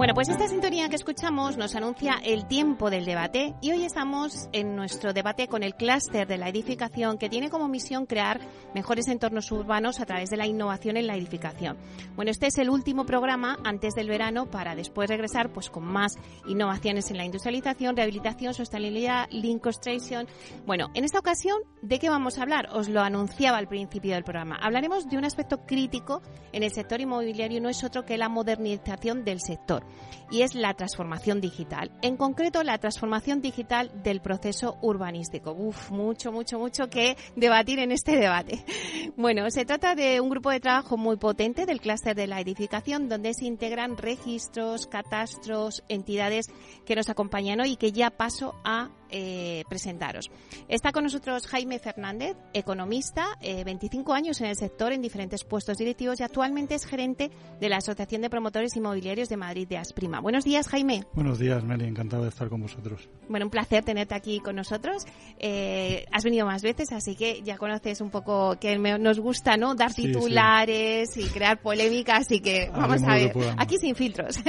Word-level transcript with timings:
Bueno, 0.00 0.14
pues 0.14 0.30
esta 0.30 0.48
sintonía 0.48 0.88
que 0.88 0.96
escuchamos 0.96 1.58
nos 1.58 1.74
anuncia 1.74 2.14
el 2.24 2.46
tiempo 2.46 2.88
del 2.88 3.04
debate 3.04 3.54
y 3.60 3.70
hoy 3.70 3.84
estamos 3.84 4.48
en 4.54 4.74
nuestro 4.74 5.12
debate 5.12 5.46
con 5.46 5.62
el 5.62 5.74
clúster 5.74 6.26
de 6.26 6.38
la 6.38 6.48
edificación 6.48 7.18
que 7.18 7.28
tiene 7.28 7.50
como 7.50 7.68
misión 7.68 8.06
crear 8.06 8.40
mejores 8.74 9.08
entornos 9.08 9.52
urbanos 9.52 10.00
a 10.00 10.06
través 10.06 10.30
de 10.30 10.38
la 10.38 10.46
innovación 10.46 10.96
en 10.96 11.06
la 11.06 11.16
edificación. 11.16 11.76
Bueno, 12.16 12.30
este 12.30 12.46
es 12.46 12.56
el 12.56 12.70
último 12.70 13.04
programa 13.04 13.58
antes 13.62 13.94
del 13.94 14.08
verano 14.08 14.50
para 14.50 14.74
después 14.74 15.10
regresar 15.10 15.52
pues 15.52 15.68
con 15.68 15.84
más 15.84 16.16
innovaciones 16.46 17.10
en 17.10 17.18
la 17.18 17.26
industrialización, 17.26 17.94
rehabilitación, 17.94 18.54
sostenibilidad, 18.54 19.28
link 19.30 19.62
construction. 19.62 20.26
Bueno, 20.64 20.88
en 20.94 21.04
esta 21.04 21.18
ocasión, 21.18 21.58
¿de 21.82 21.98
qué 21.98 22.08
vamos 22.08 22.38
a 22.38 22.42
hablar? 22.42 22.70
Os 22.72 22.88
lo 22.88 23.02
anunciaba 23.02 23.58
al 23.58 23.68
principio 23.68 24.14
del 24.14 24.24
programa. 24.24 24.56
Hablaremos 24.62 25.10
de 25.10 25.18
un 25.18 25.26
aspecto 25.26 25.66
crítico 25.66 26.22
en 26.52 26.62
el 26.62 26.70
sector 26.70 27.02
inmobiliario, 27.02 27.60
no 27.60 27.68
es 27.68 27.84
otro 27.84 28.06
que 28.06 28.16
la 28.16 28.30
modernización 28.30 29.26
del 29.26 29.42
sector 29.42 29.89
y 30.30 30.42
es 30.42 30.54
la 30.54 30.74
transformación 30.74 31.40
digital. 31.40 31.90
En 32.02 32.16
concreto, 32.16 32.62
la 32.62 32.78
transformación 32.78 33.40
digital 33.40 33.90
del 34.02 34.20
proceso 34.20 34.78
urbanístico. 34.80 35.52
Uf, 35.52 35.90
mucho, 35.90 36.32
mucho, 36.32 36.58
mucho 36.58 36.88
que 36.88 37.16
debatir 37.36 37.78
en 37.78 37.92
este 37.92 38.16
debate. 38.16 38.64
Bueno, 39.16 39.50
se 39.50 39.64
trata 39.64 39.94
de 39.94 40.20
un 40.20 40.30
grupo 40.30 40.50
de 40.50 40.60
trabajo 40.60 40.96
muy 40.96 41.16
potente 41.16 41.66
del 41.66 41.80
clúster 41.80 42.14
de 42.14 42.26
la 42.26 42.40
edificación 42.40 43.08
donde 43.08 43.34
se 43.34 43.44
integran 43.44 43.96
registros, 43.96 44.86
catastros, 44.86 45.82
entidades 45.88 46.46
que 46.86 46.94
nos 46.94 47.08
acompañan 47.08 47.60
hoy 47.60 47.72
y 47.72 47.76
que 47.76 47.92
ya 47.92 48.10
paso 48.10 48.54
a 48.64 48.90
eh, 49.10 49.64
presentaros. 49.68 50.30
Está 50.68 50.92
con 50.92 51.04
nosotros 51.04 51.46
Jaime 51.46 51.78
Fernández, 51.78 52.36
economista, 52.52 53.26
25 53.40 54.12
eh, 54.12 54.16
años 54.16 54.40
en 54.40 54.46
el 54.48 54.56
sector 54.56 54.92
en 54.92 55.02
diferentes 55.02 55.44
puestos 55.44 55.78
directivos 55.78 56.20
y 56.20 56.22
actualmente 56.22 56.74
es 56.74 56.84
gerente 56.84 57.30
de 57.60 57.68
la 57.68 57.78
Asociación 57.78 58.22
de 58.22 58.30
Promotores 58.30 58.76
Inmobiliarios 58.76 59.28
de 59.28 59.36
Madrid 59.36 59.68
de 59.68 59.78
Asprima. 59.78 60.20
Buenos 60.20 60.44
días, 60.44 60.68
Jaime. 60.68 61.04
Buenos 61.14 61.38
días, 61.38 61.62
Meli. 61.64 61.86
Encantado 61.86 62.22
de 62.22 62.28
estar 62.28 62.48
con 62.48 62.62
vosotros. 62.62 63.08
Bueno, 63.28 63.46
un 63.46 63.50
placer 63.50 63.84
tenerte 63.84 64.14
aquí 64.14 64.40
con 64.40 64.56
nosotros. 64.56 65.04
Eh, 65.38 66.04
has 66.12 66.24
venido 66.24 66.46
más 66.46 66.62
veces, 66.62 66.92
así 66.92 67.16
que 67.16 67.42
ya 67.42 67.58
conoces 67.58 68.00
un 68.00 68.10
poco 68.10 68.56
que 68.60 68.78
nos 68.78 69.20
gusta, 69.20 69.56
¿no? 69.56 69.74
Dar 69.74 69.92
titulares 69.94 71.16
y 71.16 71.24
crear 71.26 71.60
polémicas, 71.60 72.26
así 72.26 72.40
que 72.40 72.70
vamos 72.72 73.02
a 73.02 73.14
ver. 73.14 73.32
Aquí 73.56 73.76
sin 73.78 73.94
filtros. 73.94 74.40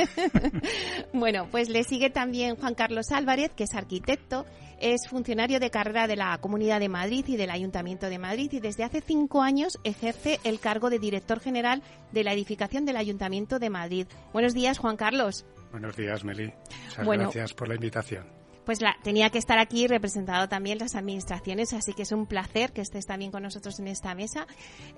bueno, 1.14 1.48
pues 1.52 1.70
le 1.70 1.84
sigue 1.84 2.10
también 2.10 2.56
Juan 2.56 2.76
Carlos 2.76 3.12
Álvarez, 3.12 3.52
que 3.56 3.64
es 3.64 3.74
arquitecto 3.74 4.46
es 4.82 5.08
funcionario 5.08 5.60
de 5.60 5.70
carrera 5.70 6.08
de 6.08 6.16
la 6.16 6.38
Comunidad 6.40 6.80
de 6.80 6.90
Madrid 6.90 7.24
y 7.28 7.38
del 7.38 7.52
Ayuntamiento 7.52 8.10
de 8.10 8.20
Madrid 8.20 8.52
y 8.52 8.60
desde 8.60 8.84
hace 8.84 9.02
cinco 9.02 9.42
años 9.42 9.80
ejerce 9.84 10.40
el 10.44 10.60
cargo 10.60 10.90
de 10.90 11.00
director 11.00 11.40
general 11.40 11.82
de 12.12 12.24
la 12.24 12.34
edificación 12.34 12.86
del 12.86 12.98
Ayuntamiento 12.98 13.60
de 13.60 13.70
Madrid. 13.70 14.08
Buenos 14.34 14.54
días, 14.54 14.78
Juan 14.78 14.98
Carlos. 14.98 15.46
Buenos 15.72 15.96
días, 15.96 16.24
Meli. 16.24 16.54
Muchas 16.98 17.06
gracias 17.06 17.54
por 17.54 17.68
la 17.68 17.76
invitación 17.76 18.41
pues 18.66 18.82
la, 18.82 18.96
tenía 19.04 19.30
que 19.30 19.38
estar 19.38 19.60
aquí 19.60 19.88
representado 19.88 20.48
también 20.48 20.78
las 20.78 20.96
administraciones, 20.96 21.74
así 21.74 21.94
que 21.94 22.04
es 22.04 22.12
un 22.12 22.26
placer 22.26 22.72
que 22.72 22.82
estés 22.82 23.06
también 23.06 23.32
con 23.32 23.44
nosotros 23.44 23.80
en 23.80 23.88
esta 23.88 24.16
mesa. 24.16 24.48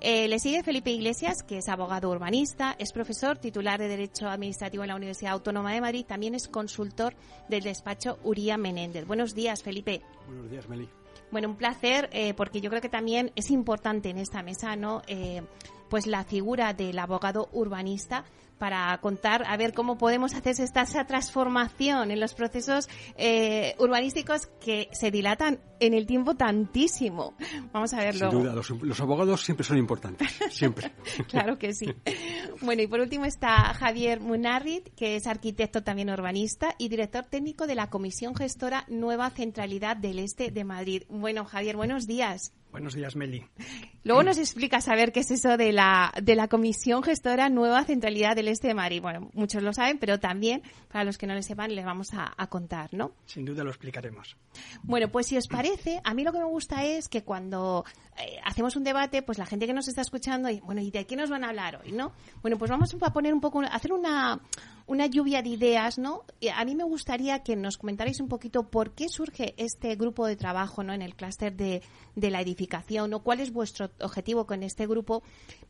Eh, 0.00 0.28
le 0.28 0.38
sigue 0.38 0.62
Felipe 0.62 0.90
Iglesias, 0.90 1.42
que 1.42 1.58
es 1.58 1.68
abogado 1.68 2.10
urbanista, 2.10 2.74
es 2.78 2.92
profesor 2.92 3.38
titular 3.38 3.78
de 3.78 3.88
Derecho 3.88 4.28
Administrativo 4.28 4.84
en 4.84 4.88
la 4.88 4.96
Universidad 4.96 5.32
Autónoma 5.32 5.72
de 5.72 5.80
Madrid, 5.80 6.04
también 6.06 6.34
es 6.34 6.48
consultor 6.48 7.14
del 7.48 7.62
despacho 7.62 8.18
Uría 8.22 8.56
Menéndez. 8.56 9.06
Buenos 9.06 9.34
días, 9.34 9.62
Felipe. 9.62 10.02
Buenos 10.26 10.50
días, 10.50 10.68
Meli. 10.68 10.88
Bueno, 11.30 11.48
un 11.48 11.56
placer, 11.56 12.08
eh, 12.12 12.34
porque 12.34 12.60
yo 12.60 12.70
creo 12.70 12.82
que 12.82 12.88
también 12.88 13.32
es 13.34 13.50
importante 13.50 14.10
en 14.10 14.18
esta 14.18 14.42
mesa, 14.42 14.76
¿no? 14.76 15.02
Eh, 15.08 15.42
pues 15.88 16.06
la 16.06 16.24
figura 16.24 16.72
del 16.74 16.98
abogado 16.98 17.48
urbanista 17.52 18.24
para 18.58 18.96
contar 18.98 19.44
a 19.46 19.56
ver 19.56 19.74
cómo 19.74 19.98
podemos 19.98 20.34
hacer 20.34 20.54
esta, 20.60 20.82
esa 20.82 21.06
transformación 21.06 22.10
en 22.10 22.20
los 22.20 22.34
procesos 22.34 22.88
eh, 23.16 23.74
urbanísticos 23.78 24.46
que 24.60 24.88
se 24.92 25.10
dilatan 25.10 25.60
en 25.80 25.94
el 25.94 26.06
tiempo 26.06 26.34
tantísimo. 26.34 27.34
Vamos 27.72 27.92
a 27.92 27.98
verlo. 27.98 28.30
Sin 28.30 28.40
duda, 28.40 28.54
los, 28.54 29.00
abogados 29.00 29.44
siempre 29.44 29.64
son 29.64 29.78
importantes, 29.78 30.38
siempre. 30.50 30.92
claro 31.28 31.58
que 31.58 31.74
sí. 31.74 31.94
Bueno, 32.62 32.82
y 32.82 32.86
por 32.86 33.00
último 33.00 33.24
está 33.24 33.74
Javier 33.74 34.20
Munarrit, 34.20 34.88
que 34.94 35.16
es 35.16 35.26
arquitecto 35.26 35.82
también 35.82 36.10
urbanista 36.10 36.74
y 36.78 36.88
director 36.88 37.24
técnico 37.24 37.66
de 37.66 37.74
la 37.74 37.90
Comisión 37.90 38.34
Gestora 38.34 38.84
Nueva 38.88 39.30
Centralidad 39.30 39.96
del 39.96 40.18
Este 40.18 40.50
de 40.50 40.64
Madrid. 40.64 41.02
Bueno, 41.08 41.44
Javier, 41.44 41.76
buenos 41.76 42.06
días. 42.06 42.52
Buenos 42.74 42.94
días, 42.94 43.14
Meli. 43.14 43.46
Luego 44.02 44.24
nos 44.24 44.36
explica 44.36 44.80
saber 44.80 45.12
qué 45.12 45.20
es 45.20 45.30
eso 45.30 45.56
de 45.56 45.70
la, 45.70 46.12
de 46.20 46.34
la 46.34 46.48
Comisión 46.48 47.04
Gestora 47.04 47.48
Nueva 47.48 47.84
Centralidad 47.84 48.34
del 48.34 48.48
Este 48.48 48.66
de 48.66 48.74
Madrid. 48.74 49.00
Bueno, 49.00 49.30
muchos 49.32 49.62
lo 49.62 49.72
saben, 49.72 49.98
pero 49.98 50.18
también, 50.18 50.60
para 50.90 51.04
los 51.04 51.16
que 51.16 51.28
no 51.28 51.36
lo 51.36 51.42
sepan, 51.42 51.72
les 51.72 51.84
vamos 51.84 52.10
a, 52.14 52.34
contar, 52.48 52.92
¿no? 52.92 53.12
Sin 53.26 53.44
duda 53.44 53.62
lo 53.62 53.70
explicaremos. 53.70 54.36
Bueno, 54.82 55.08
pues 55.08 55.28
si 55.28 55.36
os 55.36 55.46
parece, 55.46 56.00
a 56.02 56.14
mí 56.14 56.24
lo 56.24 56.32
que 56.32 56.40
me 56.40 56.46
gusta 56.46 56.84
es 56.84 57.08
que 57.08 57.22
cuando 57.22 57.84
eh, 58.18 58.40
hacemos 58.42 58.74
un 58.74 58.82
debate, 58.82 59.22
pues 59.22 59.38
la 59.38 59.46
gente 59.46 59.68
que 59.68 59.72
nos 59.72 59.86
está 59.86 60.00
escuchando, 60.00 60.50
y 60.50 60.58
bueno, 60.58 60.80
¿y 60.80 60.90
de 60.90 61.06
qué 61.06 61.14
nos 61.14 61.30
van 61.30 61.44
a 61.44 61.50
hablar 61.50 61.80
hoy, 61.80 61.92
no? 61.92 62.10
Bueno, 62.42 62.58
pues 62.58 62.72
vamos 62.72 62.92
a 63.00 63.12
poner 63.12 63.32
un 63.32 63.40
poco, 63.40 63.60
hacer 63.60 63.92
una, 63.92 64.40
una 64.86 65.06
lluvia 65.06 65.42
de 65.42 65.50
ideas, 65.50 65.98
¿no? 65.98 66.24
a 66.54 66.64
mí 66.64 66.74
me 66.74 66.84
gustaría 66.84 67.42
que 67.42 67.56
nos 67.56 67.78
comentarais 67.78 68.20
un 68.20 68.28
poquito 68.28 68.68
por 68.68 68.92
qué 68.92 69.08
surge 69.08 69.54
este 69.56 69.94
grupo 69.96 70.26
de 70.26 70.36
trabajo, 70.36 70.82
¿no? 70.82 70.92
En 70.92 71.02
el 71.02 71.14
clúster 71.14 71.54
de, 71.56 71.82
de 72.16 72.30
la 72.30 72.40
edificación, 72.40 73.14
o 73.14 73.22
cuál 73.22 73.40
es 73.40 73.52
vuestro 73.52 73.90
objetivo 74.00 74.46
con 74.46 74.62
este 74.62 74.86
grupo 74.86 75.22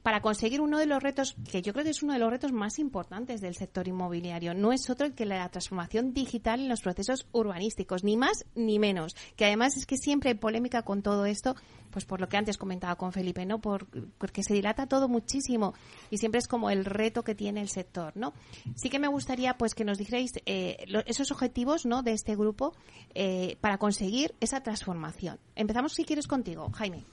para 0.03 0.21
conseguir 0.21 0.61
uno 0.61 0.79
de 0.79 0.87
los 0.87 1.03
retos, 1.03 1.37
que 1.51 1.63
yo 1.63 1.73
creo 1.73 1.85
que 1.85 1.91
es 1.91 2.03
uno 2.03 2.13
de 2.13 2.19
los 2.19 2.31
retos 2.31 2.53
más 2.53 2.79
importantes 2.79 3.41
del 3.41 3.55
sector 3.55 3.89
inmobiliario. 3.89 4.53
No 4.53 4.73
es 4.73 4.91
otro 4.91 5.15
que 5.15 5.25
la 5.25 5.49
transformación 5.49 6.13
digital 6.13 6.61
en 6.61 6.69
los 6.69 6.83
procesos 6.83 7.27
urbanísticos, 7.33 8.05
ni 8.05 8.17
más 8.17 8.45
ni 8.55 8.79
menos. 8.79 9.15
Que 9.37 9.47
además 9.47 9.77
es 9.77 9.87
que 9.87 9.97
siempre 9.97 10.31
hay 10.31 10.37
polémica 10.37 10.83
con 10.83 11.03
todo 11.03 11.25
esto, 11.25 11.57
pues 11.91 12.05
por 12.05 12.21
lo 12.21 12.29
que 12.29 12.37
antes 12.37 12.59
comentaba 12.59 12.97
con 12.97 13.13
Felipe, 13.13 13.47
¿no? 13.47 13.61
Por, 13.61 13.87
porque 14.19 14.43
se 14.43 14.53
dilata 14.53 14.87
todo 14.87 15.09
muchísimo 15.09 15.75
y 16.11 16.19
siempre 16.19 16.39
es 16.39 16.49
como 16.49 16.69
el 16.71 16.85
reto 16.85 17.23
que 17.23 17.35
tiene 17.35 17.61
el 17.61 17.69
sector, 17.69 18.13
¿no? 18.17 18.35
Sí 18.75 18.91
que 18.91 18.99
gustaría 19.09 19.57
pues 19.57 19.75
que 19.75 19.85
nos 19.85 19.99
dijerais 19.99 20.33
eh, 20.47 20.85
esos 21.07 21.31
objetivos, 21.31 21.87
¿no? 21.87 22.03
De 22.03 22.13
este 22.13 22.37
grupo 22.37 22.75
eh, 23.15 23.57
para 23.61 23.79
conseguir 23.79 24.35
esa 24.41 24.63
transformación. 24.63 25.39
Empezamos 25.57 25.93
si 25.93 26.05
quieres 26.05 26.27
contigo, 26.27 26.71
Jaime. 26.75 27.05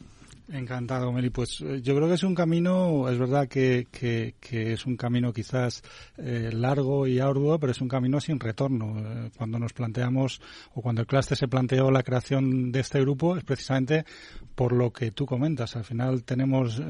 Encantado, 0.53 1.13
Meli. 1.13 1.29
Pues 1.29 1.61
eh, 1.61 1.81
yo 1.81 1.95
creo 1.95 2.09
que 2.09 2.15
es 2.15 2.23
un 2.23 2.35
camino, 2.35 3.07
es 3.09 3.17
verdad 3.17 3.47
que, 3.47 3.87
que, 3.89 4.33
es 4.73 4.85
un 4.85 4.97
camino 4.97 5.31
quizás 5.31 5.81
eh, 6.17 6.49
largo 6.51 7.07
y 7.07 7.19
arduo, 7.19 7.57
pero 7.57 7.71
es 7.71 7.79
un 7.79 7.87
camino 7.87 8.19
sin 8.19 8.39
retorno. 8.39 8.99
Eh, 8.99 9.31
cuando 9.37 9.59
nos 9.59 9.71
planteamos, 9.71 10.41
o 10.73 10.81
cuando 10.81 11.01
el 11.01 11.07
clúster 11.07 11.37
se 11.37 11.47
planteó 11.47 11.89
la 11.89 12.03
creación 12.03 12.71
de 12.71 12.81
este 12.81 12.99
grupo, 12.99 13.37
es 13.37 13.45
precisamente 13.45 14.03
por 14.55 14.73
lo 14.73 14.91
que 14.91 15.11
tú 15.11 15.25
comentas. 15.25 15.77
Al 15.77 15.85
final 15.85 16.23
tenemos 16.23 16.81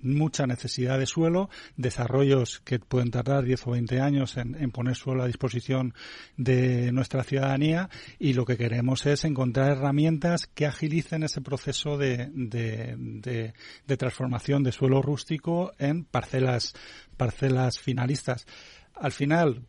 mucha 0.00 0.46
necesidad 0.46 0.98
de 0.98 1.06
suelo, 1.06 1.48
desarrollos 1.76 2.60
que 2.64 2.80
pueden 2.80 3.10
tardar 3.10 3.44
10 3.44 3.66
o 3.68 3.70
20 3.70 4.00
años 4.00 4.36
en, 4.36 4.56
en 4.56 4.70
poner 4.70 4.96
suelo 4.96 5.22
a 5.22 5.26
disposición 5.26 5.94
de 6.36 6.90
nuestra 6.92 7.22
ciudadanía 7.22 7.88
y 8.18 8.32
lo 8.32 8.44
que 8.44 8.56
queremos 8.56 9.06
es 9.06 9.24
encontrar 9.24 9.70
herramientas 9.72 10.46
que 10.46 10.66
agilicen 10.66 11.22
ese 11.22 11.40
proceso 11.40 11.96
de, 11.96 12.30
de 12.34 12.96
de, 13.04 13.52
transformación 13.96 14.62
de 14.62 14.72
suelo 14.72 15.02
rústico 15.02 15.72
en 15.78 16.04
parcelas, 16.04 16.74
parcelas 17.16 17.78
finalistas. 17.78 18.46
Al 18.94 19.12
final, 19.12 19.62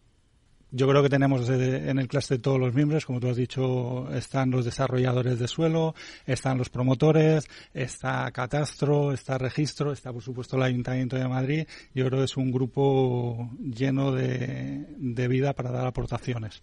yo 0.72 0.88
creo 0.88 1.04
que 1.04 1.10
tenemos 1.10 1.48
en 1.50 2.00
el 2.00 2.08
de 2.08 2.40
todos 2.40 2.60
los 2.60 2.74
miembros, 2.74 3.06
como 3.06 3.20
tú 3.20 3.30
has 3.30 3.38
dicho, 3.38 4.12
están 4.14 4.52
los 4.52 4.66
desarrolladores 4.66 5.40
de 5.40 5.48
suelo, 5.48 5.96
están 6.26 6.58
los 6.58 6.70
promotores, 6.70 7.48
está 7.74 8.30
Catastro, 8.32 9.12
está 9.14 9.38
Registro, 9.38 9.92
está 9.92 10.12
por 10.12 10.22
supuesto 10.22 10.58
el 10.58 10.64
Ayuntamiento 10.64 11.16
de 11.16 11.28
Madrid. 11.28 11.68
Yo 11.94 12.06
creo 12.06 12.20
que 12.20 12.26
es 12.26 12.38
un 12.38 12.52
grupo 12.52 13.50
lleno 13.60 14.12
de, 14.12 15.28
vida 15.28 15.54
para 15.54 15.72
dar 15.72 15.88
aportaciones. 15.88 16.62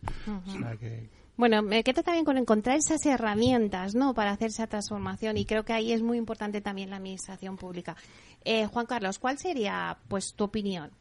Bueno, 1.43 1.61
me 1.61 1.83
quedo 1.83 2.05
también 2.05 2.25
con 2.25 2.39
encontrar 2.39 2.77
esas 2.77 3.05
herramientas, 3.05 3.97
¿no? 3.97 4.15
Para 4.15 4.31
hacer 4.31 4.51
esa 4.51 4.69
transformación 4.69 5.37
y 5.37 5.45
creo 5.45 5.65
que 5.65 5.73
ahí 5.73 5.91
es 5.93 6.01
muy 6.01 6.17
importante 6.17 6.61
también 6.61 6.89
la 6.89 6.99
administración 6.99 7.57
pública. 7.57 7.97
Eh, 8.45 8.67
Juan 8.67 8.87
Carlos, 8.87 9.19
¿cuál 9.19 9.39
sería, 9.41 9.99
pues, 10.07 10.35
tu 10.35 10.45
opinión? 10.45 10.93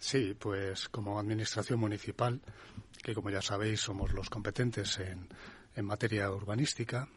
Sí, 0.00 0.34
pues 0.36 0.88
como 0.88 1.20
administración 1.20 1.78
municipal, 1.78 2.40
que 3.04 3.14
como 3.14 3.30
ya 3.30 3.40
sabéis 3.40 3.78
somos 3.78 4.12
los 4.12 4.28
competentes 4.28 4.98
en, 4.98 5.28
en 5.76 5.84
materia 5.84 6.28
urbanística, 6.28 7.08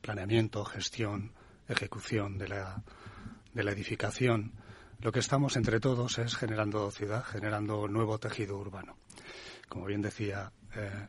planeamiento, 0.00 0.64
gestión, 0.64 1.32
ejecución 1.68 2.38
de 2.38 2.46
la, 2.46 2.80
de 3.52 3.64
la 3.64 3.72
edificación, 3.72 4.52
lo 5.00 5.10
que 5.10 5.18
estamos 5.18 5.56
entre 5.56 5.80
todos 5.80 6.16
es 6.18 6.36
generando 6.36 6.92
ciudad, 6.92 7.24
generando 7.24 7.88
nuevo 7.88 8.18
tejido 8.20 8.56
urbano. 8.56 8.98
Como 9.68 9.86
bien 9.86 10.00
decía 10.00 10.52
eh, 10.76 11.08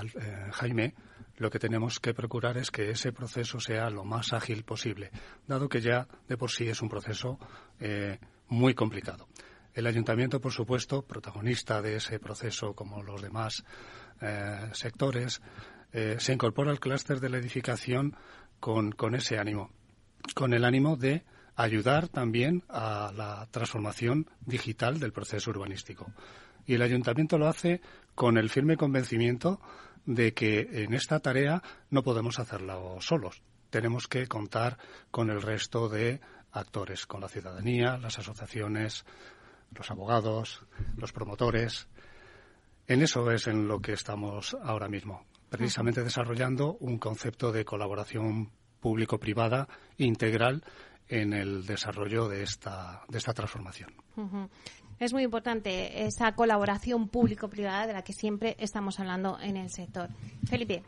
eh, 0.00 0.48
Jaime, 0.52 0.94
Lo 1.36 1.50
que 1.50 1.58
tenemos 1.58 1.98
que 1.98 2.14
procurar 2.14 2.56
es 2.56 2.70
que 2.70 2.90
ese 2.90 3.12
proceso 3.12 3.58
sea 3.58 3.90
lo 3.90 4.04
más 4.04 4.32
ágil 4.32 4.64
posible, 4.64 5.10
dado 5.46 5.68
que 5.68 5.80
ya 5.80 6.06
de 6.28 6.36
por 6.36 6.50
sí 6.50 6.68
es 6.68 6.82
un 6.82 6.88
proceso 6.88 7.38
eh, 7.80 8.18
muy 8.48 8.74
complicado. 8.74 9.28
El 9.74 9.86
ayuntamiento, 9.86 10.40
por 10.40 10.52
supuesto, 10.52 11.02
protagonista 11.02 11.80
de 11.80 11.96
ese 11.96 12.18
proceso 12.18 12.74
como 12.74 13.02
los 13.02 13.22
demás 13.22 13.64
eh, 14.20 14.68
sectores, 14.72 15.40
se 15.92 16.32
incorpora 16.32 16.70
al 16.70 16.80
clúster 16.80 17.20
de 17.20 17.28
la 17.28 17.36
edificación 17.36 18.16
con 18.58 19.14
ese 19.14 19.38
ánimo, 19.38 19.70
con 20.34 20.54
el 20.54 20.64
ánimo 20.64 20.96
de 20.96 21.22
ayudar 21.56 22.08
también 22.08 22.62
a 22.68 23.12
la 23.14 23.46
transformación 23.50 24.30
digital 24.46 24.98
del 24.98 25.12
proceso 25.12 25.50
urbanístico. 25.50 26.12
Y 26.66 26.74
el 26.74 26.82
ayuntamiento 26.82 27.38
lo 27.38 27.48
hace 27.48 27.80
con 28.14 28.38
el 28.38 28.50
firme 28.50 28.76
convencimiento 28.76 29.60
de 30.04 30.34
que 30.34 30.84
en 30.84 30.94
esta 30.94 31.20
tarea 31.20 31.62
no 31.90 32.02
podemos 32.02 32.38
hacerlo 32.38 32.96
solos. 33.00 33.42
Tenemos 33.70 34.08
que 34.08 34.26
contar 34.26 34.78
con 35.10 35.30
el 35.30 35.40
resto 35.40 35.88
de 35.88 36.20
actores, 36.50 37.06
con 37.06 37.20
la 37.20 37.28
ciudadanía, 37.28 37.96
las 37.96 38.18
asociaciones, 38.18 39.04
los 39.74 39.90
abogados, 39.90 40.66
los 40.96 41.12
promotores. 41.12 41.88
En 42.86 43.02
eso 43.02 43.30
es 43.30 43.46
en 43.46 43.68
lo 43.68 43.80
que 43.80 43.92
estamos 43.92 44.56
ahora 44.62 44.88
mismo, 44.88 45.24
precisamente 45.48 46.02
desarrollando 46.02 46.76
un 46.80 46.98
concepto 46.98 47.52
de 47.52 47.64
colaboración 47.64 48.50
público-privada 48.80 49.68
integral 49.96 50.64
en 51.08 51.32
el 51.32 51.64
desarrollo 51.66 52.28
de 52.28 52.42
esta, 52.42 53.02
de 53.08 53.18
esta 53.18 53.32
transformación. 53.32 53.94
Es 55.02 55.12
muy 55.12 55.24
importante 55.24 56.04
esa 56.04 56.30
colaboración 56.36 57.08
público-privada 57.08 57.88
de 57.88 57.92
la 57.92 58.02
que 58.02 58.12
siempre 58.12 58.54
estamos 58.60 59.00
hablando 59.00 59.36
en 59.40 59.56
el 59.56 59.68
sector. 59.68 60.08
Felipe. 60.48 60.84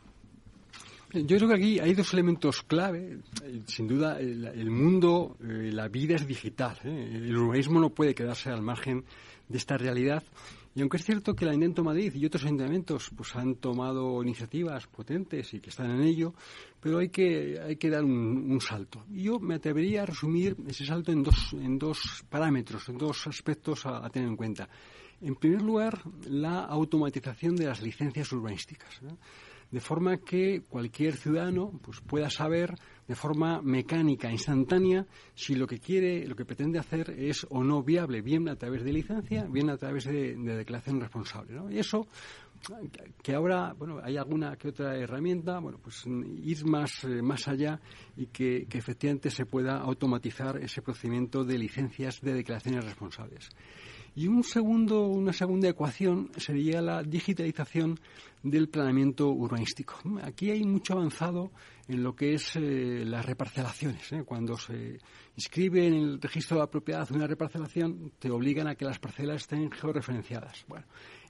Yo 1.11 1.35
creo 1.35 1.49
que 1.49 1.55
aquí 1.55 1.79
hay 1.81 1.93
dos 1.93 2.13
elementos 2.13 2.61
clave. 2.63 3.19
Sin 3.67 3.89
duda, 3.89 4.17
el, 4.17 4.71
mundo, 4.71 5.35
eh, 5.41 5.69
la 5.73 5.89
vida 5.89 6.15
es 6.15 6.25
digital. 6.25 6.79
¿eh? 6.85 7.09
El 7.13 7.35
urbanismo 7.35 7.81
no 7.81 7.89
puede 7.89 8.15
quedarse 8.15 8.49
al 8.49 8.61
margen 8.61 9.03
de 9.49 9.57
esta 9.57 9.75
realidad. 9.77 10.23
Y 10.75 10.81
aunque 10.81 10.97
es 10.97 11.05
cierto 11.05 11.33
que 11.33 11.45
el 11.45 11.51
Ayuntamiento 11.51 11.85
Madrid 11.85 12.13
y 12.15 12.25
otros 12.25 12.43
ayuntamientos 12.43 13.09
pues 13.15 13.33
han 13.37 13.55
tomado 13.55 14.21
iniciativas 14.21 14.87
potentes 14.87 15.53
y 15.53 15.61
que 15.61 15.69
están 15.69 15.89
en 15.89 16.01
ello, 16.01 16.33
pero 16.81 16.97
hay 16.97 17.07
que, 17.07 17.57
hay 17.61 17.77
que 17.77 17.89
dar 17.89 18.03
un, 18.03 18.59
salto. 18.59 19.05
Y 19.09 19.23
yo 19.23 19.39
me 19.39 19.55
atrevería 19.55 20.03
a 20.03 20.05
resumir 20.05 20.57
ese 20.67 20.85
salto 20.85 21.13
en 21.13 21.23
dos, 21.23 21.53
en 21.53 21.79
dos 21.79 22.25
parámetros, 22.29 22.89
en 22.89 22.97
dos 22.97 23.25
aspectos 23.25 23.85
a, 23.85 24.09
tener 24.09 24.27
en 24.27 24.35
cuenta. 24.35 24.67
En 25.21 25.35
primer 25.35 25.61
lugar, 25.61 26.01
la 26.27 26.65
automatización 26.65 27.55
de 27.55 27.67
las 27.67 27.81
licencias 27.81 28.29
urbanísticas. 28.33 28.99
De 29.71 29.79
forma 29.79 30.17
que 30.17 30.61
cualquier 30.69 31.15
ciudadano 31.15 31.71
pues, 31.83 32.01
pueda 32.01 32.29
saber 32.29 32.75
de 33.07 33.15
forma 33.15 33.61
mecánica, 33.61 34.31
instantánea, 34.31 35.05
si 35.33 35.55
lo 35.55 35.67
que 35.67 35.79
quiere, 35.79 36.25
lo 36.27 36.35
que 36.35 36.45
pretende 36.45 36.79
hacer 36.79 37.11
es 37.11 37.45
o 37.49 37.63
no 37.63 37.83
viable, 37.83 38.21
bien 38.21 38.49
a 38.49 38.55
través 38.55 38.83
de 38.83 38.93
licencia, 38.93 39.45
bien 39.45 39.69
a 39.69 39.77
través 39.77 40.05
de, 40.05 40.35
de 40.35 40.57
declaración 40.57 40.99
responsable. 40.99 41.59
Y 41.69 41.79
eso 41.79 42.07
que 43.21 43.35
ahora 43.35 43.73
bueno 43.73 43.99
hay 44.03 44.17
alguna 44.17 44.55
que 44.55 44.69
otra 44.69 44.97
herramienta 44.97 45.59
bueno 45.59 45.77
pues 45.77 46.05
ir 46.05 46.65
más 46.65 47.03
eh, 47.03 47.21
más 47.21 47.47
allá 47.47 47.79
y 48.15 48.27
que, 48.27 48.67
efectivamente 48.71 49.29
se 49.29 49.45
pueda 49.45 49.77
automatizar 49.77 50.57
ese 50.57 50.81
procedimiento 50.81 51.43
de 51.43 51.57
licencias 51.57 52.21
de 52.21 52.33
declaraciones 52.33 52.83
responsables 52.83 53.49
y 54.15 54.27
un 54.27 54.43
segundo, 54.43 55.07
una 55.07 55.33
segunda 55.33 55.67
ecuación 55.67 56.31
sería 56.37 56.81
la 56.81 57.03
digitalización 57.03 57.99
del 58.41 58.69
planeamiento 58.69 59.29
urbanístico. 59.29 59.95
Aquí 60.23 60.51
hay 60.51 60.63
mucho 60.63 60.93
avanzado 60.93 61.51
en 61.87 62.01
lo 62.01 62.15
que 62.15 62.35
es 62.35 62.55
eh, 62.55 63.03
las 63.05 63.25
reparcelaciones. 63.25 64.11
¿eh? 64.13 64.23
Cuando 64.23 64.57
se 64.57 64.99
inscribe 65.35 65.87
en 65.87 65.95
el 65.95 66.21
registro 66.21 66.57
de 66.57 66.63
la 66.63 66.69
propiedad 66.69 67.11
una 67.11 67.27
reparcelación, 67.27 68.13
te 68.17 68.31
obligan 68.31 68.67
a 68.67 68.75
que 68.75 68.85
las 68.85 68.99
parcelas 68.99 69.41
estén 69.41 69.69
georreferenciadas. 69.71 70.63
Bueno, 70.67 70.85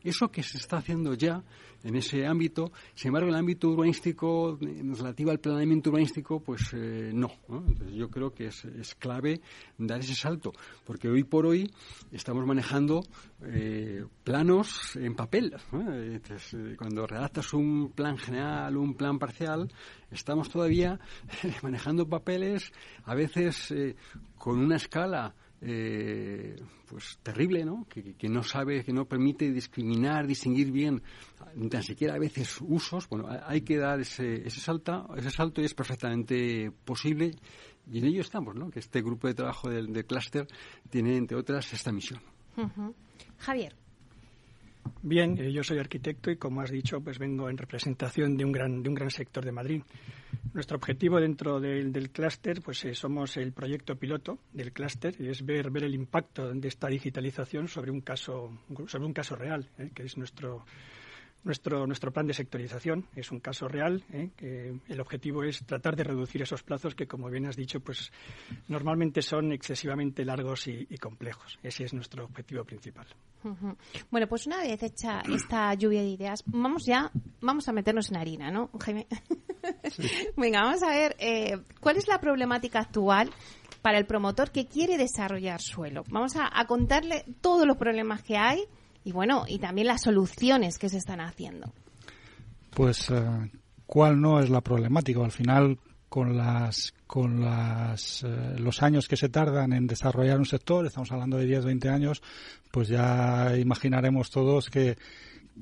eso 0.09 0.31
que 0.31 0.43
se 0.43 0.57
está 0.57 0.77
haciendo 0.77 1.13
ya 1.13 1.43
en 1.83 1.95
ese 1.95 2.25
ámbito, 2.25 2.71
sin 2.95 3.09
embargo, 3.09 3.29
el 3.29 3.35
ámbito 3.35 3.69
urbanístico, 3.69 4.57
relativo 4.59 5.29
al 5.29 5.39
planeamiento 5.39 5.91
urbanístico, 5.91 6.39
pues 6.39 6.73
eh, 6.73 7.11
no. 7.13 7.31
Entonces, 7.47 7.93
yo 7.93 8.09
creo 8.09 8.33
que 8.33 8.47
es, 8.47 8.95
clave 8.97 9.41
dar 9.77 9.99
ese 9.99 10.15
salto, 10.15 10.51
porque 10.83 11.07
hoy 11.09 11.23
por 11.23 11.45
hoy 11.45 11.69
estamos 12.11 12.45
manejando 12.45 13.03
eh, 13.43 14.03
planos 14.23 14.95
en 14.95 15.15
papel. 15.15 15.55
eh, 15.73 16.19
cuando 16.77 17.05
redactas 17.05 17.53
un 17.53 17.91
plan 17.93 18.17
general, 18.17 18.77
un 18.77 18.95
plan 18.95 19.19
parcial, 19.19 19.71
estamos 20.11 20.49
todavía 20.49 20.99
manejando 21.61 22.07
papeles, 22.07 22.71
a 23.03 23.13
veces 23.13 23.71
eh, 23.71 23.95
con 24.37 24.59
una 24.59 24.77
escala 24.77 25.35
eh, 25.61 26.55
pues 26.87 27.19
terrible, 27.23 27.65
¿no? 27.65 27.85
Que, 27.89 28.13
que, 28.13 28.29
no 28.29 28.43
sabe, 28.43 28.83
que 28.83 28.93
no 28.93 29.05
permite 29.05 29.51
discriminar, 29.51 30.27
distinguir 30.27 30.71
bien, 30.71 31.01
ni 31.55 31.69
tan 31.69 31.83
siquiera 31.83 32.15
a 32.15 32.19
veces 32.19 32.57
usos. 32.61 33.07
Bueno, 33.09 33.27
hay 33.45 33.61
que 33.61 33.77
dar 33.77 33.99
ese, 33.99 34.47
ese, 34.47 34.59
salta, 34.59 35.05
ese 35.15 35.31
salto 35.31 35.61
y 35.61 35.65
es 35.65 35.73
perfectamente 35.73 36.71
posible. 36.83 37.31
Y 37.91 37.99
en 37.99 38.05
ello 38.05 38.21
estamos, 38.21 38.55
¿no? 38.55 38.69
Que 38.69 38.79
este 38.79 39.01
grupo 39.01 39.27
de 39.27 39.35
trabajo 39.35 39.69
del, 39.69 39.93
del 39.93 40.05
clúster 40.05 40.47
tiene, 40.89 41.17
entre 41.17 41.37
otras, 41.37 41.71
esta 41.73 41.91
misión. 41.91 42.19
Uh 42.57 42.63
-huh. 42.63 42.93
Javier. 43.37 43.75
Bien, 45.01 45.37
eh, 45.37 45.51
yo 45.51 45.63
soy 45.63 45.79
arquitecto 45.79 46.31
y 46.31 46.37
como 46.37 46.61
has 46.61 46.71
dicho, 46.71 46.99
pues 47.01 47.19
vengo 47.19 47.49
en 47.49 47.57
representación 47.57 48.37
de 48.37 48.45
un 48.45 48.51
gran, 48.51 48.81
de 48.81 48.89
un 48.89 48.95
gran 48.95 49.09
sector 49.09 49.43
de 49.45 49.51
Madrid. 49.51 49.81
Nuestro 50.53 50.77
objetivo 50.77 51.19
dentro 51.19 51.59
del, 51.59 51.91
del 51.91 52.11
clúster, 52.11 52.61
pues 52.61 52.83
eh, 52.85 52.95
somos 52.95 53.37
el 53.37 53.51
proyecto 53.51 53.95
piloto 53.95 54.39
del 54.53 54.71
clúster 54.71 55.15
y 55.19 55.27
es 55.29 55.45
ver, 55.45 55.69
ver 55.69 55.83
el 55.83 55.95
impacto 55.95 56.53
de 56.53 56.67
esta 56.67 56.87
digitalización 56.87 57.67
sobre 57.67 57.91
un 57.91 58.01
caso, 58.01 58.51
sobre 58.87 59.05
un 59.05 59.13
caso 59.13 59.35
real, 59.35 59.69
eh, 59.77 59.91
que 59.93 60.03
es 60.03 60.17
nuestro, 60.17 60.65
nuestro, 61.45 61.85
nuestro 61.85 62.11
plan 62.11 62.27
de 62.27 62.33
sectorización 62.33 63.05
es 63.15 63.31
un 63.31 63.39
caso 63.39 63.67
real. 63.67 64.03
¿eh? 64.11 64.31
Que 64.35 64.75
el 64.87 64.99
objetivo 64.99 65.43
es 65.43 65.63
tratar 65.65 65.95
de 65.95 66.03
reducir 66.03 66.41
esos 66.41 66.63
plazos 66.63 66.95
que, 66.95 67.07
como 67.07 67.29
bien 67.29 67.45
has 67.45 67.55
dicho, 67.55 67.79
pues 67.79 68.11
normalmente 68.67 69.21
son 69.21 69.53
excesivamente 69.53 70.25
largos 70.25 70.67
y, 70.67 70.85
complejos. 70.97 71.59
Ese 71.61 71.83
es 71.83 71.93
nuestro 71.93 72.25
objetivo 72.25 72.63
principal. 72.63 73.05
Bueno, 74.09 74.27
pues 74.27 74.47
una 74.47 74.57
vez 74.57 74.81
hecha 74.81 75.21
esta 75.31 75.71
lluvia 75.75 76.01
de 76.01 76.09
ideas, 76.09 76.43
vamos 76.47 76.83
ya, 76.83 77.11
vamos 77.41 77.69
a 77.69 77.73
meternos 77.73 78.09
en 78.09 78.17
harina, 78.17 78.49
¿no, 78.49 78.71
Jaime? 78.79 79.05
Venga, 80.37 80.63
vamos 80.63 80.83
a 80.83 80.89
ver 80.89 81.15
eh, 81.19 81.57
cuál 81.79 81.97
es 81.97 82.07
la 82.07 82.19
problemática 82.19 82.79
actual 82.79 83.31
para 83.81 83.97
el 83.97 84.05
promotor 84.05 84.51
que 84.51 84.65
quiere 84.65 84.97
desarrollar 84.97 85.61
suelo. 85.61 86.03
Vamos 86.09 86.35
a, 86.35 86.65
contarle 86.65 87.25
todos 87.41 87.67
los 87.67 87.77
problemas 87.77 88.23
que 88.23 88.37
hay 88.37 88.63
y 89.03 89.11
bueno, 89.11 89.45
y 89.47 89.59
también 89.59 89.87
las 89.87 90.01
soluciones 90.01 90.79
que 90.79 90.89
se 90.89 90.97
están 90.97 91.21
haciendo. 91.21 91.71
Pues, 92.71 93.09
uh, 93.11 93.47
¿cuál 93.85 94.19
no 94.19 94.39
es 94.39 94.49
la 94.49 94.61
problemática? 94.61 95.23
Al 95.23 95.31
final, 95.31 95.77
con 96.09 96.35
las 96.35 96.93
con 97.07 97.39
las, 97.39 98.23
eh, 98.23 98.55
los 98.57 98.81
años 98.81 99.07
que 99.07 99.15
se 99.15 99.29
tardan 99.29 99.73
en 99.73 99.85
desarrollar 99.85 100.39
un 100.39 100.45
sector, 100.45 100.85
estamos 100.85 101.11
hablando 101.11 101.37
de 101.37 101.45
10, 101.45 101.65
20 101.65 101.89
años, 101.89 102.23
pues 102.71 102.87
ya 102.87 103.55
imaginaremos 103.57 104.31
todos 104.31 104.69
que, 104.69 104.97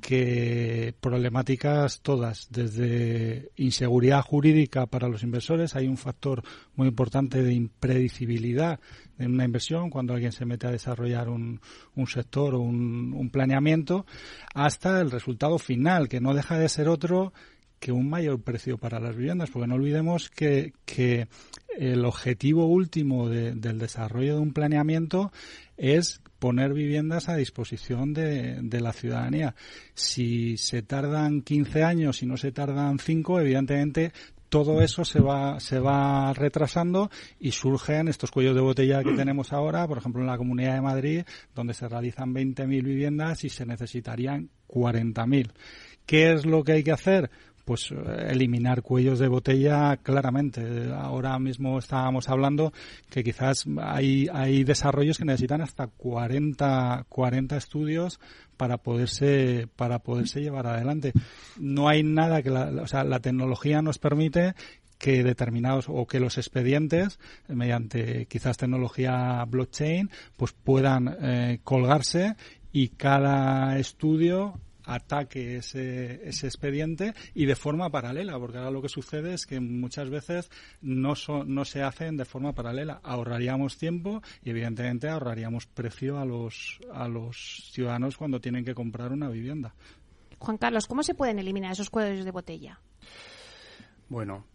que 0.02 0.96
problemáticas 1.00 2.02
todas, 2.02 2.48
desde 2.50 3.52
inseguridad 3.56 4.22
jurídica 4.22 4.88
para 4.88 5.08
los 5.08 5.24
inversores, 5.24 5.76
hay 5.76 5.88
un 5.88 5.98
factor 5.98 6.44
muy 6.76 6.88
importante 6.88 7.44
de 7.44 7.54
impredecibilidad 7.54 8.80
en 9.20 9.34
una 9.34 9.46
inversión 9.46 9.90
cuando 9.90 10.14
alguien 10.14 10.32
se 10.32 10.46
mete 10.46 10.68
a 10.68 10.72
desarrollar 10.72 11.30
un, 11.30 11.62
un 11.96 12.08
sector 12.08 12.56
o 12.56 12.60
un, 12.60 13.14
un 13.14 13.30
planeamiento, 13.30 14.06
hasta 14.56 15.00
el 15.00 15.12
resultado 15.12 15.60
final, 15.60 16.10
que 16.10 16.22
no 16.22 16.34
deja 16.34 16.58
de 16.58 16.70
ser 16.70 16.88
otro 16.88 17.34
que 17.84 17.92
un 17.92 18.10
mayor 18.10 18.42
precio 18.42 18.78
para 18.78 19.02
las 19.02 19.18
viviendas, 19.18 19.50
porque 19.50 19.68
no 19.68 19.76
olvidemos 19.76 20.30
que, 20.30 20.72
el 21.78 22.06
objetivo 22.06 22.66
último 22.66 23.28
de, 23.28 23.56
del 23.56 23.78
desarrollo 23.78 24.36
de 24.36 24.40
un 24.40 24.54
planeamiento 24.54 25.34
es 25.76 26.22
poner 26.40 26.74
viviendas 26.74 27.28
a 27.28 27.36
disposición 27.36 28.14
de, 28.14 28.80
la 28.80 28.94
ciudadanía. 28.94 29.56
Si 29.96 30.56
se 30.56 30.82
tardan 30.82 31.42
15 31.42 31.84
años 31.84 32.24
y 32.24 32.26
no 32.26 32.38
se 32.38 32.54
tardan 32.54 33.00
5, 33.00 33.42
evidentemente 33.42 34.14
todo 34.48 34.82
eso 34.82 35.04
se 35.04 35.20
va, 35.20 35.60
se 35.60 35.80
va 35.80 36.32
retrasando 36.32 37.12
y 37.38 37.52
surgen 37.52 38.08
estos 38.08 38.32
cuellos 38.32 38.56
de 38.56 38.62
botella 38.62 39.04
que 39.04 39.12
tenemos 39.12 39.52
ahora, 39.52 39.86
por 39.90 39.98
ejemplo 39.98 40.22
en 40.22 40.28
la 40.28 40.38
Comunidad 40.38 40.76
de 40.76 40.82
Madrid, 40.82 41.24
donde 41.54 41.74
se 41.74 41.90
realizan 41.90 42.34
20.000 42.34 42.66
viviendas 42.82 43.44
y 43.44 43.50
se 43.50 43.66
necesitarían 43.66 44.52
40.000. 44.70 45.52
¿Qué 46.06 46.34
es 46.34 46.46
lo 46.46 46.64
que 46.64 46.74
hay 46.74 46.84
que 46.84 46.92
hacer? 46.92 47.30
Pues 47.66 47.94
eliminar 48.28 48.82
cuellos 48.82 49.20
de 49.20 49.28
botella 49.28 49.98
claramente. 49.98 50.92
Ahora 50.94 51.38
mismo 51.40 51.80
estábamos 51.80 52.30
hablando 52.30 52.74
que 53.10 53.24
quizás 53.24 53.66
hay, 53.82 54.28
hay 54.34 54.64
desarrollos 54.64 55.18
que 55.18 55.26
necesitan 55.26 55.62
hasta 55.62 55.88
40, 55.88 57.06
40 57.08 57.58
estudios 57.58 58.20
para 58.58 58.78
poderse 58.78 59.68
para 59.76 60.00
poderse 60.00 60.42
llevar 60.42 60.68
adelante. 60.68 61.14
No 61.58 61.88
hay 61.88 62.04
nada 62.04 62.42
que 62.42 62.50
la, 62.50 62.66
o 62.82 62.88
sea, 62.88 63.04
la 63.04 63.20
tecnología 63.20 63.82
nos 63.82 63.98
permite 63.98 64.56
que 64.98 65.24
determinados 65.24 65.88
o 65.90 66.06
que 66.08 66.20
los 66.20 66.38
expedientes 66.38 67.20
mediante 67.48 68.26
quizás 68.28 68.58
tecnología 68.58 69.44
blockchain 69.46 70.10
pues 70.38 70.54
puedan 70.54 71.18
eh, 71.22 71.60
colgarse 71.64 72.36
y 72.72 72.90
cada 72.90 73.78
estudio 73.78 74.60
ataque 74.86 75.58
ese, 75.58 76.28
ese 76.28 76.48
expediente 76.48 77.14
y 77.34 77.46
de 77.46 77.56
forma 77.56 77.90
paralela, 77.90 78.38
porque 78.40 78.58
ahora 78.58 78.72
lo 78.72 78.82
que 78.82 78.90
sucede 78.90 79.34
es 79.34 79.46
que 79.46 79.60
muchas 79.60 80.10
veces 80.10 80.50
no, 80.82 81.14
no 81.46 81.66
se 81.66 81.84
hacen 81.84 82.18
de 82.18 82.26
forma 82.26 82.54
paralela. 82.54 83.00
Ahorraríamos 83.04 83.78
tiempo 83.78 84.22
y 84.44 84.50
evidentemente 84.50 85.10
ahorraríamos 85.10 85.66
precio 85.68 86.20
a 86.20 86.26
los, 86.26 86.80
a 86.92 87.08
los 87.08 87.70
ciudadanos 87.72 88.18
cuando 88.18 88.40
tienen 88.40 88.66
que 88.66 88.76
comprar 88.76 89.12
una 89.12 89.30
vivienda. 89.30 89.74
Juan 90.40 90.58
Carlos, 90.58 90.88
¿cómo 90.88 91.04
se 91.04 91.16
pueden 91.16 91.40
eliminar 91.40 91.72
esos 91.72 91.90
cuadros 91.90 92.26
de 92.26 92.32
botella? 92.32 92.80
Bueno, 94.10 94.46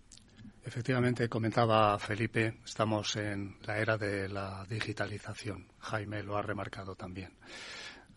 efectivamente 0.62 1.28
comentaba 1.28 1.99
Felipe, 1.99 2.58
estamos 2.64 3.16
en 3.16 3.56
la 3.66 3.78
era 3.78 3.97
de 3.97 4.28
la 4.28 4.66
digitalización. 4.68 5.66
Jaime 5.78 6.23
lo 6.23 6.37
ha 6.37 6.42
remarcado 6.42 6.94
también 6.94 7.30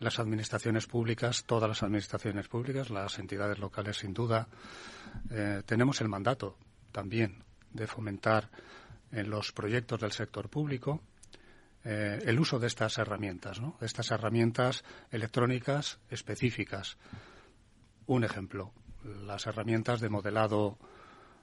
las 0.01 0.17
administraciones 0.17 0.87
públicas, 0.87 1.43
todas 1.45 1.69
las 1.69 1.83
administraciones 1.83 2.47
públicas, 2.47 2.89
las 2.89 3.19
entidades 3.19 3.59
locales 3.59 3.97
sin 3.97 4.13
duda, 4.13 4.47
eh, 5.29 5.61
tenemos 5.63 6.01
el 6.01 6.09
mandato 6.09 6.57
también 6.91 7.43
de 7.71 7.85
fomentar 7.85 8.49
en 9.11 9.29
los 9.29 9.51
proyectos 9.51 10.01
del 10.01 10.11
sector 10.11 10.49
público 10.49 11.01
eh, 11.83 12.19
el 12.25 12.39
uso 12.39 12.57
de 12.57 12.65
estas 12.65 12.97
herramientas, 12.97 13.61
¿no? 13.61 13.77
estas 13.79 14.09
herramientas 14.09 14.83
electrónicas 15.11 15.99
específicas. 16.09 16.97
Un 18.07 18.23
ejemplo, 18.23 18.73
las 19.03 19.45
herramientas 19.45 20.01
de 20.01 20.09
modelado 20.09 20.79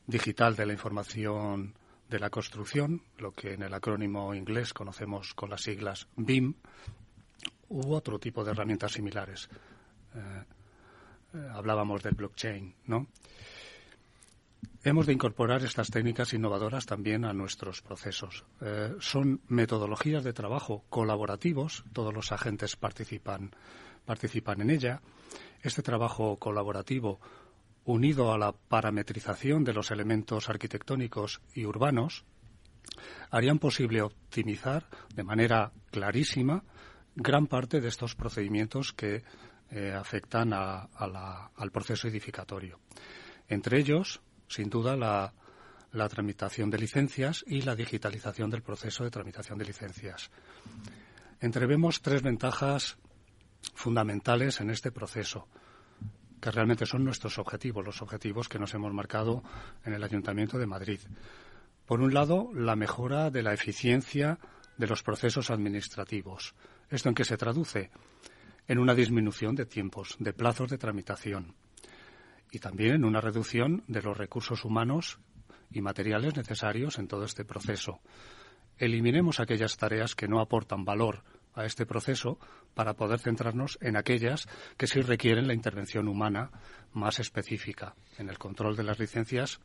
digital 0.09 0.57
de 0.57 0.67
la 0.67 0.73
información 0.73 1.75
de 2.09 2.19
la 2.19 2.31
construcción, 2.31 3.03
lo 3.19 3.33
que 3.33 3.53
en 3.53 3.63
el 3.63 3.73
acrónimo 3.73 4.35
inglés 4.35 4.73
conocemos 4.73 5.33
con 5.35 5.51
las 5.51 5.63
siglas 5.63 6.09
BIM, 6.17 6.55
u 7.69 7.93
otro 7.93 8.19
tipo 8.19 8.45
de 8.45 8.53
herramientas 8.53 8.93
similares. 8.93 9.49
Eh, 10.15 10.45
eh, 11.35 11.49
hablábamos 11.53 12.03
del 12.03 12.15
blockchain, 12.15 12.75
¿no? 12.87 13.07
Hemos 14.85 15.07
de 15.07 15.13
incorporar 15.13 15.63
estas 15.65 15.91
técnicas 15.91 16.33
innovadoras 16.33 16.87
también 16.87 17.25
a 17.25 17.33
nuestros 17.33 17.83
procesos. 17.83 18.45
Eh, 18.61 18.95
son 19.01 19.43
metodologías 19.49 20.25
de 20.25 20.33
trabajo 20.33 20.85
colaborativos, 20.89 21.85
todos 21.93 22.15
los 22.15 22.33
agentes 22.33 22.77
participan, 22.77 23.51
participan 24.07 24.61
en 24.61 24.71
ella. 24.71 25.03
Este 25.63 25.83
trabajo 25.83 26.39
colaborativo, 26.39 27.21
unido 27.85 28.33
a 28.33 28.39
la 28.39 28.53
parametrización 28.53 29.65
de 29.65 29.75
los 29.75 29.91
elementos 29.91 30.49
arquitectónicos 30.49 31.41
y 31.55 31.65
urbanos, 31.65 32.25
harían 33.31 33.59
posible 33.59 34.03
optimizar 34.03 34.87
de 35.15 35.25
manera 35.25 35.73
clarísima 35.91 36.63
gran 37.19 37.49
parte 37.49 37.81
de 37.81 37.89
estos 37.89 38.15
procedimientos 38.15 38.93
que 38.93 39.25
eh, 39.71 39.93
afectan 39.93 40.53
al 40.53 41.71
proceso 41.73 42.07
edificatorio. 42.07 42.79
Entre 43.49 43.79
ellos, 43.79 44.21
sin 44.47 44.71
duda, 44.71 44.97
la, 44.97 45.35
tramitación 46.09 46.71
de 46.71 46.79
licencias 46.79 47.45
y 47.47 47.63
la 47.63 47.75
digitalización 47.75 48.51
del 48.51 48.63
proceso 48.63 49.03
de 49.03 49.11
tramitación 49.11 49.59
de 49.59 49.65
licencias. 49.65 50.31
Entrevemos 51.41 52.03
tres 52.03 52.23
ventajas 52.23 52.99
fundamentales 53.75 54.61
en 54.61 54.71
este 54.71 54.93
proceso, 54.93 55.49
que 56.41 56.53
realmente 56.53 56.87
son 56.87 57.05
nuestros 57.05 57.39
objetivos, 57.39 57.85
los 57.85 58.01
objetivos 58.01 58.49
que 58.49 58.61
nos 58.61 58.75
hemos 58.75 58.93
marcado 58.93 59.43
en 59.85 59.93
el 59.93 60.05
Ayuntamiento 60.05 60.57
de 60.57 60.67
Madrid. 60.67 61.01
Por 61.85 62.01
un 62.01 62.15
lado, 62.15 62.51
la 62.55 62.77
mejora 62.77 63.31
de 63.31 63.43
la 63.43 63.55
eficiencia 63.55 64.39
de 64.77 64.87
los 64.87 65.03
procesos 65.03 65.51
administrativos. 65.51 66.55
¿Esto 66.91 67.11
en 67.11 67.15
qué 67.15 67.25
se 67.25 67.37
traduce? 67.37 67.91
En 68.67 68.79
una 68.79 68.95
disminución 68.95 69.55
de 69.55 69.67
tiempos, 69.67 70.17
de 70.19 70.33
plazos 70.33 70.71
de 70.71 70.79
tramitación 70.79 71.55
y 72.51 72.61
también 72.61 72.95
en 72.95 73.05
una 73.05 73.21
reducción 73.21 73.85
de 73.89 74.01
los 74.01 74.17
recursos 74.17 74.65
humanos 74.65 75.19
y 75.71 75.83
materiales 75.83 76.35
necesarios 76.35 76.99
en 76.99 77.07
todo 77.07 77.25
este 77.25 77.45
proceso. 77.45 78.01
Eliminemos 78.79 79.39
aquellas 79.39 79.77
tareas 79.77 80.15
que 80.15 80.29
no 80.29 80.41
aportan 80.41 80.87
valor 80.87 81.25
a 81.55 81.67
este 81.67 81.85
proceso 81.85 82.39
para 82.75 82.95
poder 82.95 83.19
centrarnos 83.19 83.77
en 83.83 83.97
aquellas 83.97 84.49
que 84.79 84.87
sí 84.87 85.03
requieren 85.03 85.47
la 85.47 85.55
intervención 85.55 86.09
humana 86.09 86.51
más 86.93 87.19
específica. 87.19 87.97
En 88.17 88.31
el 88.31 88.39
control 88.39 88.77
de 88.77 88.85
las 88.85 88.99
licencias 88.99 89.61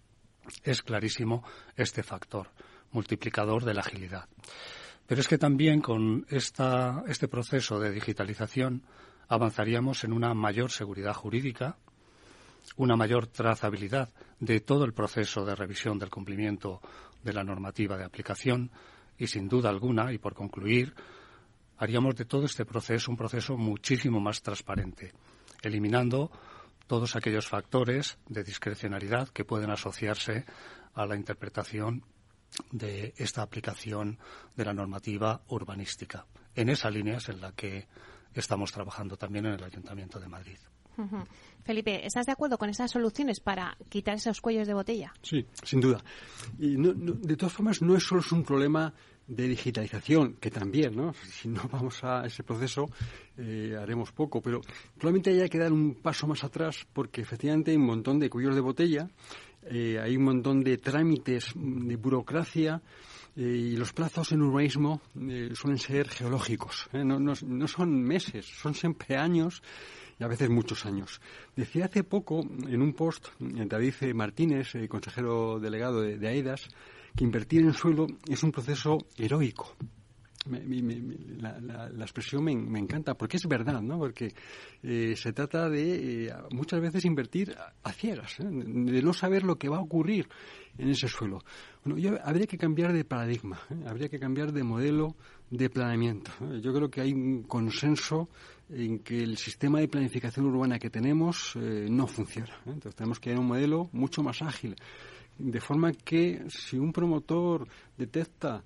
es 0.63 0.81
clarísimo 0.81 1.43
este 1.77 2.03
factor 2.03 2.49
multiplicador 2.91 3.63
de 3.63 3.73
la 3.75 3.81
agilidad. 3.81 4.27
Pero 5.13 5.21
es 5.21 5.27
que 5.27 5.37
también 5.37 5.79
con 5.79 6.25
este 6.27 7.27
proceso 7.27 7.79
de 7.79 7.91
digitalización 7.91 8.81
avanzaríamos 9.27 10.03
en 10.05 10.11
una 10.11 10.33
mayor 10.33 10.71
seguridad 10.71 11.13
jurídica, 11.13 11.77
una 12.77 12.95
mayor 12.95 13.27
trazabilidad 13.27 14.09
de 14.39 14.59
todo 14.61 14.85
el 14.85 14.93
proceso 14.93 15.45
de 15.45 15.53
revisión 15.53 15.99
del 15.99 16.09
cumplimiento 16.09 16.81
de 17.23 17.31
la 17.31 17.43
normativa 17.43 17.95
de 17.95 18.05
aplicación 18.05 18.71
y, 19.15 19.27
sin 19.27 19.47
duda 19.47 19.69
alguna, 19.69 20.11
y 20.11 20.17
por 20.17 20.33
concluir, 20.33 20.95
haríamos 21.77 22.15
de 22.15 22.25
todo 22.25 22.45
este 22.45 22.65
proceso 22.65 23.11
un 23.11 23.17
proceso 23.17 23.55
muchísimo 23.55 24.19
más 24.19 24.41
transparente, 24.41 25.13
eliminando 25.61 26.31
todos 26.87 27.15
aquellos 27.15 27.47
factores 27.47 28.17
de 28.29 28.43
discrecionalidad 28.43 29.29
que 29.29 29.45
pueden 29.45 29.69
asociarse 29.69 30.43
a 30.95 31.05
la 31.05 31.15
interpretación 31.15 32.03
de 32.71 33.13
esta 33.17 33.41
aplicación 33.41 34.17
de 34.55 34.65
la 34.65 34.73
normativa 34.73 35.41
urbanística. 35.47 36.25
En 36.55 36.69
esa 36.69 36.89
línea 36.89 37.17
es 37.17 37.29
en 37.29 37.41
la 37.41 37.51
que 37.53 37.87
estamos 38.33 38.71
trabajando 38.71 39.17
también 39.17 39.45
en 39.45 39.53
el 39.53 39.63
Ayuntamiento 39.63 40.19
de 40.19 40.27
Madrid. 40.27 40.57
Felipe, 41.63 42.05
¿estás 42.05 42.27
de 42.27 42.33
acuerdo 42.33 42.57
con 42.57 42.69
esas 42.69 42.91
soluciones 42.91 43.39
para 43.39 43.75
quitar 43.89 44.15
esos 44.15 44.41
cuellos 44.41 44.67
de 44.67 44.73
botella? 44.75 45.11
Sí, 45.21 45.45
sin 45.63 45.79
duda. 45.79 46.03
Y 46.59 46.75
de 46.75 47.35
todas 47.35 47.53
formas, 47.53 47.81
no 47.81 47.95
es 47.95 48.03
solo 48.03 48.21
un 48.31 48.43
problema 48.43 48.93
de 49.25 49.47
digitalización, 49.47 50.33
que 50.33 50.51
también, 50.51 50.95
¿no? 50.95 51.13
Si 51.13 51.47
no 51.47 51.67
vamos 51.71 52.03
a 52.03 52.25
ese 52.25 52.43
proceso, 52.43 52.89
eh, 53.37 53.75
haremos 53.79 54.11
poco. 54.11 54.41
Pero 54.41 54.61
probablemente 54.97 55.31
haya 55.31 55.47
que 55.47 55.57
dar 55.57 55.71
un 55.71 55.95
paso 55.95 56.27
más 56.27 56.43
atrás, 56.43 56.85
porque 56.91 57.21
efectivamente 57.21 57.71
hay 57.71 57.77
un 57.77 57.85
montón 57.85 58.19
de 58.19 58.29
cuellos 58.29 58.55
de 58.55 58.61
botella 58.61 59.09
eh, 59.69 59.99
hay 59.99 60.17
un 60.17 60.23
montón 60.23 60.63
de 60.63 60.77
trámites 60.77 61.51
de 61.55 61.95
burocracia 61.95 62.81
eh, 63.35 63.41
y 63.41 63.75
los 63.75 63.93
plazos 63.93 64.31
en 64.31 64.41
urbanismo 64.41 65.01
eh, 65.19 65.51
suelen 65.53 65.79
ser 65.79 66.09
geológicos. 66.09 66.89
No, 66.93 67.19
no, 67.19 67.67
son 67.67 68.01
meses, 68.01 68.45
son 68.45 68.73
siempre 68.73 69.17
años 69.17 69.61
y 70.19 70.23
a 70.23 70.27
veces 70.27 70.49
muchos 70.49 70.85
años. 70.85 71.21
Decía 71.55 71.85
hace 71.85 72.03
poco 72.03 72.41
en 72.41 72.81
un 72.81 72.93
post 72.93 73.29
David 73.39 73.93
Martínez, 74.13 74.73
consejero 74.87 75.59
delegado 75.59 76.01
de, 76.01 76.17
de 76.17 76.27
AEDAS, 76.27 76.67
que 77.15 77.23
invertir 77.23 77.61
en 77.61 77.73
suelo 77.73 78.07
es 78.27 78.43
un 78.43 78.51
proceso 78.51 78.97
heroico 79.17 79.75
la, 80.45 82.03
expresión 82.03 82.43
me, 82.43 82.79
encanta 82.79 83.15
porque 83.15 83.37
es 83.37 83.47
verdad, 83.47 83.81
¿no? 83.81 83.97
Porque 83.97 84.33
eh, 84.81 85.15
se 85.15 85.33
trata 85.33 85.69
de 85.69 86.25
eh, 86.25 86.33
muchas 86.51 86.81
veces 86.81 87.05
invertir 87.05 87.55
a, 87.83 87.91
ciegas, 87.91 88.39
¿eh? 88.39 88.45
de 88.45 89.01
no 89.01 89.13
saber 89.13 89.43
lo 89.43 89.57
que 89.57 89.69
va 89.69 89.77
a 89.77 89.81
ocurrir 89.81 90.27
en 90.77 90.89
ese 90.89 91.07
suelo. 91.07 91.39
Bueno, 91.83 92.17
habría 92.23 92.47
que 92.47 92.57
cambiar 92.57 92.93
de 92.93 93.05
paradigma, 93.05 93.59
habría 93.85 94.09
que 94.09 94.19
cambiar 94.19 94.51
de 94.51 94.63
modelo 94.63 95.15
de 95.49 95.69
planeamiento. 95.69 96.31
Yo 96.61 96.73
creo 96.73 96.89
que 96.89 97.01
hay 97.01 97.13
un 97.13 97.43
consenso 97.43 98.29
en 98.69 98.99
que 98.99 99.21
el 99.21 99.37
sistema 99.37 99.79
de 99.79 99.87
planificación 99.87 100.45
urbana 100.45 100.79
que 100.79 100.89
tenemos 100.89 101.55
no 101.55 102.07
funciona. 102.07 102.55
Entonces 102.65 102.95
tenemos 102.95 103.19
que 103.19 103.29
ir 103.31 103.35
a 103.35 103.39
un 103.39 103.47
modelo 103.47 103.89
mucho 103.91 104.23
más 104.23 104.41
ágil, 104.41 104.75
de 105.37 105.59
forma 105.59 105.91
que 105.93 106.43
si 106.49 106.77
un 106.77 106.91
promotor 106.91 107.67
detecta 107.97 108.63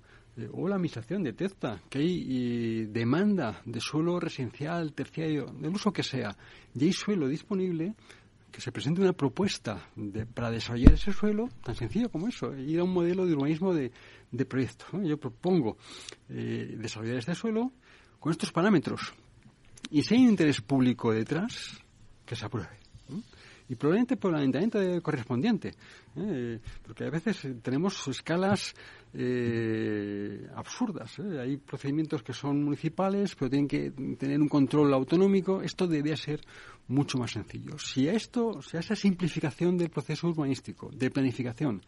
o 0.52 0.68
la 0.68 0.76
Administración 0.76 1.22
detecta 1.22 1.80
que 1.88 1.98
hay 1.98 2.26
eh, 2.28 2.86
demanda 2.90 3.62
de 3.64 3.80
suelo 3.80 4.20
residencial, 4.20 4.92
terciario, 4.92 5.46
del 5.46 5.74
uso 5.74 5.92
que 5.92 6.02
sea, 6.02 6.36
y 6.74 6.84
hay 6.84 6.92
suelo 6.92 7.28
disponible, 7.28 7.94
que 8.50 8.60
se 8.60 8.72
presente 8.72 9.00
una 9.00 9.12
propuesta 9.12 9.88
para 10.34 10.50
desarrollar 10.50 10.94
ese 10.94 11.12
suelo, 11.12 11.48
tan 11.62 11.74
sencillo 11.74 12.08
como 12.08 12.28
eso, 12.28 12.56
ir 12.56 12.80
a 12.80 12.84
un 12.84 12.92
modelo 12.92 13.26
de 13.26 13.34
urbanismo 13.34 13.74
de, 13.74 13.92
proyecto. 14.46 14.86
Yo 15.02 15.18
propongo 15.18 15.76
eh, 16.28 16.76
desarrollar 16.78 17.18
este 17.18 17.34
suelo 17.34 17.72
con 18.18 18.32
estos 18.32 18.50
parámetros. 18.50 19.12
Y 19.90 20.02
si 20.02 20.14
hay 20.14 20.22
interés 20.22 20.60
público 20.60 21.12
detrás, 21.12 21.78
que 22.24 22.36
se 22.36 22.44
apruebe. 22.44 22.78
y 23.68 23.74
probablemente 23.74 24.16
por 24.16 24.32
el 24.32 24.40
ayuntamiento 24.40 24.78
correspondiente. 25.02 25.74
¿eh? 26.16 26.58
Porque 26.84 27.04
a 27.04 27.10
veces 27.10 27.46
tenemos 27.62 28.06
escalas 28.08 28.74
eh, 29.14 30.46
absurdas. 30.54 31.18
¿eh? 31.18 31.40
Hay 31.40 31.56
procedimientos 31.56 32.22
que 32.22 32.32
son 32.32 32.62
municipales, 32.62 33.34
pero 33.34 33.50
tienen 33.50 33.68
que 33.68 33.90
tener 34.16 34.40
un 34.40 34.48
control 34.48 34.92
autonómico. 34.92 35.62
Esto 35.62 35.86
debería 35.86 36.16
ser 36.16 36.40
mucho 36.88 37.18
más 37.18 37.32
sencillo. 37.32 37.78
Si 37.78 38.08
a 38.08 38.12
esto, 38.12 38.60
si 38.62 38.76
a 38.76 38.80
esa 38.80 38.96
simplificación 38.96 39.76
del 39.76 39.90
proceso 39.90 40.28
urbanístico, 40.28 40.90
de 40.92 41.10
planificación, 41.10 41.82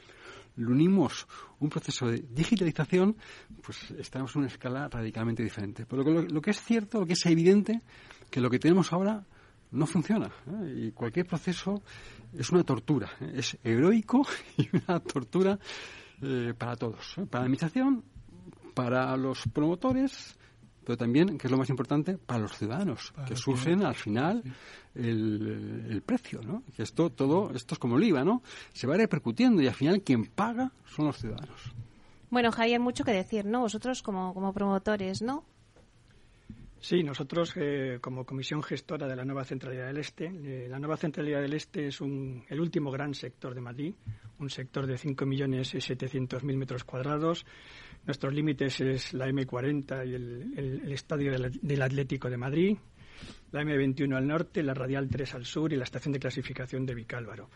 le 0.56 0.66
unimos 0.66 1.26
un 1.60 1.68
proceso 1.68 2.06
de 2.06 2.24
digitalización, 2.30 3.16
pues 3.62 3.90
estamos 3.92 4.34
en 4.34 4.40
una 4.40 4.48
escala 4.48 4.88
radicalmente 4.88 5.42
diferente. 5.42 5.86
Pero 5.86 6.02
lo, 6.02 6.40
que 6.40 6.50
es 6.50 6.60
cierto, 6.60 7.00
lo 7.00 7.06
que 7.06 7.14
es 7.14 7.26
evidente, 7.26 7.80
que 8.30 8.40
lo 8.40 8.50
que 8.50 8.58
tenemos 8.58 8.92
ahora 8.92 9.24
no 9.72 9.86
funciona. 9.86 10.26
¿eh? 10.26 10.86
Y 10.88 10.92
cualquier 10.92 11.26
proceso 11.26 11.82
es 12.36 12.50
una 12.50 12.64
tortura. 12.64 13.10
¿eh? 13.20 13.32
Es 13.36 13.56
heroico 13.62 14.26
y 14.56 14.68
una 14.76 15.00
tortura 15.00 15.58
eh, 16.22 16.54
para 16.56 16.76
todos. 16.76 17.14
Para 17.30 17.42
la 17.42 17.44
administración, 17.46 18.04
para 18.74 19.16
los 19.16 19.42
promotores, 19.52 20.38
pero 20.84 20.96
también, 20.96 21.38
que 21.38 21.46
es 21.46 21.50
lo 21.50 21.58
más 21.58 21.70
importante, 21.70 22.18
para 22.18 22.40
los 22.40 22.56
ciudadanos, 22.56 23.12
que 23.26 23.36
sufren 23.36 23.84
al 23.84 23.94
final 23.94 24.42
el, 24.94 25.86
el, 25.88 26.02
precio, 26.02 26.40
¿no? 26.42 26.62
Que 26.74 26.82
esto, 26.82 27.10
todo, 27.10 27.52
esto 27.54 27.74
es 27.74 27.78
como 27.78 27.96
el 27.96 28.04
IVA, 28.04 28.24
¿no? 28.24 28.42
Se 28.72 28.86
va 28.86 28.96
repercutiendo 28.96 29.62
y 29.62 29.66
al 29.66 29.74
final 29.74 30.02
quien 30.02 30.26
paga 30.26 30.72
son 30.86 31.06
los 31.06 31.18
ciudadanos. 31.18 31.72
Bueno, 32.30 32.52
Javier, 32.52 32.80
mucho 32.80 33.04
que 33.04 33.12
decir, 33.12 33.44
¿no? 33.44 33.60
Vosotros 33.60 34.02
como, 34.02 34.32
como 34.34 34.52
promotores, 34.52 35.20
¿no? 35.22 35.44
Sí, 36.82 37.02
nosotros 37.02 37.52
eh, 37.56 37.98
como 38.00 38.24
comisión 38.24 38.62
gestora 38.62 39.06
de 39.06 39.14
la 39.14 39.24
nueva 39.26 39.44
Centralidad 39.44 39.88
del 39.88 39.98
Este, 39.98 40.24
eh, 40.26 40.66
la 40.66 40.78
nueva 40.78 40.96
Centralidad 40.96 41.42
del 41.42 41.52
Este 41.52 41.86
es 41.86 42.00
un, 42.00 42.42
el 42.48 42.58
último 42.58 42.90
gran 42.90 43.12
sector 43.12 43.54
de 43.54 43.60
Madrid, 43.60 43.94
un 44.38 44.48
sector 44.48 44.86
de 44.86 44.94
5.700.000 44.94 46.56
metros 46.56 46.84
cuadrados. 46.84 47.44
Nuestros 48.06 48.32
límites 48.32 48.80
es 48.80 49.12
la 49.12 49.28
M40 49.28 50.08
y 50.08 50.14
el, 50.14 50.90
estadio 50.90 51.30
del, 51.30 51.82
Atlético 51.82 52.30
de 52.30 52.38
Madrid, 52.38 52.78
la 53.52 53.62
M21 53.62 54.16
al 54.16 54.26
norte, 54.26 54.62
la 54.62 54.72
Radial 54.72 55.06
3 55.06 55.34
al 55.34 55.44
sur 55.44 55.70
y 55.74 55.76
la 55.76 55.84
estación 55.84 56.12
de 56.12 56.18
clasificación 56.18 56.86
de 56.86 56.94
Vicálvaro. 56.94 57.50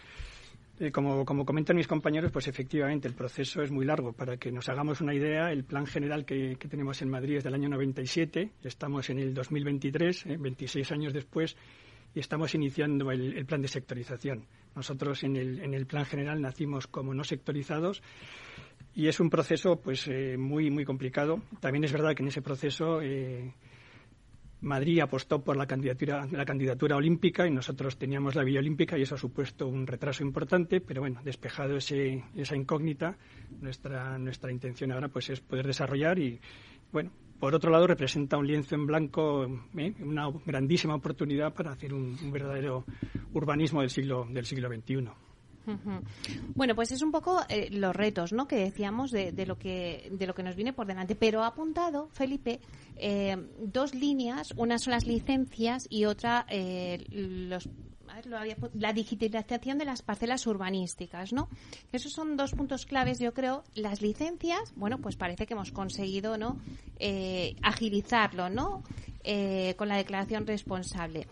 Eh, 0.80 0.90
como, 0.90 1.24
comentan 1.24 1.76
mis 1.76 1.86
compañeros, 1.86 2.32
pues 2.32 2.48
efectivamente 2.48 3.06
el 3.06 3.14
proceso 3.14 3.62
es 3.62 3.70
muy 3.70 3.84
largo. 3.84 4.12
Para 4.12 4.36
que 4.36 4.50
nos 4.50 4.68
hagamos 4.68 5.00
una 5.00 5.14
idea, 5.14 5.52
el 5.52 5.64
plan 5.64 5.86
general 5.86 6.24
que, 6.24 6.56
tenemos 6.56 7.00
en 7.00 7.10
Madrid 7.10 7.36
es 7.36 7.44
del 7.44 7.54
año 7.54 7.68
97, 7.68 8.50
estamos 8.64 9.08
en 9.10 9.20
el 9.20 9.34
2023, 9.34 10.38
26 10.38 10.90
eh, 10.90 10.94
años 10.94 11.12
después, 11.12 11.56
y 12.12 12.18
estamos 12.18 12.54
iniciando 12.54 13.10
el, 13.12 13.46
plan 13.46 13.62
de 13.62 13.68
sectorización. 13.68 14.46
Nosotros 14.74 15.22
en 15.22 15.36
el, 15.36 15.60
en 15.60 15.74
el, 15.74 15.86
plan 15.86 16.04
general 16.06 16.40
nacimos 16.40 16.88
como 16.88 17.14
no 17.14 17.22
sectorizados 17.22 18.02
y 18.96 19.06
es 19.06 19.20
un 19.20 19.30
proceso 19.30 19.76
pues 19.76 20.08
eh, 20.08 20.36
muy 20.36 20.70
muy 20.70 20.84
complicado. 20.84 21.40
También 21.60 21.84
es 21.84 21.92
verdad 21.92 22.14
que 22.14 22.22
en 22.22 22.28
ese 22.28 22.42
proceso 22.42 23.00
Madrid 24.64 25.00
apostó 25.00 25.44
por 25.44 25.56
la 25.56 25.66
candidatura, 25.66 26.26
la 26.30 26.44
candidatura 26.44 26.96
olímpica 26.96 27.46
y 27.46 27.50
nosotros 27.50 27.98
teníamos 27.98 28.34
la 28.34 28.42
vía 28.42 28.60
olímpica 28.60 28.98
y 28.98 29.02
eso 29.02 29.14
ha 29.14 29.18
supuesto 29.18 29.66
un 29.68 29.86
retraso 29.86 30.22
importante, 30.22 30.80
pero 30.80 31.02
bueno, 31.02 31.20
despejado 31.22 31.76
ese, 31.76 32.24
esa 32.34 32.56
incógnita, 32.56 33.16
nuestra, 33.60 34.18
nuestra 34.18 34.50
intención 34.50 34.90
ahora 34.92 35.08
pues 35.08 35.28
es 35.28 35.40
poder 35.40 35.66
desarrollar 35.66 36.18
y, 36.18 36.40
bueno, 36.90 37.10
por 37.38 37.54
otro 37.54 37.70
lado 37.70 37.86
representa 37.86 38.38
un 38.38 38.46
lienzo 38.46 38.74
en 38.74 38.86
blanco, 38.86 39.46
¿eh? 39.76 39.92
una 40.00 40.30
grandísima 40.46 40.94
oportunidad 40.94 41.52
para 41.52 41.72
hacer 41.72 41.92
un, 41.92 42.16
un 42.22 42.32
verdadero 42.32 42.86
urbanismo 43.34 43.82
del 43.82 43.90
siglo, 43.90 44.26
del 44.30 44.46
siglo 44.46 44.68
XXI. 44.68 45.23
Bueno, 46.54 46.74
pues 46.74 46.92
es 46.92 47.02
un 47.02 47.10
poco 47.10 47.40
eh, 47.48 47.68
los 47.70 47.94
retos, 47.94 48.32
¿no? 48.32 48.46
Que 48.46 48.56
decíamos 48.56 49.10
de, 49.10 49.32
lo 49.46 49.58
que 49.58 50.08
de 50.12 50.26
lo 50.26 50.34
que 50.34 50.42
nos 50.42 50.56
viene 50.56 50.72
por 50.72 50.86
delante. 50.86 51.14
Pero 51.14 51.42
ha 51.42 51.48
apuntado 51.48 52.08
Felipe 52.12 52.60
eh, 52.96 53.36
dos 53.58 53.94
líneas, 53.94 54.52
una 54.56 54.78
son 54.78 54.92
las 54.92 55.06
licencias 55.06 55.86
y 55.88 56.04
otra 56.04 56.46
eh, 56.48 57.04
los 57.10 57.68
la 58.74 58.92
digitalización 58.92 59.76
de 59.76 59.84
las 59.84 60.02
parcelas 60.02 60.46
urbanísticas, 60.46 61.32
¿no? 61.32 61.48
Esos 61.90 62.12
son 62.12 62.36
dos 62.36 62.52
puntos 62.52 62.86
claves, 62.86 63.18
yo 63.18 63.34
creo. 63.34 63.64
Las 63.74 64.02
licencias, 64.02 64.72
bueno, 64.76 64.98
pues 64.98 65.16
parece 65.16 65.46
que 65.46 65.54
hemos 65.54 65.72
conseguido, 65.72 66.38
¿no? 66.38 66.60
agilizarlo, 67.62 68.50
¿no? 68.50 68.84
con 69.76 69.88
la 69.88 69.96
declaración 69.96 70.46
responsable. 70.46 71.26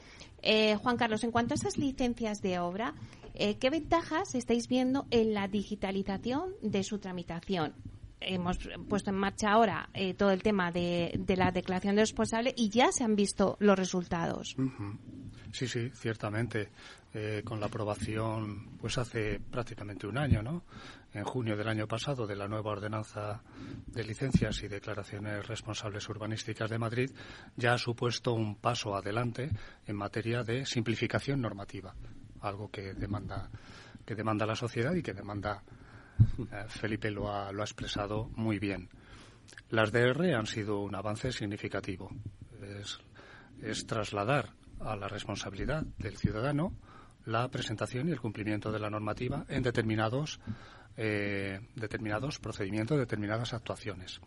Juan 0.82 0.96
Carlos, 0.96 1.22
en 1.22 1.30
cuanto 1.30 1.54
a 1.54 1.56
esas 1.56 1.78
licencias 1.78 2.42
de 2.42 2.58
obra, 2.58 2.94
eh, 3.42 3.58
¿Qué 3.58 3.70
ventajas 3.70 4.36
estáis 4.36 4.68
viendo 4.68 5.08
en 5.10 5.34
la 5.34 5.48
digitalización 5.48 6.54
de 6.62 6.84
su 6.84 7.00
tramitación? 7.00 7.74
Hemos 8.20 8.56
puesto 8.88 9.10
en 9.10 9.16
marcha 9.16 9.50
ahora 9.50 9.88
eh, 9.94 10.14
todo 10.14 10.30
el 10.30 10.44
tema 10.44 10.70
de, 10.70 11.20
la 11.26 11.50
declaración 11.50 11.96
de 11.96 12.02
responsable 12.02 12.54
y 12.56 12.68
ya 12.68 12.92
se 12.92 13.02
han 13.02 13.16
visto 13.16 13.56
los 13.58 13.76
resultados. 13.76 14.54
Sí, 15.50 15.66
sí, 15.66 15.90
ciertamente. 15.90 16.70
Eh, 17.14 17.42
con 17.44 17.60
la 17.60 17.66
aprobación, 17.66 18.78
pues 18.80 18.96
hace 18.96 19.38
prácticamente 19.38 20.06
un 20.06 20.16
año, 20.16 20.40
¿no? 20.40 20.62
En 21.12 21.24
junio 21.24 21.58
del 21.58 21.68
año 21.68 21.86
pasado, 21.86 22.26
de 22.26 22.36
la 22.36 22.48
nueva 22.48 22.70
ordenanza 22.70 23.42
de 23.86 24.04
licencias 24.04 24.62
y 24.62 24.68
declaraciones 24.68 25.46
responsables 25.46 26.08
urbanísticas 26.08 26.70
de 26.70 26.78
Madrid, 26.78 27.10
ya 27.56 27.74
ha 27.74 27.78
supuesto 27.78 28.32
un 28.32 28.54
paso 28.54 28.94
adelante 28.94 29.50
en 29.84 29.96
materia 29.96 30.42
de 30.42 30.64
simplificación 30.64 31.42
normativa 31.42 31.94
algo 32.42 32.70
que 32.70 32.94
demanda, 32.94 33.48
que 34.04 34.14
demanda 34.14 34.46
la 34.46 34.56
sociedad 34.56 34.94
y 34.94 35.02
que 35.02 35.14
demanda 35.14 35.62
eh, 36.52 36.64
Felipe 36.68 37.10
lo 37.10 37.32
ha, 37.32 37.52
lo 37.52 37.62
ha 37.62 37.64
expresado 37.64 38.30
muy 38.36 38.58
bien. 38.58 38.88
Las 39.70 39.92
DR 39.92 40.34
han 40.34 40.46
sido 40.46 40.80
un 40.80 40.94
avance 40.94 41.32
significativo. 41.32 42.10
Es, 43.60 43.86
trasladar 43.86 44.50
a 44.80 44.96
la 44.96 45.08
responsabilidad 45.08 45.84
del 45.98 46.16
ciudadano 46.16 46.72
la 47.26 47.48
presentación 47.48 48.08
y 48.08 48.12
el 48.12 48.20
cumplimiento 48.20 48.72
de 48.72 48.80
la 48.80 48.90
normativa 48.90 49.44
en 49.48 49.62
determinados, 49.62 50.40
eh, 50.96 51.60
determinados 51.76 52.40
procedimientos, 52.40 52.98
determinadas 52.98 53.54
actuaciones. 53.54 54.20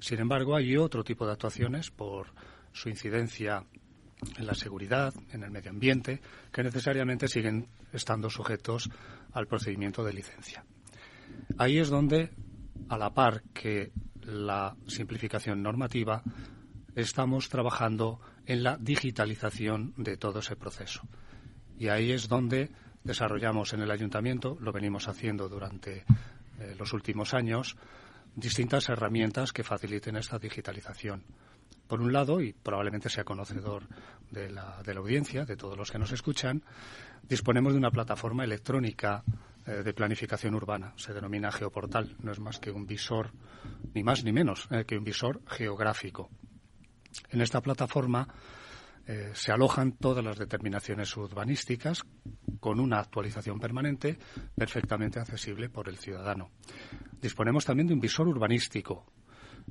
Sin 0.00 0.18
embargo, 0.18 0.56
hay 0.56 0.76
otro 0.76 1.04
tipo 1.04 1.24
de 1.26 1.32
actuaciones 1.32 1.90
por 1.90 2.26
su 2.72 2.88
incidencia 2.88 3.64
en 4.36 4.46
la 4.46 4.54
seguridad, 4.54 5.14
en 5.32 5.42
el 5.42 5.50
medio 5.50 5.70
ambiente, 5.70 6.20
que 6.52 6.62
necesariamente 6.62 7.28
siguen 7.28 7.68
estando 7.92 8.30
sujetos 8.30 8.90
al 9.32 9.46
procedimiento 9.46 10.04
de 10.04 10.12
licencia. 10.12 10.64
Ahí 11.58 11.78
es 11.78 11.88
donde, 11.88 12.30
a 12.88 12.98
la 12.98 13.12
par 13.12 13.42
que 13.52 13.92
la 14.22 14.76
simplificación 14.86 15.62
normativa, 15.62 16.22
estamos 16.94 17.48
trabajando 17.48 18.20
en 18.46 18.62
la 18.62 18.76
digitalización 18.78 19.92
de 19.96 20.16
todo 20.16 20.40
ese 20.40 20.56
proceso. 20.56 21.02
Y 21.78 21.88
ahí 21.88 22.12
es 22.12 22.28
donde 22.28 22.70
desarrollamos 23.04 23.72
en 23.74 23.82
el 23.82 23.90
ayuntamiento, 23.90 24.56
lo 24.60 24.72
venimos 24.72 25.08
haciendo 25.08 25.48
durante 25.48 26.04
eh, 26.58 26.74
los 26.78 26.92
últimos 26.92 27.34
años, 27.34 27.76
distintas 28.34 28.88
herramientas 28.88 29.52
que 29.52 29.62
faciliten 29.62 30.16
esta 30.16 30.38
digitalización 30.38 31.22
por 31.86 32.00
un 32.00 32.12
lado, 32.12 32.40
y 32.40 32.52
probablemente 32.52 33.08
sea 33.08 33.24
conocedor 33.24 33.84
de 34.30 34.50
la, 34.50 34.82
audiencia, 34.96 35.44
de 35.44 35.56
todos 35.56 35.76
los 35.76 35.90
que 35.90 35.98
nos 35.98 36.12
escuchan, 36.12 36.62
disponemos 37.22 37.72
de 37.72 37.78
una 37.78 37.90
plataforma 37.90 38.44
electrónica 38.44 39.22
eh, 39.66 39.82
de 39.82 39.94
planificación 39.94 40.54
urbana. 40.54 40.92
Se 40.96 41.12
denomina 41.12 41.52
Geoportal. 41.52 42.16
No 42.20 42.32
es 42.32 42.40
más 42.40 42.58
que 42.58 42.70
un 42.70 42.86
visor, 42.86 43.30
ni 43.94 44.02
más 44.02 44.24
ni 44.24 44.32
menos, 44.32 44.68
eh, 44.70 44.84
que 44.84 44.96
un 44.96 45.04
visor 45.04 45.40
geográfico. 45.46 46.28
En 47.30 47.40
esta 47.40 47.60
plataforma 47.60 48.28
eh, 49.06 49.30
se 49.34 49.52
alojan 49.52 49.92
todas 49.92 50.24
las 50.24 50.36
determinaciones 50.36 51.16
urbanísticas 51.16 52.02
con 52.58 52.80
una 52.80 52.98
actualización 52.98 53.60
permanente 53.60 54.18
perfectamente 54.56 55.20
accesible 55.20 55.68
por 55.68 55.88
el 55.88 55.96
ciudadano. 55.96 56.50
Disponemos 57.20 57.64
también 57.64 57.86
de 57.86 57.94
un 57.94 58.00
visor 58.00 58.26
urbanístico 58.26 59.06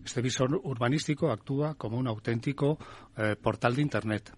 este 0.04 0.22
visor 0.22 0.54
urbanístico 0.64 1.32
actúa 1.32 1.76
como 1.76 1.98
un 1.98 2.08
auténtico 2.08 2.78
eh, 3.18 3.36
portal 3.36 3.76
de 3.76 3.82
Internet 3.82 4.34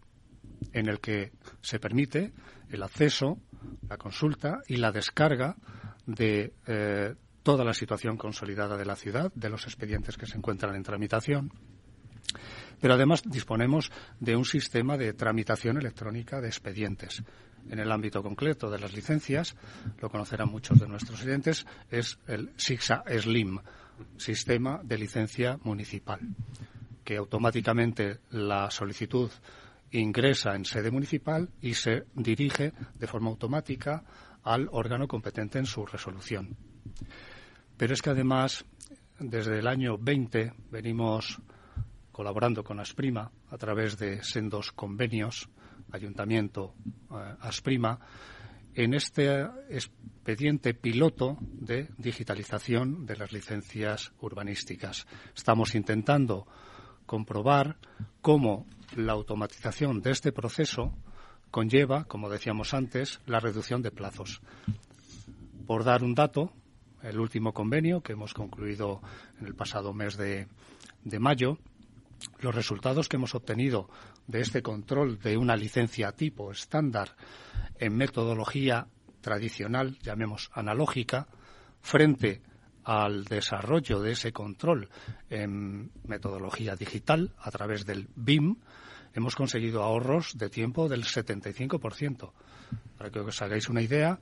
en 0.74 0.88
el 0.88 1.00
que 1.00 1.32
se 1.62 1.80
permite 1.80 2.34
el 2.70 2.84
acceso, 2.84 3.40
la 3.90 3.98
consulta 3.98 4.62
y 4.68 4.78
la 4.78 4.92
descarga 4.92 5.56
de 6.06 6.54
eh, 6.66 7.16
toda 7.44 7.64
la 7.64 7.74
situación 7.74 8.18
consolidada 8.18 8.78
de 8.78 8.86
la 8.86 8.96
ciudad, 8.96 9.32
de 9.34 9.50
los 9.50 9.66
expedientes 9.66 10.18
que 10.18 10.26
se 10.26 10.38
encuentran 10.38 10.76
en 10.76 10.84
tramitación. 10.84 11.52
Pero 12.80 12.94
además 12.94 13.24
disponemos 13.26 13.92
de 14.20 14.36
un 14.36 14.46
sistema 14.46 14.98
de 14.98 15.14
tramitación 15.14 15.78
electrónica 15.78 16.42
de 16.42 16.48
expedientes. 16.48 17.24
En 17.70 17.80
el 17.80 17.92
ámbito 17.92 18.22
concreto 18.22 18.70
de 18.70 18.80
las 18.80 18.94
licencias, 18.94 19.56
lo 20.00 20.10
conocerán 20.10 20.50
muchos 20.50 20.80
de 20.80 20.88
nuestros 20.88 21.22
oyentes, 21.24 21.66
es 21.90 22.20
el 22.28 22.52
SIGSA 22.56 23.04
Slim, 23.20 23.60
sistema 24.18 24.82
de 24.84 24.98
licencia 24.98 25.60
municipal, 25.64 26.20
que 27.04 27.18
automáticamente 27.18 28.20
la 28.32 28.70
solicitud 28.72 29.32
ingresa 29.92 30.56
en 30.56 30.66
sede 30.66 30.92
municipal 30.92 31.50
y 31.62 31.74
se 31.74 32.06
dirige 32.14 32.74
de 32.96 33.08
forma 33.08 33.30
automática 33.30 34.04
al 34.44 34.68
órgano 34.72 35.08
competente 35.08 35.60
en 35.60 35.66
su 35.66 35.86
resolución. 35.86 36.56
Pero 37.78 37.94
es 37.94 38.02
que 38.02 38.10
además, 38.10 38.66
desde 39.20 39.60
el 39.60 39.68
año 39.68 39.98
20 39.98 40.54
venimos 40.72 41.40
colaborando 42.12 42.64
con 42.64 42.80
Asprima 42.80 43.32
a 43.52 43.58
través 43.58 43.98
de 43.98 44.24
sendos 44.24 44.72
convenios, 44.72 45.50
Ayuntamiento 45.92 46.74
eh, 47.12 47.36
Asprima, 47.40 48.00
en 48.78 48.94
este 48.94 49.42
expediente 49.72 50.76
piloto 50.76 51.38
de 51.42 51.90
digitalización 51.98 53.08
de 53.08 53.18
las 53.18 53.32
licencias 53.32 54.14
urbanísticas. 54.22 55.08
Estamos 55.36 55.74
intentando 55.74 56.46
comprobar 57.08 57.78
cómo 58.22 58.68
la 58.96 59.14
automatización 59.14 60.00
de 60.02 60.12
este 60.12 60.32
proceso 60.32 60.94
conlleva, 61.50 62.04
como 62.04 62.30
decíamos 62.30 62.76
antes, 62.76 63.20
la 63.26 63.40
reducción 63.40 63.82
de 63.82 63.90
plazos. 63.90 64.42
Por 65.66 65.84
dar 65.84 66.04
un 66.04 66.14
dato, 66.14 66.54
el 67.02 67.20
último 67.20 67.56
convenio 67.56 68.02
que 68.02 68.14
hemos 68.14 68.36
concluido 68.36 69.02
en 69.40 69.48
el 69.48 69.56
pasado 69.56 69.92
mes 69.92 70.18
de, 70.18 70.48
mayo, 71.18 71.58
los 72.42 72.54
resultados 72.54 73.10
que 73.10 73.16
hemos 73.16 73.34
obtenido 73.34 73.90
de 74.28 74.42
este 74.42 74.62
control 74.62 75.18
de 75.18 75.36
una 75.36 75.56
licencia 75.56 76.12
tipo 76.12 76.52
estándar 76.52 77.16
en 77.80 77.96
metodología 77.96 78.88
tradicional, 79.22 79.98
llamemos 80.02 80.50
analógica, 80.54 81.28
frente 81.82 82.42
al 82.84 83.26
desarrollo 83.26 84.00
de 84.02 84.14
ese 84.14 84.32
control 84.32 84.90
en 85.30 85.92
metodología 86.06 86.76
digital 86.76 87.34
a 87.38 87.52
través 87.52 87.86
del 87.86 88.08
BIM, 88.16 88.56
hemos 89.14 89.36
conseguido 89.36 89.84
ahorros 89.84 90.38
de 90.38 90.50
tiempo 90.50 90.88
del 90.88 91.04
75%. 91.04 92.32
Para 92.98 93.10
que 93.10 93.20
os 93.20 93.42
hagáis 93.42 93.68
una 93.68 93.82
idea, 93.82 94.20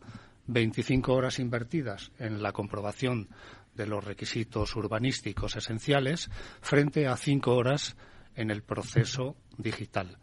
25 0.47 1.13
horas 1.13 1.39
invertidas 1.39 2.11
en 2.17 2.41
la 2.41 2.53
comprobación 2.53 3.29
de 3.75 3.87
los 3.87 4.03
requisitos 4.03 4.75
urbanísticos 4.75 5.55
esenciales 5.55 6.29
frente 6.61 7.07
a 7.07 7.17
5 7.17 7.53
horas 7.53 7.95
en 8.35 8.51
el 8.51 8.63
proceso 8.63 9.35
digital. 9.57 10.17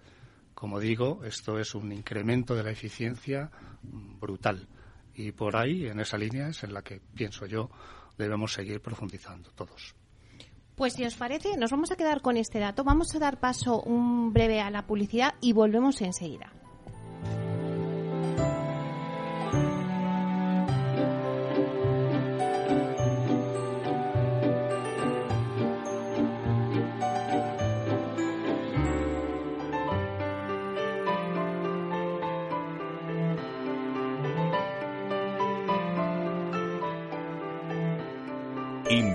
Como 0.62 0.78
digo, 0.78 1.24
esto 1.24 1.58
es 1.58 1.74
un 1.74 1.90
incremento 1.90 2.54
de 2.54 2.62
la 2.62 2.70
eficiencia 2.70 3.50
brutal. 3.82 4.68
Y 5.12 5.32
por 5.32 5.56
ahí, 5.56 5.88
en 5.88 5.98
esa 5.98 6.16
línea, 6.16 6.50
es 6.50 6.62
en 6.62 6.72
la 6.72 6.82
que 6.82 7.00
pienso 7.00 7.46
yo 7.46 7.68
debemos 8.16 8.52
seguir 8.52 8.80
profundizando 8.80 9.50
todos. 9.56 9.96
Pues 10.76 10.92
si 10.92 11.04
os 11.04 11.16
parece, 11.16 11.56
nos 11.56 11.72
vamos 11.72 11.90
a 11.90 11.96
quedar 11.96 12.20
con 12.20 12.36
este 12.36 12.60
dato. 12.60 12.84
Vamos 12.84 13.12
a 13.12 13.18
dar 13.18 13.40
paso 13.40 13.82
un 13.82 14.32
breve 14.32 14.60
a 14.60 14.70
la 14.70 14.86
publicidad 14.86 15.34
y 15.40 15.52
volvemos 15.52 16.00
enseguida. 16.00 16.52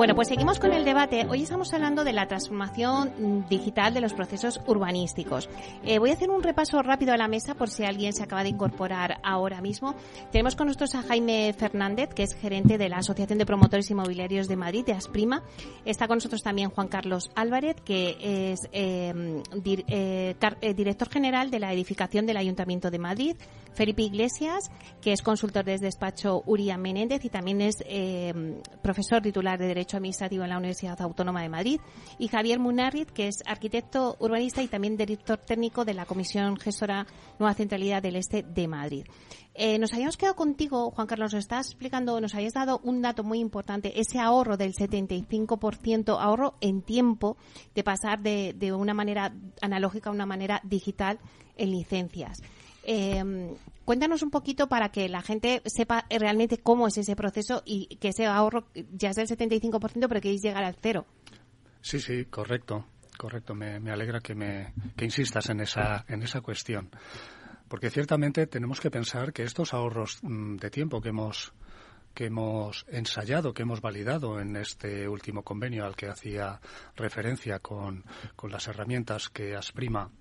Bueno, 0.00 0.14
pues 0.14 0.28
seguimos 0.28 0.58
con 0.58 0.72
el 0.72 0.86
debate. 0.86 1.26
Hoy 1.28 1.42
estamos 1.42 1.74
hablando 1.74 2.04
de 2.04 2.14
la 2.14 2.26
transformación 2.26 3.44
digital 3.50 3.92
de 3.92 4.00
los 4.00 4.14
procesos 4.14 4.58
urbanísticos. 4.66 5.50
Eh, 5.84 5.98
voy 5.98 6.08
a 6.08 6.14
hacer 6.14 6.30
un 6.30 6.42
repaso 6.42 6.80
rápido 6.80 7.12
a 7.12 7.18
la 7.18 7.28
mesa 7.28 7.54
por 7.54 7.68
si 7.68 7.84
alguien 7.84 8.14
se 8.14 8.22
acaba 8.22 8.42
de 8.42 8.48
incorporar 8.48 9.20
ahora 9.22 9.60
mismo. 9.60 9.94
Tenemos 10.32 10.56
con 10.56 10.68
nosotros 10.68 10.94
a 10.94 11.02
Jaime 11.02 11.52
Fernández, 11.52 12.14
que 12.14 12.22
es 12.22 12.34
gerente 12.34 12.78
de 12.78 12.88
la 12.88 12.96
Asociación 12.96 13.38
de 13.38 13.44
Promotores 13.44 13.90
Inmobiliarios 13.90 14.48
de 14.48 14.56
Madrid, 14.56 14.86
de 14.86 14.94
Asprima. 14.94 15.42
Está 15.84 16.08
con 16.08 16.16
nosotros 16.16 16.42
también 16.42 16.70
Juan 16.70 16.88
Carlos 16.88 17.30
Álvarez, 17.34 17.76
que 17.84 18.52
es 18.52 18.70
eh, 18.72 19.42
eh, 19.52 20.74
director 20.74 21.10
general 21.10 21.50
de 21.50 21.60
la 21.60 21.74
edificación 21.74 22.24
del 22.24 22.38
Ayuntamiento 22.38 22.90
de 22.90 22.98
Madrid. 22.98 23.36
Felipe 23.74 24.02
Iglesias, 24.02 24.70
que 25.00 25.12
es 25.12 25.22
consultor 25.22 25.64
desde 25.64 25.86
despacho 25.86 26.42
Uria 26.46 26.76
Menéndez 26.76 27.24
y 27.24 27.28
también 27.28 27.60
es 27.60 27.76
profesor 28.82 29.22
titular 29.22 29.60
de 29.60 29.68
Derecho 29.68 29.89
Administrativo 29.96 30.44
en 30.44 30.50
la 30.50 30.58
Universidad 30.58 31.00
Autónoma 31.00 31.42
de 31.42 31.48
Madrid, 31.48 31.80
y 32.18 32.28
Javier 32.28 32.58
Munarrit, 32.58 33.10
que 33.10 33.28
es 33.28 33.42
arquitecto 33.46 34.16
urbanista 34.20 34.62
y 34.62 34.68
también 34.68 34.96
director 34.96 35.38
técnico 35.38 35.84
de 35.84 35.94
la 35.94 36.06
Comisión 36.06 36.56
Gestora 36.56 37.06
Nueva 37.38 37.54
Centralidad 37.54 38.02
del 38.02 38.16
Este 38.16 38.42
de 38.42 38.68
Madrid. 38.68 39.04
Eh, 39.54 39.78
nos 39.78 39.92
habíamos 39.92 40.16
quedado 40.16 40.36
contigo, 40.36 40.90
Juan 40.90 41.06
Carlos, 41.06 41.32
nos 41.32 41.42
estás 41.42 41.66
explicando, 41.66 42.20
nos 42.20 42.34
habías 42.34 42.54
dado 42.54 42.80
un 42.84 43.02
dato 43.02 43.24
muy 43.24 43.40
importante, 43.40 44.00
ese 44.00 44.18
ahorro 44.18 44.56
del 44.56 44.74
75%, 44.74 46.16
ahorro 46.18 46.54
en 46.60 46.82
tiempo 46.82 47.36
de 47.74 47.82
pasar 47.82 48.20
de, 48.20 48.54
de 48.56 48.72
una 48.72 48.94
manera 48.94 49.34
analógica 49.60 50.10
a 50.10 50.12
una 50.12 50.26
manera 50.26 50.60
digital 50.64 51.18
en 51.56 51.70
licencias. 51.70 52.38
Eh, 52.84 53.54
cuéntanos 53.90 54.22
un 54.22 54.30
poquito 54.30 54.68
para 54.68 54.90
que 54.90 55.08
la 55.08 55.20
gente 55.20 55.62
sepa 55.64 56.06
realmente 56.08 56.58
cómo 56.58 56.86
es 56.86 56.96
ese 56.96 57.16
proceso 57.16 57.64
y 57.66 57.96
que 57.96 58.10
ese 58.10 58.24
ahorro 58.24 58.68
ya 58.92 59.10
es 59.10 59.16
del 59.16 59.26
75%, 59.26 60.06
pero 60.06 60.20
queréis 60.20 60.42
llegar 60.42 60.62
al 60.62 60.76
cero. 60.80 61.06
Sí, 61.80 61.98
sí, 61.98 62.26
correcto, 62.26 62.86
correcto. 63.18 63.52
Me, 63.56 63.90
alegra 63.90 64.20
que, 64.20 64.36
me, 64.36 64.74
que 64.96 65.06
insistas 65.06 65.50
en 65.50 65.58
esa, 65.58 66.04
en 66.06 66.22
esa 66.22 66.40
cuestión. 66.40 66.88
Porque 67.66 67.90
ciertamente 67.90 68.46
tenemos 68.46 68.78
que 68.78 68.92
pensar 68.92 69.32
que 69.32 69.42
estos 69.42 69.74
ahorros 69.74 70.20
mm, 70.22 70.58
de 70.58 70.70
tiempo 70.70 71.00
que 71.00 71.08
hemos 71.08 71.52
que 72.14 72.26
hemos 72.26 72.86
ensayado, 72.90 73.52
que 73.52 73.62
hemos 73.62 73.80
validado 73.80 74.38
en 74.38 74.54
este 74.54 75.08
último 75.08 75.42
convenio 75.42 75.84
al 75.84 75.96
que 75.96 76.06
hacía 76.06 76.60
referencia 76.94 77.58
con, 77.58 78.04
con 78.36 78.52
las 78.52 78.68
herramientas 78.68 79.28
que 79.30 79.56
Asprima 79.56 80.12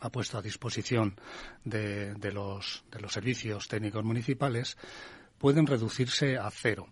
ha 0.00 0.10
puesto 0.10 0.38
a 0.38 0.42
disposición 0.42 1.16
de, 1.64 2.14
los, 2.32 2.84
de 2.90 3.00
los 3.00 3.12
servicios 3.12 3.68
técnicos 3.68 4.04
municipales 4.04 4.76
pueden 5.38 5.66
reducirse 5.66 6.36
a 6.36 6.50
cero. 6.50 6.88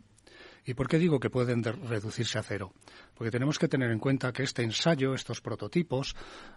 ¿Y 0.65 0.75
por 0.75 0.89
qué 0.89 0.99
digo 0.99 1.19
que 1.19 1.31
pueden 1.31 1.65
reducirse 1.65 2.39
a 2.39 2.43
cero? 2.43 2.73
Porque 3.15 3.33
tenemos 3.33 3.59
que 3.59 3.69
tener 3.69 3.91
en 3.91 3.99
cuenta 3.99 4.33
que 4.33 4.45
este 4.45 4.63
ensayo, 4.63 5.15
estos 5.15 5.41
prototipos, 5.41 6.15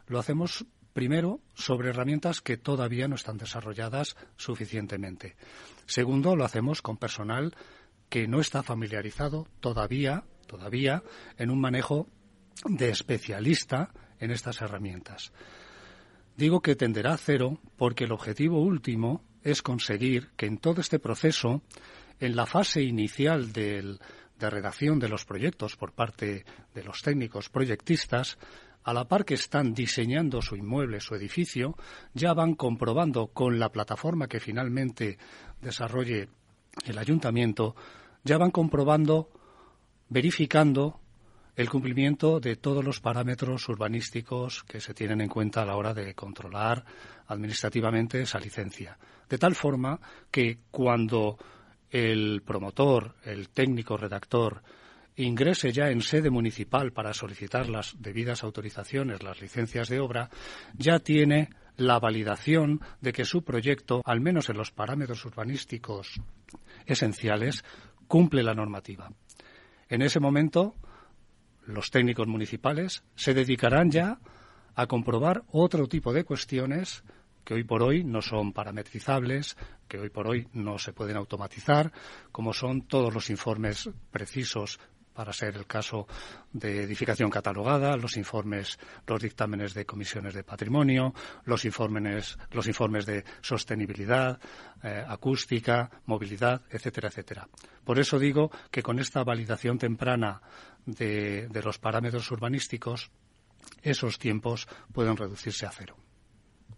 lo 0.08 0.20
hacemos 0.20 0.66
primero 0.94 1.42
sobre 1.56 1.90
herramientas 1.90 2.42
que 2.42 2.58
todavía 2.58 3.08
no 3.08 3.16
están 3.16 3.38
desarrolladas 3.38 4.16
suficientemente. 4.38 5.36
Segundo, 5.88 6.36
lo 6.36 6.46
hacemos 6.46 6.82
con 6.82 6.98
personal 6.98 7.56
que 8.10 8.28
no 8.28 8.40
está 8.40 8.62
familiarizado 8.62 9.48
todavía, 9.60 10.24
todavía 10.48 11.04
en 11.38 11.50
un 11.50 11.60
manejo 11.60 12.08
de 12.66 12.90
especialista 12.90 13.92
en 14.20 14.32
estas 14.32 14.62
herramientas. 14.62 15.32
Digo 16.38 16.62
que 16.62 16.76
tenderá 16.76 17.14
a 17.14 17.18
cero 17.18 17.60
porque 17.78 18.04
el 18.04 18.12
objetivo 18.12 18.60
último 18.60 19.24
es 19.44 19.62
conseguir 19.62 20.30
que 20.36 20.48
en 20.48 20.58
todo 20.58 20.82
este 20.82 21.00
proceso, 21.00 21.62
en 22.20 22.36
la 22.36 22.46
fase 22.46 22.82
inicial 22.82 23.54
de 23.54 23.98
redacción 24.40 25.00
de 25.00 25.08
los 25.10 25.24
proyectos 25.24 25.78
por 25.78 25.94
parte 25.94 26.46
de 26.74 26.84
los 26.84 27.02
técnicos 27.02 27.50
proyectistas, 27.50 28.38
a 28.86 28.94
la 28.94 29.06
par 29.06 29.26
que 29.26 29.34
están 29.34 29.74
diseñando 29.74 30.42
su 30.42 30.56
inmueble, 30.56 31.00
su 31.00 31.16
edificio, 31.16 31.76
ya 32.14 32.34
van 32.34 32.54
comprobando 32.54 33.28
con 33.28 33.58
la 33.58 33.72
plataforma 33.72 34.28
que 34.28 34.40
finalmente 34.40 35.18
desarrolle 35.60 36.30
el 36.86 36.98
ayuntamiento, 37.00 37.76
ya 38.24 38.38
van 38.38 38.52
comprobando, 38.52 39.32
verificando 40.10 41.00
el 41.56 41.70
cumplimiento 41.70 42.40
de 42.40 42.58
todos 42.58 42.84
los 42.84 43.00
parámetros 43.00 43.68
urbanísticos 43.70 44.64
que 44.64 44.82
se 44.82 44.94
tienen 44.94 45.22
en 45.22 45.30
cuenta 45.30 45.62
a 45.62 45.66
la 45.66 45.78
hora 45.78 45.94
de 45.94 46.14
controlar 46.14 46.84
administrativamente 47.28 48.22
esa 48.22 48.40
licencia. 48.40 48.98
De 49.30 49.38
tal 49.38 49.56
forma 49.56 50.00
que 50.30 50.60
cuando 50.70 51.38
el 51.90 52.42
promotor, 52.46 53.16
el 53.24 53.50
técnico 53.50 53.96
redactor, 53.96 54.62
ingrese 55.16 55.72
ya 55.72 55.90
en 55.90 56.02
sede 56.02 56.30
municipal 56.30 56.92
para 56.92 57.14
solicitar 57.14 57.70
las 57.70 57.96
debidas 58.00 58.44
autorizaciones, 58.44 59.24
las 59.24 59.42
licencias 59.42 59.88
de 59.88 60.00
obra, 60.00 60.30
ya 60.78 61.00
tiene 61.00 61.50
la 61.78 62.00
validación 62.00 62.82
de 63.02 63.14
que 63.14 63.26
su 63.26 63.44
proyecto, 63.44 64.02
al 64.06 64.20
menos 64.20 64.50
en 64.50 64.58
los 64.58 64.72
parámetros 64.72 65.24
urbanísticos 65.26 66.20
esenciales, 66.86 67.64
cumple 68.08 68.44
la 68.44 68.54
normativa. 68.54 69.10
En 69.88 70.02
ese 70.02 70.20
momento, 70.20 70.76
los 71.66 71.92
técnicos 71.92 72.28
municipales 72.28 73.04
se 73.16 73.34
dedicarán 73.34 73.92
ya 73.92 74.20
a 74.76 74.88
comprobar 74.88 75.44
otro 75.52 75.88
tipo 75.88 76.14
de 76.14 76.24
cuestiones 76.24 77.04
que 77.44 77.54
hoy 77.54 77.64
por 77.64 77.84
hoy 77.84 78.04
no 78.04 78.22
son 78.22 78.52
parametrizables, 78.52 79.56
que 79.88 80.00
hoy 80.00 80.10
por 80.10 80.28
hoy 80.28 80.48
no 80.54 80.80
se 80.80 80.94
pueden 80.94 81.16
automatizar, 81.16 81.92
como 82.32 82.54
son 82.54 82.82
todos 82.88 83.14
los 83.14 83.30
informes 83.30 83.90
precisos 84.12 84.80
para 85.16 85.34
ser 85.34 85.56
el 85.56 85.66
caso 85.66 86.08
de 86.52 86.84
edificación 86.84 87.30
catalogada, 87.30 87.96
los 87.96 88.18
informes, 88.18 88.78
los 89.08 89.22
dictámenes 89.22 89.74
de 89.74 89.86
comisiones 89.86 90.34
de 90.34 90.44
patrimonio, 90.44 91.14
los 91.46 91.64
informes, 91.64 92.38
los 92.52 92.68
informes 92.68 93.06
de 93.06 93.24
sostenibilidad, 93.42 94.40
eh, 94.84 95.04
acústica, 95.08 95.90
movilidad, 96.06 96.62
etcétera, 96.70 97.08
etcétera. 97.08 97.48
Por 97.84 97.98
eso 97.98 98.20
digo 98.20 98.52
que 98.70 98.84
con 98.84 99.00
esta 99.00 99.24
validación 99.24 99.78
temprana 99.78 100.42
de, 100.86 101.50
los 101.64 101.80
parámetros 101.80 102.30
urbanísticos, 102.32 103.10
esos 103.82 104.20
tiempos 104.20 104.68
pueden 104.92 105.16
reducirse 105.16 105.66
a 105.66 105.72
cero. 105.72 105.96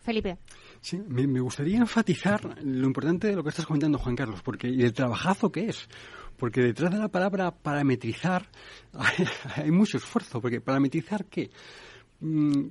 Felipe. 0.07 0.37
Sí, 0.79 1.01
me, 1.05 1.41
gustaría 1.41 1.79
enfatizar 1.79 2.63
lo 2.63 2.87
importante 2.87 3.27
de 3.27 3.35
lo 3.35 3.43
que 3.43 3.49
estás 3.49 3.65
comentando, 3.65 3.97
Juan 3.97 4.15
Carlos, 4.15 4.41
porque 4.41 4.69
y 4.69 4.81
el 4.81 4.93
trabajazo 4.93 5.51
que 5.51 5.67
es. 5.67 5.89
Porque 6.37 6.61
detrás 6.61 6.93
de 6.93 6.99
la 6.99 7.09
palabra 7.09 7.51
parametrizar 7.51 8.47
hay, 9.57 9.69
mucho 9.69 9.97
esfuerzo. 9.97 10.39
Porque 10.39 10.61
parametrizar 10.61 11.25
qué? 11.25 11.49
Mm, 12.21 12.67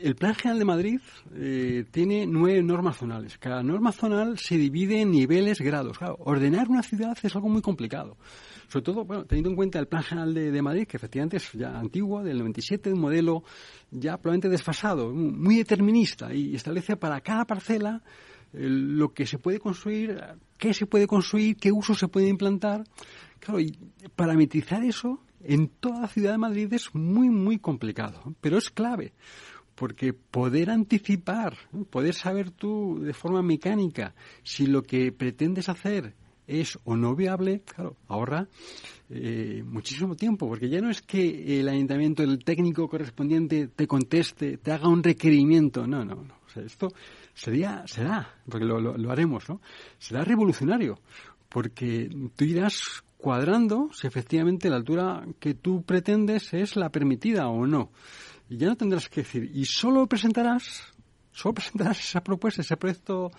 el 0.00 0.14
Plan 0.14 0.36
General 0.36 0.60
de 0.60 0.64
Madrid 0.64 1.00
eh, 1.34 1.84
tiene 1.90 2.24
nueve 2.24 2.62
normas 2.62 2.98
zonales. 2.98 3.36
Cada 3.36 3.64
norma 3.64 3.90
zonal 3.90 4.38
se 4.38 4.56
divide 4.56 5.00
en 5.00 5.10
niveles, 5.10 5.60
grados. 5.60 5.98
Claro, 5.98 6.18
ordenar 6.20 6.68
una 6.68 6.84
ciudad 6.84 7.18
es 7.20 7.34
algo 7.34 7.48
muy 7.48 7.62
complicado. 7.62 8.16
Sobre 8.68 8.82
todo, 8.84 9.04
bueno, 9.04 9.24
teniendo 9.24 9.50
en 9.50 9.56
cuenta 9.56 9.78
el 9.78 9.86
Plan 9.86 10.02
General 10.02 10.34
de, 10.34 10.62
Madrid, 10.62 10.86
que 10.86 10.96
efectivamente 10.96 11.36
es 11.36 11.52
ya 11.52 11.78
antiguo, 11.78 12.22
del 12.22 12.38
97, 12.38 12.92
un 12.92 13.00
modelo 13.00 13.44
ya 13.90 14.16
probablemente 14.16 14.48
desfasado, 14.48 15.12
muy 15.12 15.56
determinista, 15.56 16.34
y 16.34 16.54
establece 16.54 16.96
para 16.96 17.20
cada 17.20 17.44
parcela 17.44 18.02
eh, 18.52 18.66
lo 18.68 19.12
que 19.12 19.26
se 19.26 19.38
puede 19.38 19.60
construir, 19.60 20.20
qué 20.58 20.74
se 20.74 20.86
puede 20.86 21.06
construir, 21.06 21.56
qué 21.56 21.70
uso 21.70 21.94
se 21.94 22.08
puede 22.08 22.28
implantar. 22.28 22.84
Claro, 23.38 23.60
y 23.60 23.78
parametrizar 24.16 24.82
eso 24.82 25.20
en 25.44 25.68
toda 25.68 26.00
la 26.00 26.08
ciudad 26.08 26.32
de 26.32 26.38
Madrid 26.38 26.72
es 26.72 26.94
muy, 26.94 27.30
muy 27.30 27.58
complicado, 27.58 28.34
pero 28.40 28.58
es 28.58 28.70
clave 28.70 29.12
porque 29.76 30.14
poder 30.14 30.70
anticipar, 30.70 31.56
poder 31.90 32.14
saber 32.14 32.50
tú 32.50 32.98
de 32.98 33.12
forma 33.12 33.42
mecánica 33.42 34.14
si 34.42 34.66
lo 34.66 34.82
que 34.82 35.12
pretendes 35.12 35.68
hacer 35.68 36.14
es 36.46 36.78
o 36.84 36.96
no 36.96 37.14
viable, 37.14 37.62
claro, 37.64 37.96
ahorra 38.08 38.48
eh, 39.10 39.62
muchísimo 39.64 40.16
tiempo, 40.16 40.48
porque 40.48 40.68
ya 40.68 40.80
no 40.80 40.90
es 40.90 41.02
que 41.02 41.60
el 41.60 41.68
ayuntamiento, 41.68 42.22
el 42.22 42.42
técnico 42.44 42.88
correspondiente 42.88 43.68
te 43.68 43.86
conteste, 43.86 44.58
te 44.58 44.72
haga 44.72 44.88
un 44.88 45.02
requerimiento, 45.02 45.86
no, 45.86 46.04
no, 46.04 46.14
no. 46.14 46.34
O 46.46 46.48
sea, 46.48 46.62
esto 46.62 46.92
sería, 47.34 47.84
será, 47.86 48.34
porque 48.48 48.64
lo, 48.64 48.80
lo 48.80 49.10
haremos, 49.10 49.48
¿no? 49.48 49.60
Será 49.98 50.24
revolucionario, 50.24 50.98
porque 51.48 52.08
tú 52.34 52.44
irás 52.44 53.02
cuadrando 53.16 53.90
si 53.92 54.06
efectivamente 54.06 54.70
la 54.70 54.76
altura 54.76 55.24
que 55.40 55.54
tú 55.54 55.82
pretendes 55.82 56.52
es 56.54 56.76
la 56.76 56.90
permitida 56.90 57.48
o 57.48 57.66
no. 57.66 57.90
Y 58.48 58.58
ya 58.58 58.68
no 58.68 58.76
tendrás 58.76 59.08
que 59.08 59.22
decir, 59.22 59.50
y 59.52 59.64
solo 59.64 60.06
presentarás 60.06 60.94
solo 61.36 61.52
presentarás 61.54 62.00
esa 62.00 62.22
propuesta, 62.22 62.62
ese 62.62 62.76
proyecto 62.78 63.30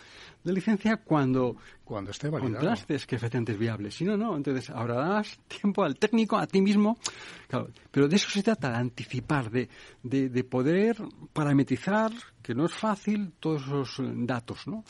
de 0.44 0.54
licencia 0.54 0.98
cuando, 0.98 1.58
cuando 1.84 2.12
esté 2.12 2.30
validado. 2.30 2.54
contrastes 2.54 3.08
que 3.08 3.16
efectivamente 3.16 3.54
es 3.54 3.58
viable. 3.58 3.90
Si 3.90 4.06
no, 4.06 4.16
no. 4.16 4.38
Entonces, 4.38 4.70
ahorrarás 4.70 5.40
tiempo 5.48 5.84
al 5.84 5.98
técnico, 5.98 6.38
a 6.38 6.46
ti 6.46 6.62
mismo. 6.62 7.00
Claro, 7.48 7.70
pero 7.90 8.08
de 8.08 8.16
eso 8.16 8.30
se 8.30 8.44
trata, 8.44 8.70
de 8.70 8.78
anticipar, 8.78 9.50
de, 9.50 9.68
de, 10.04 10.30
de 10.30 10.44
poder 10.44 10.98
parametrizar, 11.34 12.12
que 12.44 12.54
no 12.54 12.68
es 12.68 12.74
fácil, 12.74 13.34
todos 13.40 13.64
esos 13.64 14.00
datos, 14.28 14.68
¿no? 14.68 14.84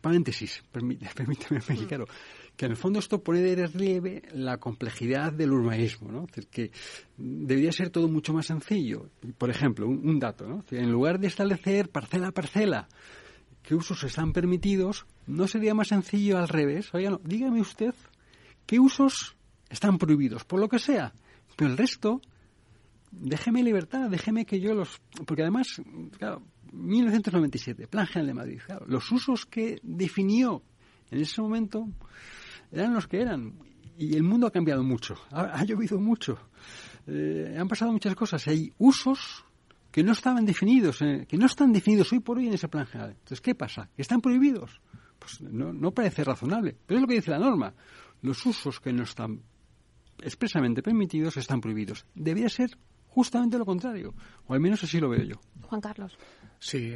paréntesis, 0.00 0.62
permíteme, 0.72 1.60
claro, 1.86 2.06
que 2.62 2.66
en 2.66 2.72
el 2.72 2.78
fondo 2.78 3.00
esto 3.00 3.24
pone 3.24 3.40
de 3.40 3.66
relieve 3.66 4.22
la 4.34 4.58
complejidad 4.58 5.32
del 5.32 5.50
urbanismo, 5.50 6.12
¿no? 6.12 6.28
Es 6.32 6.46
que 6.46 6.70
debería 7.16 7.72
ser 7.72 7.90
todo 7.90 8.06
mucho 8.06 8.32
más 8.32 8.46
sencillo. 8.46 9.10
Por 9.36 9.50
ejemplo, 9.50 9.88
un, 9.88 10.20
dato, 10.20 10.46
¿no? 10.46 10.64
En 10.70 10.92
lugar 10.92 11.18
de 11.18 11.26
establecer 11.26 11.88
parcela 11.88 12.28
a 12.28 12.30
parcela 12.30 12.86
qué 13.64 13.74
usos 13.74 14.04
están 14.04 14.32
permitidos, 14.32 15.06
¿no 15.26 15.48
sería 15.48 15.74
más 15.74 15.88
sencillo 15.88 16.38
al 16.38 16.46
revés? 16.46 16.94
Oiga, 16.94 17.10
no, 17.10 17.20
dígame 17.24 17.60
usted 17.60 17.96
qué 18.64 18.78
usos 18.78 19.34
están 19.68 19.98
prohibidos, 19.98 20.44
por 20.44 20.60
lo 20.60 20.68
que 20.68 20.78
sea, 20.78 21.12
pero 21.56 21.68
el 21.68 21.76
resto, 21.76 22.20
déjeme 23.10 23.64
libertad, 23.64 24.08
déjeme 24.08 24.46
que 24.46 24.60
yo 24.60 24.72
los... 24.72 25.00
Porque 25.26 25.42
además, 25.42 25.82
claro, 26.16 26.44
1997, 26.70 27.88
Plan 27.88 28.06
General 28.06 28.26
de 28.28 28.34
Madrid, 28.34 28.60
claro, 28.64 28.86
los 28.86 29.10
usos 29.10 29.46
que 29.46 29.80
definió 29.82 30.62
en 31.10 31.22
ese 31.22 31.42
momento 31.42 31.88
eran 32.72 32.94
los 32.94 33.06
que 33.06 33.20
eran. 33.20 33.58
Y 33.96 34.16
el 34.16 34.22
mundo 34.22 34.46
ha 34.46 34.50
cambiado 34.50 34.82
mucho, 34.82 35.16
ha, 35.30 35.62
llovido 35.64 36.00
mucho, 36.00 36.38
eh, 37.06 37.56
han 37.58 37.68
pasado 37.68 37.92
muchas 37.92 38.14
cosas. 38.14 38.46
Hay 38.48 38.72
usos 38.78 39.44
que 39.90 40.02
no 40.02 40.12
estaban 40.12 40.46
definidos, 40.46 41.02
eh, 41.02 41.26
que 41.28 41.36
no 41.36 41.46
están 41.46 41.72
definidos 41.72 42.12
hoy 42.12 42.20
por 42.20 42.38
hoy 42.38 42.48
en 42.48 42.54
ese 42.54 42.68
plan 42.68 42.86
general. 42.86 43.10
Entonces, 43.10 43.40
¿qué 43.42 43.54
pasa? 43.54 43.90
¿Que 43.94 44.02
están 44.02 44.20
prohibidos? 44.20 44.80
Pues 45.18 45.40
no, 45.42 45.72
no 45.72 45.92
parece 45.92 46.24
razonable, 46.24 46.76
pero 46.86 46.98
es 46.98 47.02
lo 47.02 47.08
que 47.08 47.14
dice 47.14 47.30
la 47.30 47.38
norma. 47.38 47.74
Los 48.22 48.44
usos 48.46 48.80
que 48.80 48.92
no 48.92 49.02
están 49.02 49.42
expresamente 50.22 50.82
permitidos 50.82 51.36
están 51.36 51.60
prohibidos. 51.60 52.06
Debería 52.14 52.48
ser 52.48 52.78
justamente 53.08 53.58
lo 53.58 53.66
contrario, 53.66 54.14
o 54.46 54.54
al 54.54 54.60
menos 54.60 54.82
así 54.82 54.98
lo 54.98 55.10
veo 55.10 55.22
yo. 55.22 55.36
Juan 55.60 55.80
Carlos. 55.80 56.16
Sí, 56.58 56.94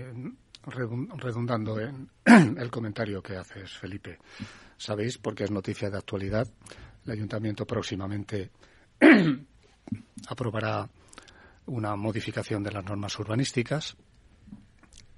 redundando 0.65 1.79
en 1.79 2.09
el 2.59 2.71
comentario 2.71 3.23
que 3.23 3.37
haces, 3.37 3.73
Felipe. 3.73 4.19
Sabéis, 4.77 5.19
porque 5.19 5.45
es 5.45 5.51
noticia 5.51 5.91
de 5.91 5.99
actualidad, 5.99 6.49
el 7.05 7.13
ayuntamiento 7.13 7.67
próximamente 7.67 8.51
aprobará 10.29 10.89
una 11.67 11.97
modificación 11.97 12.63
de 12.63 12.73
las 12.73 12.85
normas 12.85 13.19
urbanísticas 13.19 13.97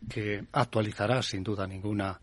que 0.09 0.47
actualizará 0.53 1.23
sin 1.23 1.43
duda 1.43 1.67
ninguna 1.67 2.21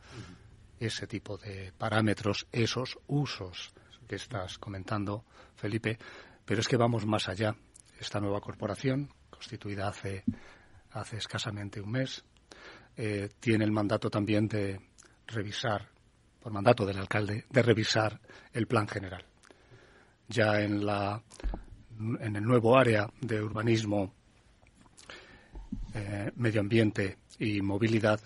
ese 0.80 1.08
tipo 1.08 1.38
de 1.38 1.71
parámetros, 1.78 2.48
esos 2.52 2.98
usos 3.08 3.74
que 4.08 4.15
estás 4.15 4.58
comentando, 4.58 5.26
Felipe, 5.56 5.98
pero 6.45 6.62
es 6.62 6.67
que 6.67 6.78
vamos 6.78 7.06
más 7.06 7.28
allá. 7.28 7.56
Esta 8.00 8.19
nueva 8.19 8.41
corporación, 8.41 9.10
constituida 9.30 9.88
hace, 9.88 10.24
hace 10.91 11.17
escasamente 11.17 11.80
un 11.80 11.91
mes, 11.91 12.24
eh, 12.98 13.30
tiene 13.39 13.65
el 13.65 13.71
mandato 13.71 14.10
también 14.10 14.48
de 14.48 14.80
revisar, 15.28 15.89
por 16.45 16.53
mandato 16.53 16.86
del 16.86 16.99
alcalde, 16.99 17.45
de 17.49 17.63
revisar 17.63 18.19
el 18.53 18.67
plan 18.67 18.88
general. 18.88 19.25
Ya 20.27 20.62
en 20.62 20.79
el 21.97 22.43
nuevo 22.43 22.77
área 22.77 23.10
de 23.19 23.41
urbanismo, 23.41 24.13
eh, 25.95 26.31
medio 26.36 26.62
ambiente 26.62 27.17
y 27.39 27.62
movilidad, 27.63 28.19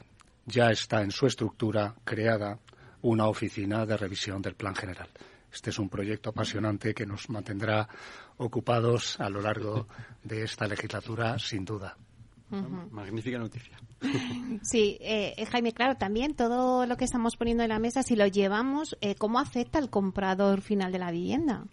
ya 0.46 0.70
está 0.70 1.02
en 1.02 1.12
su 1.12 1.28
estructura 1.28 1.96
creada 2.04 2.60
una 3.04 3.26
oficina 3.26 3.86
de 3.86 3.96
revisión 3.96 4.42
del 4.42 4.56
plan 4.56 4.76
general. 4.76 5.08
Este 5.50 5.70
es 5.70 5.80
un 5.80 5.88
proyecto 5.88 6.32
apasionante 6.32 6.94
que 6.94 7.06
nos 7.06 7.30
mantendrá 7.30 7.88
ocupados 8.36 9.18
a 9.22 9.30
lo 9.30 9.40
largo 9.40 9.88
de 10.26 10.44
esta 10.44 10.68
legislatura, 10.68 11.40
sin 11.40 11.64
duda. 11.64 11.96
Magnífica 12.92 13.38
noticia. 13.38 13.78
Sí, 14.62 14.98
eh, 15.02 15.46
Jaime, 15.52 15.74
claro, 15.74 15.96
también 15.96 16.34
todo 16.34 16.86
lo 16.86 16.98
que 16.98 17.06
estamos 17.06 17.38
poniendo 17.38 17.64
en 17.64 17.70
la 17.70 17.80
mesa, 17.80 18.04
si 18.04 18.16
lo 18.16 18.28
llevamos, 18.28 18.98
eh, 19.02 19.16
¿cómo 19.16 19.40
afecta 19.40 19.78
al 19.78 19.90
comprador 19.90 20.62
final 20.62 20.92
de 20.92 21.00
la 21.00 21.12
vivienda? 21.12 21.66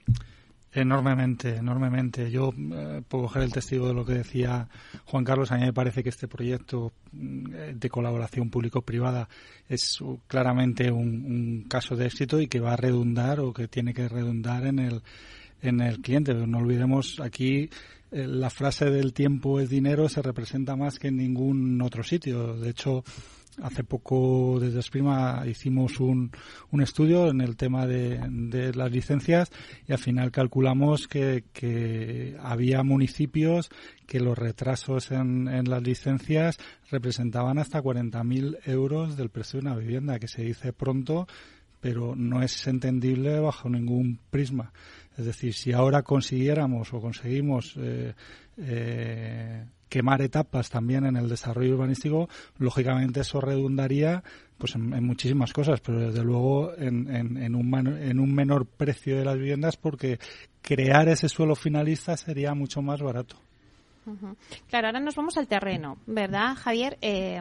Enormemente, 0.77 1.57
enormemente. 1.57 2.31
Yo 2.31 2.53
eh, 2.55 3.03
puedo 3.09 3.25
coger 3.25 3.45
el 3.45 3.53
testigo 3.53 3.89
de 3.89 3.95
lo 3.95 4.05
que 4.05 4.13
decía 4.13 4.69
Juan 5.07 5.25
Carlos. 5.25 5.51
A 5.51 5.57
mí 5.57 5.65
me 5.65 5.73
parece 5.73 6.03
que 6.03 6.11
este 6.11 6.29
proyecto 6.29 6.93
mm, 7.13 7.79
de 7.79 7.89
colaboración 7.89 8.51
público-privada 8.51 9.27
es 9.71 9.99
claramente 10.27 10.91
un, 10.91 11.65
caso 11.67 11.97
de 11.97 12.07
éxito 12.07 12.41
y 12.41 12.49
que 12.49 12.61
va 12.61 12.75
a 12.75 12.77
redundar 12.77 13.41
o 13.41 13.55
que 13.55 13.69
tiene 13.69 13.95
que 13.95 14.07
redundar 14.07 14.67
en 14.67 14.79
el, 14.79 15.03
en 15.63 15.81
el 15.81 16.03
cliente. 16.03 16.35
no 16.35 16.59
olvidemos 16.59 17.21
aquí 17.21 17.63
eh, 17.65 17.71
la 18.11 18.51
frase 18.51 18.91
del 18.91 19.13
tiempo 19.13 19.61
es 19.61 19.69
dinero 19.69 20.09
se 20.09 20.23
representa 20.23 20.77
más 20.77 20.99
que 20.99 21.09
en 21.09 21.17
ningún 21.17 21.81
otro 21.83 22.03
sitio. 22.03 22.57
De 22.57 22.71
hecho, 22.71 23.05
hace 23.63 23.85
poco 23.85 24.59
desde 24.61 24.81
Esprima 24.81 25.43
hicimos 25.47 25.99
un, 26.01 26.31
un 26.71 26.83
estudio 26.83 27.29
en 27.29 27.41
el 27.41 27.57
tema 27.57 27.87
de, 27.87 28.21
de, 28.29 28.75
las 28.75 28.91
licencias 28.91 29.51
y 29.89 29.93
al 29.93 29.99
final 29.99 30.31
calculamos 30.31 31.09
que, 31.09 31.45
que 31.53 32.37
había 32.43 32.83
municipios 32.83 33.71
que 34.07 34.21
los 34.21 34.37
retrasos 34.37 35.11
en, 35.11 35.49
en 35.49 35.69
las 35.69 35.83
licencias 35.83 36.59
representaban 36.91 37.59
hasta 37.59 37.83
40.000 37.83 38.59
euros 38.67 39.17
del 39.17 39.31
precio 39.31 39.61
de 39.61 39.67
una 39.67 39.77
vivienda, 39.77 40.19
que 40.19 40.29
se 40.29 40.43
dice 40.43 40.73
pronto, 40.73 41.27
pero 41.81 42.15
no 42.17 42.43
es 42.43 42.67
entendible 42.67 43.41
bajo 43.41 43.69
ningún 43.69 44.19
prisma. 44.31 44.73
Es 45.17 45.25
decir, 45.25 45.55
si 45.55 45.73
ahora 45.73 46.03
consiguiéramos 46.03 46.93
o 46.93 47.01
conseguimos 47.01 47.75
eh, 47.79 48.15
eh, 48.59 49.65
quemar 49.89 50.21
etapas 50.23 50.69
también 50.69 51.07
en 51.07 51.17
el 51.17 51.29
desarrollo 51.29 51.75
urbanístico, 51.75 52.29
lógicamente 52.59 53.21
eso 53.21 53.41
redundaría 53.41 54.23
pues 54.59 54.75
en, 54.75 55.05
muchísimas 55.05 55.53
cosas, 55.53 55.81
pero 55.81 56.01
desde 56.01 56.25
luego 56.25 56.73
en, 56.77 57.55
un 57.55 57.99
en 58.01 58.21
un 58.21 58.35
menor 58.35 58.67
precio 58.67 59.19
de 59.19 59.25
las 59.25 59.37
viviendas 59.37 59.77
porque 59.77 60.19
crear 60.63 61.09
ese 61.09 61.29
suelo 61.29 61.55
finalista 61.55 62.17
sería 62.17 62.55
mucho 62.55 62.83
más 62.83 63.01
barato. 63.01 63.37
Claro, 64.69 64.87
ahora 64.87 65.01
nos 65.01 65.17
vamos 65.17 65.37
al 65.37 65.49
terreno, 65.49 65.99
¿verdad, 66.07 66.55
Javier? 66.55 66.97
Eh, 67.01 67.41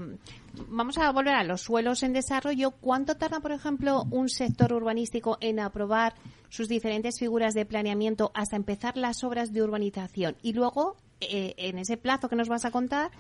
vamos 0.67 0.97
a 0.97 1.12
volver 1.12 1.36
a 1.36 1.43
los 1.43 1.62
suelos 1.62 2.01
en 2.04 2.13
desarrollo. 2.13 2.71
¿Cuánto 2.71 3.15
tarda, 3.15 3.39
por 3.39 3.51
ejemplo, 3.51 4.04
un 4.10 4.30
sector 4.30 4.73
urbanístico 4.73 5.38
en 5.41 5.60
aprobar 5.60 6.15
sus 6.49 6.67
diferentes 6.67 7.19
figuras 7.19 7.54
de 7.54 7.65
planeamiento 7.65 8.32
hasta 8.34 8.56
empezar 8.56 8.97
las 8.97 9.23
obras 9.23 9.54
de 9.54 9.62
urbanización? 9.62 10.38
Y 10.41 10.54
luego, 10.54 10.97
eh, 11.21 11.54
en 11.58 11.78
ese 11.78 11.97
plazo 11.97 12.30
que 12.30 12.36
nos 12.36 12.49
vas 12.49 12.65
a 12.65 12.71
contar, 12.71 13.12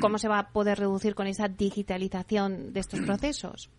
¿cómo 0.00 0.18
se 0.18 0.28
va 0.28 0.38
a 0.38 0.48
poder 0.48 0.78
reducir 0.78 1.14
con 1.14 1.26
esa 1.26 1.48
digitalización 1.48 2.72
de 2.72 2.80
estos 2.80 3.00
procesos? 3.06 3.70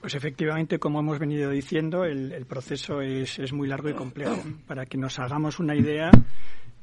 Pues 0.00 0.14
efectivamente, 0.14 0.78
como 0.78 1.00
hemos 1.00 1.18
venido 1.18 1.50
diciendo, 1.50 2.04
el, 2.04 2.46
proceso 2.46 3.00
es, 3.00 3.38
es, 3.38 3.52
muy 3.52 3.66
largo 3.66 3.88
y 3.88 3.94
complejo. 3.94 4.40
Para 4.66 4.86
que 4.86 4.98
nos 4.98 5.18
hagamos 5.18 5.58
una 5.58 5.74
idea, 5.74 6.12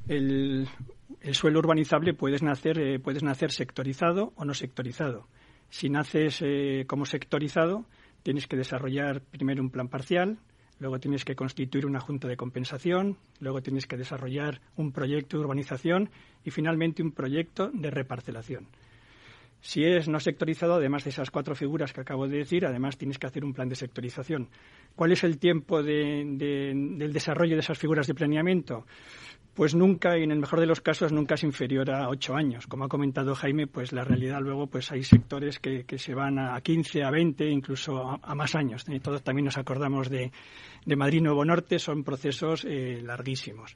el, 0.08 0.68
suelo 1.32 1.58
urbanizable 1.60 2.12
puedes 2.12 2.42
nacer, 2.42 2.78
eh, 2.78 2.98
puedes 2.98 3.22
nacer 3.22 3.50
sectorizado 3.50 4.34
o 4.36 4.44
no 4.44 4.52
sectorizado. 4.52 5.26
Si 5.70 5.88
naces 5.88 6.42
eh, 6.42 6.84
como 6.86 7.06
sectorizado, 7.06 7.86
tienes 8.22 8.46
que 8.46 8.56
desarrollar 8.56 9.22
primero 9.22 9.62
un 9.62 9.70
plan 9.70 9.88
parcial, 9.88 10.38
luego 10.78 11.00
tienes 11.00 11.24
que 11.24 11.34
constituir 11.34 11.86
una 11.86 12.00
junta 12.00 12.28
de 12.28 12.36
compensación, 12.36 13.16
luego 13.40 13.62
tienes 13.62 13.86
que 13.86 13.96
desarrollar 13.96 14.60
un 14.76 14.92
proyecto 14.92 15.38
de 15.38 15.44
urbanización 15.44 16.10
y 16.44 16.50
finalmente 16.50 17.02
un 17.02 17.12
proyecto 17.12 17.70
de 17.72 17.90
reparcelación. 17.90 18.68
Si 19.64 19.82
es 19.82 20.08
no 20.08 20.20
sectorizado, 20.20 20.74
además 20.74 21.04
de 21.04 21.10
esas 21.10 21.30
cuatro 21.30 21.54
figuras 21.54 21.94
que 21.94 22.02
acabo 22.02 22.28
de 22.28 22.36
decir, 22.36 22.66
además 22.66 22.98
tienes 22.98 23.18
que 23.18 23.26
hacer 23.26 23.46
un 23.46 23.54
plan 23.54 23.66
de 23.66 23.74
sectorización. 23.74 24.50
¿Cuál 24.94 25.12
es 25.12 25.24
el 25.24 25.38
tiempo 25.38 25.82
del 25.82 27.10
desarrollo 27.14 27.54
de 27.54 27.60
esas 27.60 27.78
figuras 27.78 28.06
de 28.06 28.12
planeamiento? 28.12 28.84
Pues 29.54 29.74
nunca, 29.74 30.18
y 30.18 30.22
en 30.22 30.32
el 30.32 30.38
mejor 30.38 30.60
de 30.60 30.66
los 30.66 30.82
casos, 30.82 31.12
nunca 31.12 31.36
es 31.36 31.44
inferior 31.44 31.90
a 31.90 32.10
ocho 32.10 32.36
años. 32.36 32.66
Como 32.66 32.84
ha 32.84 32.88
comentado 32.88 33.34
Jaime, 33.34 33.66
pues 33.66 33.92
la 33.92 34.04
realidad 34.04 34.42
luego 34.42 34.66
pues 34.66 34.92
hay 34.92 35.02
sectores 35.02 35.58
que, 35.58 35.86
se 35.96 36.14
van 36.14 36.38
a 36.38 36.60
15, 36.60 37.02
a 37.02 37.10
20, 37.10 37.48
incluso 37.48 38.20
a, 38.22 38.34
más 38.34 38.54
años. 38.54 38.84
Y 38.86 39.00
todos 39.00 39.22
también 39.22 39.46
nos 39.46 39.56
acordamos 39.56 40.10
de, 40.10 40.30
Madrid 40.94 41.22
Nuevo 41.22 41.42
Norte, 41.42 41.78
son 41.78 42.04
procesos 42.04 42.66
eh, 42.68 43.00
larguísimos. 43.02 43.74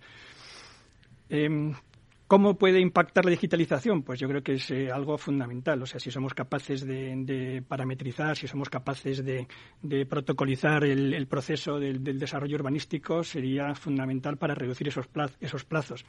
Em, 1.31 1.73
¿Cómo 2.29 2.59
puede 2.59 2.79
impactar 2.79 3.25
la 3.25 3.31
digitalización? 3.31 4.03
Pues 4.03 4.21
yo 4.21 4.29
creo 4.29 4.43
que 4.43 4.53
es 4.53 4.71
eh, 4.71 4.91
algo 4.93 5.17
fundamental. 5.17 5.83
O 5.83 5.87
sea, 5.87 5.99
si 5.99 6.11
somos 6.11 6.35
capaces 6.35 6.87
de, 6.87 7.65
parametrizar, 7.67 8.37
si 8.37 8.47
somos 8.47 8.69
capaces 8.69 9.25
de, 9.25 9.47
protocolizar 10.07 10.85
el, 10.85 11.27
proceso 11.27 11.81
del, 11.81 12.05
desarrollo 12.19 12.57
urbanístico, 12.57 13.25
sería 13.25 13.75
fundamental 13.75 14.37
para 14.37 14.55
reducir 14.55 14.89
esos, 14.89 15.07
plazos. 15.65 16.05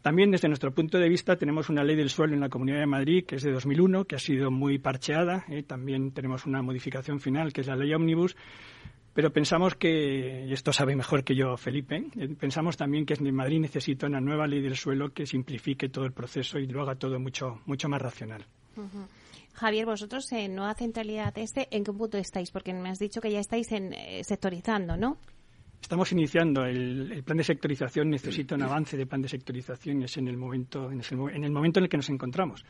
También 0.00 0.30
desde 0.30 0.46
nuestro 0.46 0.72
punto 0.72 0.98
de 0.98 1.08
vista 1.08 1.34
tenemos 1.34 1.68
una 1.68 1.82
ley 1.82 1.96
del 1.96 2.10
suelo 2.10 2.34
en 2.34 2.40
la 2.40 2.48
Comunidad 2.48 2.78
de 2.78 2.86
Madrid 2.86 3.24
que 3.26 3.34
es 3.34 3.42
de 3.42 3.50
2001, 3.50 4.04
que 4.04 4.14
ha 4.14 4.20
sido 4.20 4.52
muy 4.52 4.78
parcheada. 4.78 5.44
¿eh? 5.48 5.64
También 5.64 6.12
tenemos 6.12 6.46
una 6.46 6.62
modificación 6.62 7.18
final 7.18 7.52
que 7.52 7.62
es 7.62 7.66
la 7.66 7.74
ley 7.74 7.92
Omnibus, 7.92 8.36
pero 9.14 9.32
pensamos 9.32 9.74
que, 9.74 10.46
y 10.46 10.52
esto 10.52 10.72
sabe 10.72 10.96
mejor 10.96 11.24
que 11.24 11.34
yo 11.34 11.56
Felipe, 11.56 12.04
eh, 12.16 12.28
pensamos 12.38 12.76
también 12.76 13.04
que 13.04 13.14
Madrid 13.32 13.60
necesita 13.60 14.06
una 14.06 14.20
nueva 14.20 14.46
ley 14.46 14.60
del 14.60 14.76
suelo 14.76 15.12
que 15.12 15.26
simplifique 15.26 15.88
todo 15.88 16.04
el 16.04 16.12
proceso 16.12 16.58
y 16.58 16.66
lo 16.66 16.82
haga 16.82 16.94
todo 16.94 17.18
mucho, 17.20 17.60
mucho 17.66 17.88
más 17.88 18.00
racional. 18.00 18.46
Javier, 19.54 19.84
vosotros 19.84 20.32
en 20.32 20.54
Nueva 20.54 20.74
Centralidad 20.74 21.36
Este, 21.36 21.68
¿en 21.70 21.84
qué 21.84 21.92
punto 21.92 22.16
estáis? 22.16 22.50
Porque 22.50 22.72
me 22.72 22.88
has 22.88 22.98
dicho 22.98 23.20
que 23.20 23.30
ya 23.30 23.40
estáis 23.40 23.70
en, 23.72 23.92
eh, 23.92 24.22
sectorizando, 24.24 24.96
¿no? 24.96 25.18
Estamos 25.80 26.10
iniciando. 26.12 26.64
El, 26.64 27.22
plan 27.24 27.36
de 27.36 27.44
sectorización 27.44 28.08
necesita 28.08 28.54
un 28.54 28.62
avance 28.62 28.96
de 28.96 29.04
plan 29.04 29.20
de 29.20 29.28
sectorización 29.28 30.00
y 30.00 30.04
es 30.04 30.16
en 30.16 30.28
el 30.28 30.38
momento 30.38 30.90
en 30.90 31.44
el 31.44 31.50
momento 31.50 31.80
en 31.80 31.84
el 31.84 31.90
que 31.90 31.96
nos 31.98 32.08
encontramos 32.08 32.64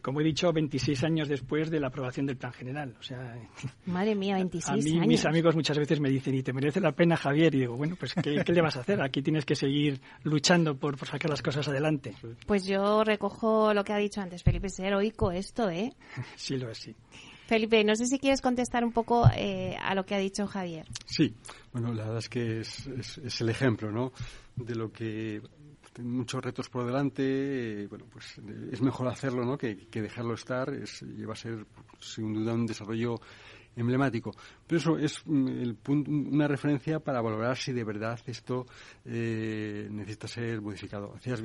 como 0.00 0.20
he 0.20 0.24
dicho, 0.24 0.52
26 0.52 1.04
años 1.04 1.28
después 1.28 1.70
de 1.70 1.80
la 1.80 1.88
aprobación 1.88 2.26
del 2.26 2.36
plan 2.36 2.52
general. 2.52 2.94
O 2.98 3.02
sea, 3.02 3.36
Madre 3.86 4.14
mía, 4.14 4.36
26 4.36 4.68
a 4.68 5.00
mí, 5.00 5.06
Mis 5.06 5.24
amigos 5.26 5.54
muchas 5.54 5.78
veces 5.78 6.00
me 6.00 6.08
dicen, 6.08 6.34
¿y 6.34 6.42
te 6.42 6.52
merece 6.52 6.80
la 6.80 6.92
pena, 6.92 7.16
Javier? 7.16 7.54
Y 7.54 7.60
digo, 7.60 7.76
bueno, 7.76 7.96
pues 7.98 8.14
¿qué, 8.14 8.42
le 8.46 8.62
vas 8.62 8.76
a 8.76 8.80
hacer? 8.80 9.02
Aquí 9.02 9.22
tienes 9.22 9.44
que 9.44 9.54
seguir 9.54 10.00
luchando 10.22 10.76
por, 10.76 10.98
sacar 10.98 11.30
las 11.30 11.42
cosas 11.42 11.66
adelante. 11.68 12.14
Pues 12.46 12.64
yo 12.64 13.04
recojo 13.04 13.74
lo 13.74 13.84
que 13.84 13.92
ha 13.92 13.98
dicho 13.98 14.20
antes 14.20 14.42
Felipe, 14.42 14.68
es 14.68 14.78
heroico 14.78 15.30
esto, 15.30 15.68
¿eh? 15.68 15.92
sí, 16.36 16.56
lo 16.56 16.70
es, 16.70 16.78
sí. 16.78 16.94
Felipe, 17.46 17.84
no 17.84 17.94
sé 17.94 18.06
si 18.06 18.18
quieres 18.18 18.40
contestar 18.40 18.84
un 18.84 18.92
poco 18.92 19.28
eh, 19.36 19.76
a 19.82 19.94
lo 19.94 20.06
que 20.06 20.14
ha 20.14 20.18
dicho 20.18 20.46
Javier. 20.46 20.86
Sí, 21.04 21.34
bueno, 21.72 21.92
la 21.92 22.04
verdad 22.04 22.18
es 22.18 22.28
que 22.28 22.60
es, 22.60 22.86
es 22.86 23.40
el 23.40 23.50
ejemplo, 23.50 23.90
¿no? 23.90 24.12
De 24.56 24.74
lo 24.74 24.90
que 24.90 25.42
muchos 26.00 26.42
retos 26.42 26.68
por 26.68 26.86
delante, 26.86 27.82
eh, 27.82 27.86
bueno, 27.86 28.06
pues 28.10 28.40
es 28.70 28.80
mejor 28.80 29.08
hacerlo, 29.08 29.44
¿no? 29.44 29.58
Que, 29.58 29.74
dejarlo 29.90 30.34
estar, 30.34 30.72
es, 30.72 31.02
lleva 31.02 31.34
a 31.34 31.36
ser 31.36 31.66
sin 32.00 32.32
duda 32.32 32.54
un 32.54 32.66
desarrollo 32.66 33.20
emblemático. 33.76 34.32
Pero 34.66 34.78
eso 34.78 34.98
es 34.98 35.22
mm, 35.24 35.48
el 35.48 35.78
una 35.86 36.48
referencia 36.48 37.00
para 37.00 37.20
valorar 37.20 37.56
si 37.56 37.72
de 37.72 37.84
verdad 37.84 38.18
esto 38.26 38.66
eh, 39.04 39.88
necesita 39.90 40.28
ser 40.28 40.60
modificado. 40.60 41.14
Hacías, 41.14 41.42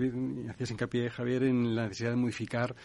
hacías 0.50 0.72
hincapié, 0.72 1.10
Javier, 1.10 1.44
en 1.44 1.76
la 1.76 1.84
necesidad 1.84 2.12
de 2.12 2.18
modificar 2.18 2.76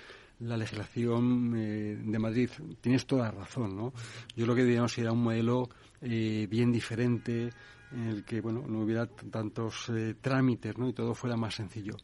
la 0.41 0.57
legislación 0.57 1.55
eh, 1.57 1.97
de 2.03 2.19
Madrid. 2.19 2.51
Tienes 2.81 3.07
toda 3.07 3.25
la 3.25 3.31
razón, 3.31 3.77
¿no? 3.77 3.93
Yo 4.35 4.47
lo 4.47 4.55
que 4.55 4.65
diríamos 4.65 4.97
era 4.99 5.13
un 5.13 5.23
modelo 5.23 5.69
bien 6.01 6.73
diferente, 6.73 7.51
en 7.95 8.09
el 8.09 8.25
que 8.25 8.41
bueno 8.41 8.65
no 8.67 8.81
hubiera 8.81 9.07
tantos 9.07 9.89
eh, 9.91 10.15
trámites 10.21 10.77
¿no? 10.79 10.89
y 10.89 10.93
todo 10.93 11.15
fuera 11.15 11.37
más 11.37 11.55
sencillo. 11.55 11.97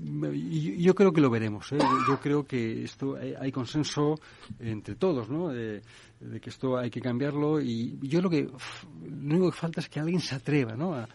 Y 0.00 0.80
yo 0.80 0.94
creo 0.94 1.12
que 1.12 1.20
lo 1.20 1.28
veremos. 1.28 1.72
¿eh? 1.72 1.78
Yo 2.08 2.20
creo 2.20 2.44
que 2.44 2.84
esto 2.84 3.16
hay, 3.16 3.50
consenso 3.50 4.14
entre 4.60 4.94
todos, 4.94 5.28
¿no? 5.28 5.48
De, 5.48 5.82
que 6.40 6.50
esto 6.50 6.78
hay 6.78 6.90
que 6.90 7.00
cambiarlo 7.00 7.60
y 7.60 7.98
yo 8.02 8.20
lo 8.20 8.30
que 8.30 8.42
lo 8.42 9.34
único 9.34 9.50
que 9.50 9.56
falta 9.56 9.80
es 9.80 9.88
que 9.88 9.98
alguien 10.00 10.20
se 10.20 10.36
atreva, 10.36 10.76
¿no? 10.76 10.94
A, 10.94 11.08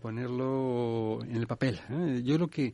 ponerlo 0.00 1.24
en 1.24 1.34
el 1.34 1.48
papel. 1.48 1.80
¿eh? 1.90 2.22
Yo 2.24 2.38
lo 2.38 2.46
que, 2.46 2.72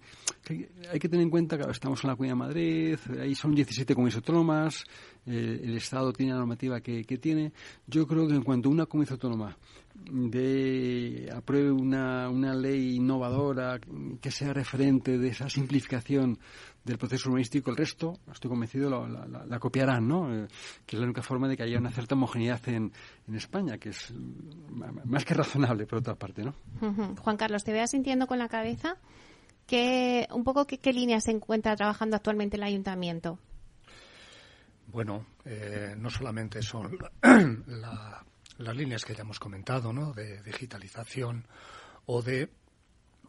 hay 0.93 0.99
que 0.99 1.09
tener 1.09 1.23
en 1.23 1.31
cuenta 1.31 1.57
que 1.57 1.71
estamos 1.71 2.05
en 2.05 2.11
la 2.11 2.17
Comunidad 2.17 2.35
de 2.35 2.39
Madrid, 2.39 2.99
ahí 3.19 3.35
son 3.35 3.55
17 3.55 3.95
comunidades 3.95 4.17
autónomas, 4.17 4.85
eh, 5.25 5.61
el 5.65 5.75
Estado 5.75 6.13
tiene 6.13 6.33
la 6.33 6.41
normativa 6.41 6.83
que, 6.83 7.05
que, 7.05 7.17
tiene. 7.17 7.55
Yo 7.87 8.07
creo 8.07 8.29
que 8.29 8.35
en 8.35 8.43
cuanto 8.43 8.69
una 8.69 8.85
comunidad 8.85 9.13
autónoma 9.13 9.57
de, 10.11 11.31
apruebe 11.35 11.71
una, 11.71 12.29
una 12.29 12.55
ley 12.55 12.97
innovadora 12.97 13.81
que 14.21 14.31
sea 14.31 14.53
referente 14.53 15.19
de 15.19 15.29
esa 15.29 15.49
simplificación 15.49 16.39
del 16.85 16.99
proceso 16.99 17.29
urbanístico, 17.29 17.71
el 17.71 17.77
resto, 17.77 18.19
estoy 18.33 18.49
convencido, 18.49 18.89
la, 18.89 19.45
la, 19.47 19.59
copiarán, 19.59 20.09
¿no? 20.09 20.35
Eh, 20.35 20.49
que 20.87 20.97
es 20.97 21.01
la 21.01 21.05
única 21.05 21.23
forma 21.23 21.47
de 21.49 21.57
que 21.57 21.63
haya 21.63 21.79
una 21.79 21.91
cierta 21.91 22.15
homogeneidad 22.15 22.67
en, 22.69 22.93
en 23.27 23.35
España, 23.35 23.77
que 23.79 23.91
es 23.91 24.13
más 25.05 25.25
que 25.25 25.35
razonable, 25.35 25.87
por 25.87 25.99
otra 25.99 26.15
parte, 26.15 26.43
¿no? 26.43 26.55
Juan 27.21 27.37
Carlos, 27.37 27.65
te 27.65 27.73
veas 27.73 27.91
sintiendo 27.91 28.27
con 28.27 28.39
la 28.39 28.49
cabeza 28.49 28.97
que 29.67 30.27
un 30.33 30.45
poco 30.45 30.67
qué, 30.67 30.79
qué 30.79 30.93
línea 30.95 31.21
se 31.21 31.31
encuentra 31.31 31.77
trabajando 31.77 32.17
actualmente 32.17 32.57
el 32.57 32.63
ayuntamiento. 32.63 33.39
Bueno, 34.91 35.27
eh, 35.45 35.95
no 35.99 36.09
solamente 36.09 36.63
son 36.63 36.97
la, 37.67 38.25
las 38.59 38.77
líneas 38.77 39.05
que 39.05 39.15
ya 39.15 39.23
hemos 39.23 39.41
comentado, 39.41 39.93
¿no? 39.93 40.13
De 40.13 40.43
digitalización 40.43 41.47
o 42.07 42.23
de 42.23 42.51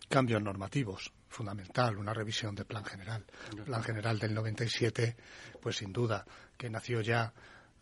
cambios 0.09 0.41
normativos, 0.41 1.11
fundamental, 1.27 1.97
una 1.97 2.13
revisión 2.13 2.55
del 2.55 2.65
plan 2.65 2.83
general. 2.83 3.25
El 3.55 3.63
plan 3.63 3.83
general 3.83 4.19
del 4.19 4.33
97, 4.33 5.15
pues 5.61 5.77
sin 5.77 5.93
duda, 5.93 6.25
que 6.57 6.69
nació 6.69 7.01
ya 7.01 7.33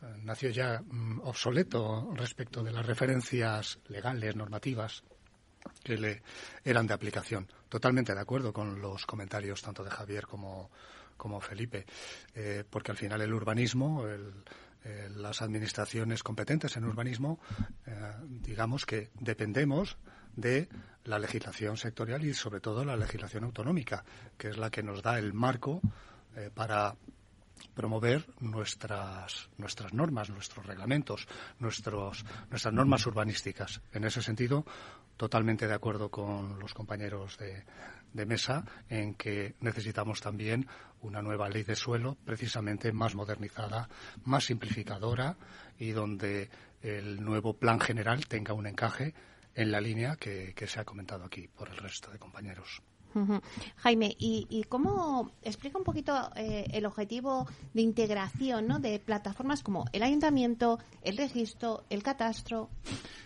eh, 0.02 0.06
nació 0.24 0.50
ya 0.50 0.82
mm, 0.82 1.22
obsoleto 1.24 2.12
respecto 2.14 2.64
de 2.64 2.72
las 2.72 2.86
referencias 2.86 3.80
legales, 3.88 4.36
normativas 4.36 5.04
que 5.84 5.98
le 5.98 6.22
eran 6.64 6.86
de 6.88 6.94
aplicación. 6.94 7.48
Totalmente 7.70 8.14
de 8.14 8.22
acuerdo 8.22 8.54
con 8.54 8.80
los 8.80 9.06
comentarios 9.06 9.62
tanto 9.62 9.84
de 9.84 9.90
Javier 9.90 10.28
como, 10.28 10.70
como 11.18 11.42
Felipe, 11.42 11.86
eh, 12.36 12.64
porque 12.70 12.92
al 12.92 12.98
final 12.98 13.22
el 13.22 13.34
urbanismo, 13.34 14.08
el, 14.08 14.34
eh, 14.88 15.10
las 15.18 15.42
administraciones 15.42 16.24
competentes 16.24 16.78
en 16.78 16.86
urbanismo, 16.86 17.40
eh, 17.86 17.92
digamos 18.24 18.86
que 18.86 19.10
dependemos 19.20 19.98
de 20.34 20.70
la 21.04 21.20
legislación 21.20 21.76
sectorial 21.76 22.24
y 22.24 22.34
sobre 22.34 22.62
todo 22.62 22.86
la 22.86 22.96
legislación 22.96 23.44
autonómica, 23.44 24.06
que 24.38 24.48
es 24.48 24.58
la 24.58 24.70
que 24.70 24.84
nos 24.84 25.02
da 25.02 25.20
el 25.20 25.34
marco 25.34 25.82
eh, 26.38 26.52
para 26.54 26.96
promover 27.74 28.26
nuestras 28.40 29.50
nuestras 29.58 29.94
normas, 29.94 30.30
nuestros 30.30 30.66
reglamentos, 30.66 31.28
nuestros, 31.60 32.24
nuestras 32.50 32.74
normas 32.74 33.06
urbanísticas. 33.08 33.82
En 33.92 34.06
ese 34.06 34.22
sentido, 34.22 34.66
totalmente 35.18 35.68
de 35.68 35.74
acuerdo 35.74 36.10
con 36.10 36.60
los 36.60 36.74
compañeros 36.74 37.38
de, 37.40 37.66
de 38.14 38.26
mesa 38.26 38.66
en 38.90 39.14
que 39.16 39.56
necesitamos 39.60 40.22
también 40.22 40.68
una 41.02 41.22
nueva 41.22 41.50
ley 41.50 41.64
de 41.64 41.76
suelo, 41.76 42.18
precisamente 42.26 42.92
más 42.92 43.16
modernizada, 43.16 43.90
más 44.26 44.46
simplificadora 44.46 45.38
y 45.78 45.92
donde 45.92 46.50
el 46.82 47.24
nuevo 47.24 47.54
plan 47.54 47.80
general 47.80 48.26
tenga 48.28 48.54
un 48.54 48.68
encaje 48.68 49.14
en 49.56 49.72
la 49.72 49.82
línea 49.82 50.16
que, 50.16 50.54
se 50.68 50.80
ha 50.80 50.86
comentado 50.86 51.26
aquí 51.26 51.48
por 51.48 51.70
el 51.70 51.78
resto 51.78 52.12
de 52.12 52.20
compañeros. 52.20 52.82
Jaime, 53.78 54.16
¿y, 54.20 54.64
cómo 54.70 55.32
explica 55.42 55.78
un 55.78 55.84
poquito 55.84 56.14
eh, 56.36 56.66
el 56.72 56.86
objetivo 56.86 57.48
de 57.74 57.82
integración 57.82 58.68
¿no? 58.68 58.80
de 58.80 59.00
plataformas 59.00 59.64
como 59.64 59.86
el 59.92 60.04
ayuntamiento, 60.04 60.80
el 61.04 61.18
registro, 61.18 61.84
el 61.90 62.04
catastro? 62.04 62.70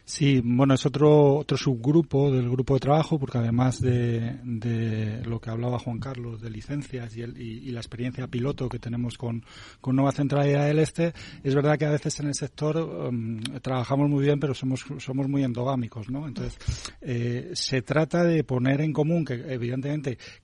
Sí, 0.03 0.41
bueno, 0.43 0.73
es 0.73 0.85
otro, 0.85 1.37
otro 1.37 1.57
subgrupo 1.57 2.31
del 2.31 2.49
grupo 2.49 2.73
de 2.73 2.79
trabajo, 2.79 3.19
porque 3.19 3.37
además 3.37 3.79
de, 3.79 4.39
de 4.43 5.23
lo 5.23 5.39
que 5.39 5.49
hablaba 5.49 5.79
Juan 5.79 5.99
Carlos 5.99 6.41
de 6.41 6.49
licencias 6.49 7.15
y, 7.15 7.21
el, 7.21 7.39
y, 7.39 7.71
la 7.71 7.79
experiencia 7.79 8.27
piloto 8.27 8.67
que 8.67 8.79
tenemos 8.79 9.17
con, 9.17 9.45
con, 9.79 9.95
Nueva 9.95 10.11
Centralidad 10.11 10.65
del 10.65 10.79
Este, 10.79 11.13
es 11.43 11.55
verdad 11.55 11.77
que 11.77 11.85
a 11.85 11.91
veces 11.91 12.19
en 12.19 12.27
el 12.27 12.33
sector 12.33 12.77
um, 12.77 13.39
trabajamos 13.61 14.09
muy 14.09 14.25
bien, 14.25 14.39
pero 14.39 14.53
somos, 14.53 14.85
somos 14.97 15.29
muy 15.29 15.43
endogámicos, 15.43 16.09
¿no? 16.09 16.27
Entonces, 16.27 16.57
eh, 16.99 17.51
se 17.53 17.81
trata 17.81 18.23
de 18.23 18.43
poner 18.43 18.81
en 18.81 18.93
común 18.93 19.23
que, 19.23 19.35
evidentemente, 19.35 19.70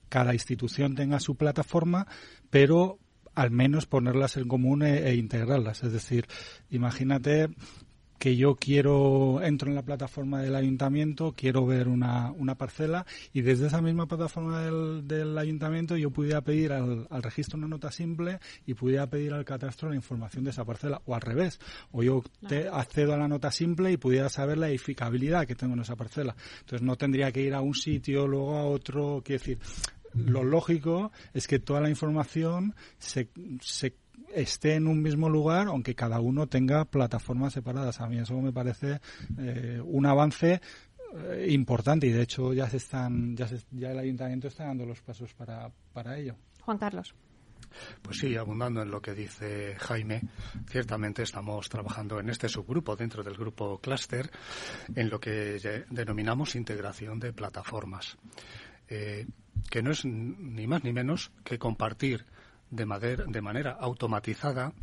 cada 0.09 0.33
institución 0.33 0.95
tenga 0.95 1.19
su 1.19 1.35
plataforma, 1.35 2.07
pero 2.49 2.99
al 3.35 3.51
menos 3.51 3.85
ponerlas 3.85 4.37
en 4.37 4.47
común 4.47 4.81
e, 4.83 5.09
e 5.09 5.15
integrarlas. 5.15 5.83
Es 5.83 5.91
decir, 5.91 6.25
imagínate 6.69 7.49
que 8.17 8.35
yo 8.35 8.55
quiero, 8.55 9.41
entro 9.41 9.69
en 9.69 9.75
la 9.75 9.83
plataforma 9.83 10.41
del 10.41 10.55
ayuntamiento, 10.55 11.33
quiero 11.35 11.65
ver 11.65 11.87
una, 11.87 12.31
una 12.31 12.55
parcela 12.55 13.05
y 13.33 13.41
desde 13.41 13.67
esa 13.67 13.81
misma 13.81 14.07
plataforma 14.07 14.61
del, 14.61 15.07
del 15.07 15.37
ayuntamiento 15.37 15.95
yo 15.97 16.09
pudiera 16.09 16.41
pedir 16.41 16.71
al, 16.71 17.07
al, 17.09 17.23
registro 17.23 17.57
una 17.57 17.67
nota 17.67 17.91
simple 17.91 18.39
y 18.65 18.73
pudiera 18.73 19.07
pedir 19.07 19.33
al 19.33 19.45
catastro 19.45 19.89
la 19.89 19.95
información 19.95 20.43
de 20.43 20.49
esa 20.49 20.65
parcela 20.65 21.01
o 21.05 21.15
al 21.15 21.21
revés. 21.21 21.59
O 21.91 22.03
yo 22.03 22.23
te 22.47 22.67
accedo 22.67 23.13
a 23.13 23.17
la 23.17 23.27
nota 23.27 23.51
simple 23.51 23.91
y 23.91 23.97
pudiera 23.97 24.29
saber 24.29 24.57
la 24.57 24.69
edificabilidad 24.69 25.45
que 25.45 25.55
tengo 25.55 25.73
en 25.75 25.81
esa 25.81 25.95
parcela. 25.95 26.35
Entonces 26.61 26.81
no 26.81 26.95
tendría 26.95 27.31
que 27.31 27.41
ir 27.41 27.53
a 27.53 27.61
un 27.61 27.75
sitio, 27.75 28.27
luego 28.27 28.57
a 28.57 28.65
otro. 28.65 29.21
Quiero 29.23 29.39
decir, 29.39 29.59
lo 30.13 30.43
lógico 30.43 31.11
es 31.33 31.47
que 31.47 31.59
toda 31.59 31.81
la 31.81 31.89
información 31.89 32.75
se, 32.97 33.29
se 33.61 33.95
esté 34.33 34.75
en 34.75 34.87
un 34.87 35.01
mismo 35.01 35.29
lugar, 35.29 35.67
aunque 35.67 35.95
cada 35.95 36.19
uno 36.19 36.47
tenga 36.47 36.85
plataformas 36.85 37.53
separadas. 37.53 38.01
A 38.01 38.07
mí 38.07 38.17
eso 38.19 38.39
me 38.41 38.51
parece 38.51 38.99
eh, 39.37 39.81
un 39.83 40.05
avance 40.05 40.61
eh, 41.15 41.47
importante 41.49 42.07
y 42.07 42.11
de 42.11 42.21
hecho 42.21 42.53
ya 42.53 42.69
se 42.69 42.77
están 42.77 43.35
ya, 43.35 43.47
ya 43.71 43.91
el 43.91 43.99
ayuntamiento 43.99 44.47
está 44.47 44.65
dando 44.65 44.85
los 44.85 45.01
pasos 45.01 45.33
para, 45.33 45.71
para 45.93 46.17
ello. 46.17 46.35
Juan 46.61 46.77
Carlos. 46.77 47.15
Pues 48.01 48.17
sí, 48.17 48.35
abundando 48.35 48.81
en 48.81 48.91
lo 48.91 49.01
que 49.01 49.13
dice 49.13 49.75
Jaime, 49.77 50.21
ciertamente 50.67 51.23
estamos 51.23 51.69
trabajando 51.69 52.19
en 52.19 52.29
este 52.29 52.49
subgrupo, 52.49 52.95
dentro 52.95 53.23
del 53.23 53.35
grupo 53.35 53.79
Cluster, 53.79 54.29
en 54.95 55.09
lo 55.09 55.19
que 55.19 55.85
denominamos 55.89 56.55
integración 56.55 57.19
de 57.19 57.33
plataformas, 57.33 58.17
eh, 58.87 59.27
que 59.69 59.81
no 59.81 59.91
es 59.91 60.05
ni 60.05 60.65
más 60.67 60.83
ni 60.83 60.93
menos 60.93 61.31
que 61.43 61.59
compartir 61.59 62.25
de, 62.69 63.41
manera 63.41 63.77
automatizada 63.79 64.73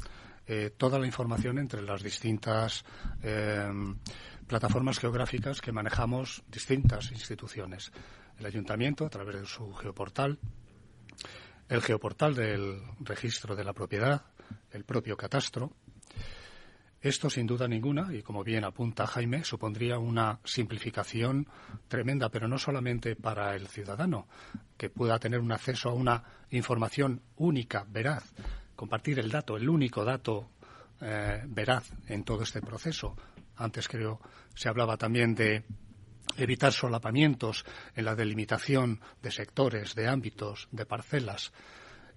eh, 0.47 0.71
toda 0.77 0.99
la 0.99 1.07
información 1.07 1.59
entre 1.59 1.83
las 1.83 2.03
distintas 2.03 2.85
eh, 3.23 3.71
plataformas 4.47 4.99
geográficas 4.99 5.61
que 5.61 5.73
manejamos 5.73 6.43
distintas 6.49 7.11
instituciones. 7.11 7.93
El 8.39 8.47
ayuntamiento, 8.47 9.07
a 9.07 9.11
través 9.11 9.41
de 9.41 9.47
su 9.47 9.73
geoportal, 9.75 10.39
el 11.69 11.81
geoportal 11.81 12.35
del 12.35 12.83
registro 13.01 13.57
de 13.57 13.65
la 13.65 13.73
propiedad, 13.73 14.23
el 14.71 14.85
propio 14.85 15.17
catastro. 15.17 15.73
Esto, 17.05 17.29
sin 17.29 17.47
duda 17.47 17.69
ninguna, 17.69 18.15
y 18.15 18.23
como 18.23 18.43
bien 18.43 18.65
apunta 18.65 19.07
Jaime, 19.07 19.45
supondría 19.45 19.99
una 19.99 20.41
simplificación 20.43 21.47
tremenda, 21.87 22.31
pero 22.31 22.49
no 22.49 22.57
solamente 22.57 23.15
para 23.15 23.55
el 23.55 23.69
ciudadano, 23.69 24.27
que 24.79 24.89
pueda 24.89 25.19
tener 25.19 25.41
un 25.41 25.53
acceso 25.53 25.91
a 25.91 25.93
una 25.93 26.25
información 26.49 27.21
única, 27.37 27.85
veraz, 27.87 28.33
compartir 28.75 29.19
el 29.19 29.31
dato, 29.31 29.59
el 29.59 29.69
único 29.69 30.03
dato 30.03 30.49
eh, 31.03 31.43
veraz 31.47 31.93
en 32.07 32.25
todo 32.25 32.43
este 32.43 32.63
proceso. 32.63 33.15
Antes 33.57 33.87
creo 33.87 34.19
se 34.55 34.71
hablaba 34.71 34.97
también 34.97 35.35
de 35.35 35.63
evitar 36.39 36.73
solapamientos 36.73 37.67
en 37.95 38.07
la 38.07 38.15
delimitación 38.15 39.03
de 39.21 39.31
sectores, 39.31 39.95
de 39.95 40.09
ámbitos, 40.09 40.69
de 40.73 40.87
parcelas. 40.87 41.53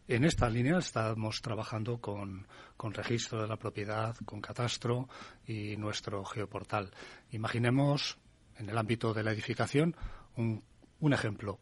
En 0.09 0.23
esta 0.23 0.49
línea 0.49 0.77
estamos 0.77 1.41
trabajando 1.41 1.99
con, 1.99 2.47
registro 2.93 3.41
de 3.41 3.47
la 3.49 3.57
propiedad, 3.57 4.15
con 4.23 4.39
catastro 4.39 5.09
y 5.45 5.75
nuestro 5.75 6.23
geoportal. 6.23 6.91
Imaginemos 7.31 8.17
en 8.57 8.69
el 8.69 8.77
ámbito 8.77 9.13
de 9.13 9.23
la 9.23 9.33
edificación 9.33 9.97
un, 10.37 10.63
un 11.01 11.13
ejemplo. 11.13 11.59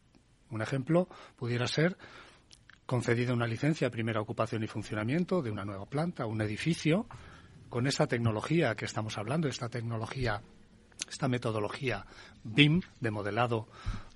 Un 0.51 0.61
ejemplo 0.61 1.09
pudiera 1.35 1.65
ser 1.65 1.97
concedida 2.85 3.33
una 3.33 3.47
licencia 3.47 3.89
primera 3.89 4.21
ocupación 4.21 4.63
y 4.63 4.67
funcionamiento 4.67 5.41
de 5.41 5.49
una 5.49 5.65
nueva 5.65 5.87
planta, 5.87 6.27
un 6.27 6.39
edificio, 6.41 7.07
con 7.69 7.87
esta 7.87 8.05
tecnología 8.05 8.75
que 8.75 8.85
estamos 8.85 9.17
hablando, 9.17 9.47
esta 9.47 9.69
tecnología, 9.69 10.43
esta 11.09 11.27
metodología 11.27 12.05
BIM 12.43 12.81
de 12.99 13.09
modelado 13.09 13.67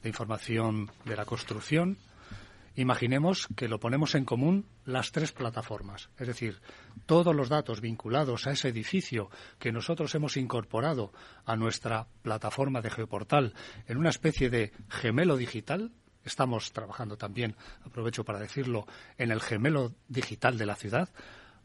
de 0.03 0.09
información 0.09 0.91
de 1.03 1.15
la 1.15 1.25
construcción, 1.25 1.97
Imaginemos 2.75 3.47
que 3.55 3.67
lo 3.67 3.79
ponemos 3.79 4.15
en 4.15 4.25
común 4.25 4.65
las 4.85 5.11
tres 5.11 5.31
plataformas, 5.31 6.09
es 6.17 6.27
decir, 6.27 6.61
todos 7.05 7.35
los 7.35 7.49
datos 7.49 7.81
vinculados 7.81 8.47
a 8.47 8.51
ese 8.51 8.69
edificio 8.69 9.29
que 9.57 9.71
nosotros 9.71 10.13
hemos 10.15 10.37
incorporado 10.37 11.11
a 11.45 11.55
nuestra 11.55 12.07
plataforma 12.21 12.81
de 12.81 12.89
Geoportal 12.89 13.53
en 13.87 13.97
una 13.97 14.09
especie 14.09 14.49
de 14.49 14.71
gemelo 14.89 15.37
digital. 15.37 15.91
Estamos 16.23 16.71
trabajando 16.71 17.17
también, 17.17 17.55
aprovecho 17.83 18.23
para 18.23 18.39
decirlo, 18.39 18.85
en 19.17 19.31
el 19.31 19.41
gemelo 19.41 19.93
digital 20.07 20.57
de 20.57 20.65
la 20.65 20.75
ciudad, 20.75 21.09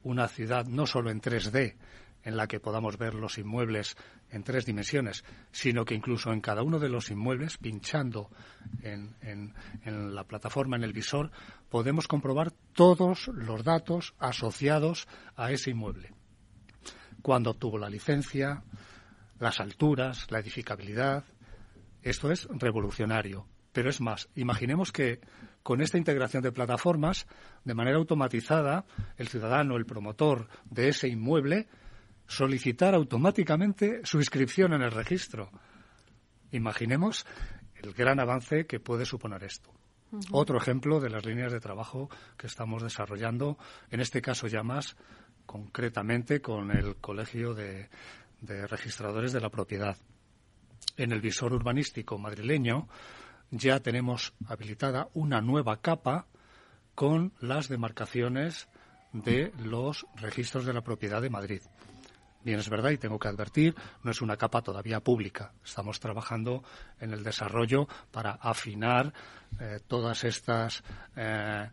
una 0.03 0.29
ciudad 0.29 0.67
no 0.67 0.87
solo 0.87 1.11
en 1.11 1.21
3D, 1.21 1.77
en 2.25 2.37
la 2.37 2.47
que 2.47 2.61
podamos 2.61 2.97
ver 2.99 3.15
los 3.15 3.39
inmuebles 3.39 3.97
en 4.31 4.43
tres 4.43 4.65
dimensiones, 4.67 5.25
sino 5.53 5.85
que 5.85 5.95
incluso 5.95 6.33
en 6.33 6.41
cada 6.41 6.63
uno 6.63 6.79
de 6.79 6.89
los 6.89 7.11
inmuebles, 7.11 7.59
pinchando 7.59 8.31
en, 8.83 9.15
en, 9.23 10.15
la 10.15 10.25
plataforma, 10.25 10.77
en 10.77 10.85
el 10.85 10.93
visor, 10.93 11.31
podemos 11.69 12.09
comprobar 12.09 12.53
todos 12.73 13.29
los 13.29 13.63
datos 13.63 14.15
asociados 14.19 15.07
a 15.37 15.53
ese 15.53 15.71
inmueble. 15.71 16.13
Cuándo 17.23 17.51
obtuvo 17.51 17.79
la 17.79 17.91
licencia, 17.91 18.65
las 19.39 19.61
alturas, 19.61 20.31
la 20.31 20.41
edificabilidad. 20.41 21.25
Esto 22.03 22.31
es 22.31 22.47
revolucionario. 22.51 23.47
Pero 23.73 23.91
es 23.91 24.01
más, 24.01 24.29
imaginemos 24.37 24.93
que 24.93 25.21
con 25.63 25.81
esta 25.81 25.99
integración 25.99 26.43
de 26.43 26.53
plataformas, 26.53 27.27
de 27.65 27.75
manera 27.75 27.97
automatizada, 27.97 28.85
el 29.17 29.29
ciudadano, 29.29 29.77
el 29.77 29.87
promotor 29.87 30.49
de 30.67 30.89
ese 30.89 31.09
inmueble, 31.09 31.67
solicitar 32.35 32.95
automáticamente 32.95 34.01
su 34.05 34.19
inscripción 34.19 34.73
en 34.73 34.83
el 34.83 34.91
registro. 34.91 35.51
Imaginemos 36.51 37.27
el 37.77 37.93
gran 37.93 38.21
avance 38.21 38.67
que 38.67 38.81
puede 38.81 39.05
suponer 39.05 39.45
esto. 39.45 39.71
Otro 40.31 40.59
ejemplo 40.59 41.01
de 41.01 41.11
las 41.11 41.25
líneas 41.25 41.53
de 41.53 41.61
trabajo 41.61 42.09
que 42.37 42.47
estamos 42.47 42.83
desarrollando, 42.83 43.59
en 43.91 44.01
este 44.01 44.23
caso 44.23 44.47
ya 44.47 44.63
más 44.63 44.97
concretamente 45.47 46.41
con 46.41 46.71
el 46.71 46.97
Colegio 46.97 47.55
de, 47.55 47.89
de 48.41 48.67
Registradores 48.67 49.33
de 49.33 49.41
la 49.41 49.51
Propiedad. 49.51 49.97
En 50.97 51.13
el 51.13 51.21
visor 51.21 51.53
urbanístico 51.53 52.19
madrileño 52.19 52.89
ya 53.51 53.81
tenemos 53.81 54.35
habilitada 54.47 55.09
una 55.15 55.41
nueva 55.41 55.81
capa 55.81 56.27
con 56.95 57.33
las 57.41 57.69
demarcaciones 57.69 58.69
de 59.13 59.53
los 59.59 60.07
registros 60.17 60.65
de 60.65 60.73
la 60.73 60.83
propiedad 60.83 61.23
de 61.23 61.31
Madrid. 61.31 61.63
Bien, 62.45 62.61
es 62.61 62.69
verdad 62.69 62.91
y 62.91 62.99
tengo 62.99 63.19
que 63.19 63.29
advertir, 63.29 63.75
no 64.03 64.11
es 64.11 64.21
una 64.21 64.37
capa 64.37 64.61
todavía 64.61 65.01
pública. 65.01 65.55
Estamos 65.65 65.99
trabajando 65.99 66.63
en 67.01 67.15
el 67.15 67.25
desarrollo 67.25 67.89
para 68.11 68.33
afinar 68.33 69.15
eh, 69.59 69.81
todas 69.87 70.25
estas 70.25 70.85
eh, 71.17 71.71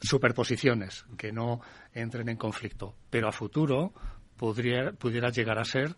superposiciones 0.00 1.04
que 1.18 1.32
no 1.32 1.60
entren 1.92 2.30
en 2.30 2.38
conflicto. 2.38 2.94
Pero 3.10 3.28
a 3.28 3.32
futuro 3.32 3.92
pudiera 4.36 5.30
llegar 5.30 5.58
a 5.58 5.64
ser 5.66 5.94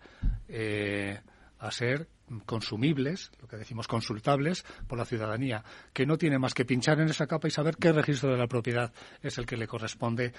eh, 0.48 1.20
a 1.58 1.70
ser 1.70 2.08
consumibles, 2.44 3.30
lo 3.40 3.46
que 3.46 3.56
decimos 3.56 3.86
consultables, 3.86 4.64
por 4.88 4.98
la 4.98 5.04
ciudadanía, 5.04 5.64
que 5.92 6.06
no 6.06 6.18
tiene 6.18 6.38
más 6.38 6.54
que 6.54 6.64
pinchar 6.64 7.00
en 7.00 7.08
esa 7.08 7.26
capa 7.26 7.46
y 7.46 7.52
saber 7.52 7.76
qué 7.76 7.92
registro 7.92 8.30
de 8.30 8.36
la 8.36 8.48
propiedad 8.48 8.92
es 9.22 9.38
el 9.38 9.46
que 9.46 9.56
le 9.56 9.68
corresponde 9.68 10.32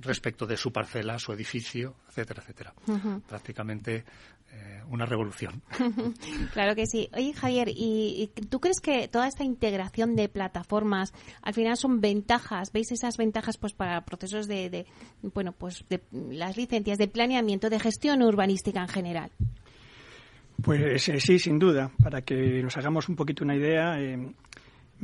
respecto 0.00 0.46
de 0.46 0.56
su 0.56 0.72
parcela, 0.72 1.18
su 1.18 1.32
edificio, 1.32 1.96
etcétera, 2.08 2.42
etcétera. 2.42 2.74
Prácticamente 3.28 4.04
eh, 4.52 4.82
una 4.88 5.06
revolución. 5.06 5.62
claro 6.52 6.74
que 6.74 6.86
sí. 6.86 7.08
Oye, 7.12 7.32
Javier, 7.32 7.68
¿y, 7.70 8.30
tú 8.48 8.60
crees 8.60 8.80
que 8.80 9.08
toda 9.08 9.26
esta 9.26 9.44
integración 9.44 10.14
de 10.16 10.28
plataformas 10.28 11.12
al 11.42 11.54
final 11.54 11.76
son 11.76 12.00
ventajas? 12.00 12.70
¿Veis 12.72 12.92
esas 12.92 13.16
ventajas 13.16 13.56
pues 13.58 13.72
para 13.72 14.04
procesos 14.04 14.46
de, 14.46 14.86
bueno, 15.22 15.52
pues 15.52 15.84
de 15.88 16.02
las 16.12 16.56
licencias 16.56 16.98
de 16.98 17.08
planeamiento, 17.08 17.70
de 17.70 17.80
gestión 17.80 18.22
urbanística 18.22 18.80
en 18.80 18.88
general? 18.88 19.30
Pues 20.62 21.08
eh, 21.08 21.20
sí, 21.20 21.38
sin 21.38 21.58
duda. 21.58 21.90
Para 22.02 22.22
que 22.22 22.62
nos 22.62 22.76
hagamos 22.76 23.08
un 23.08 23.16
poquito 23.16 23.44
una 23.44 23.56
idea, 23.56 24.00
eh, 24.00 24.34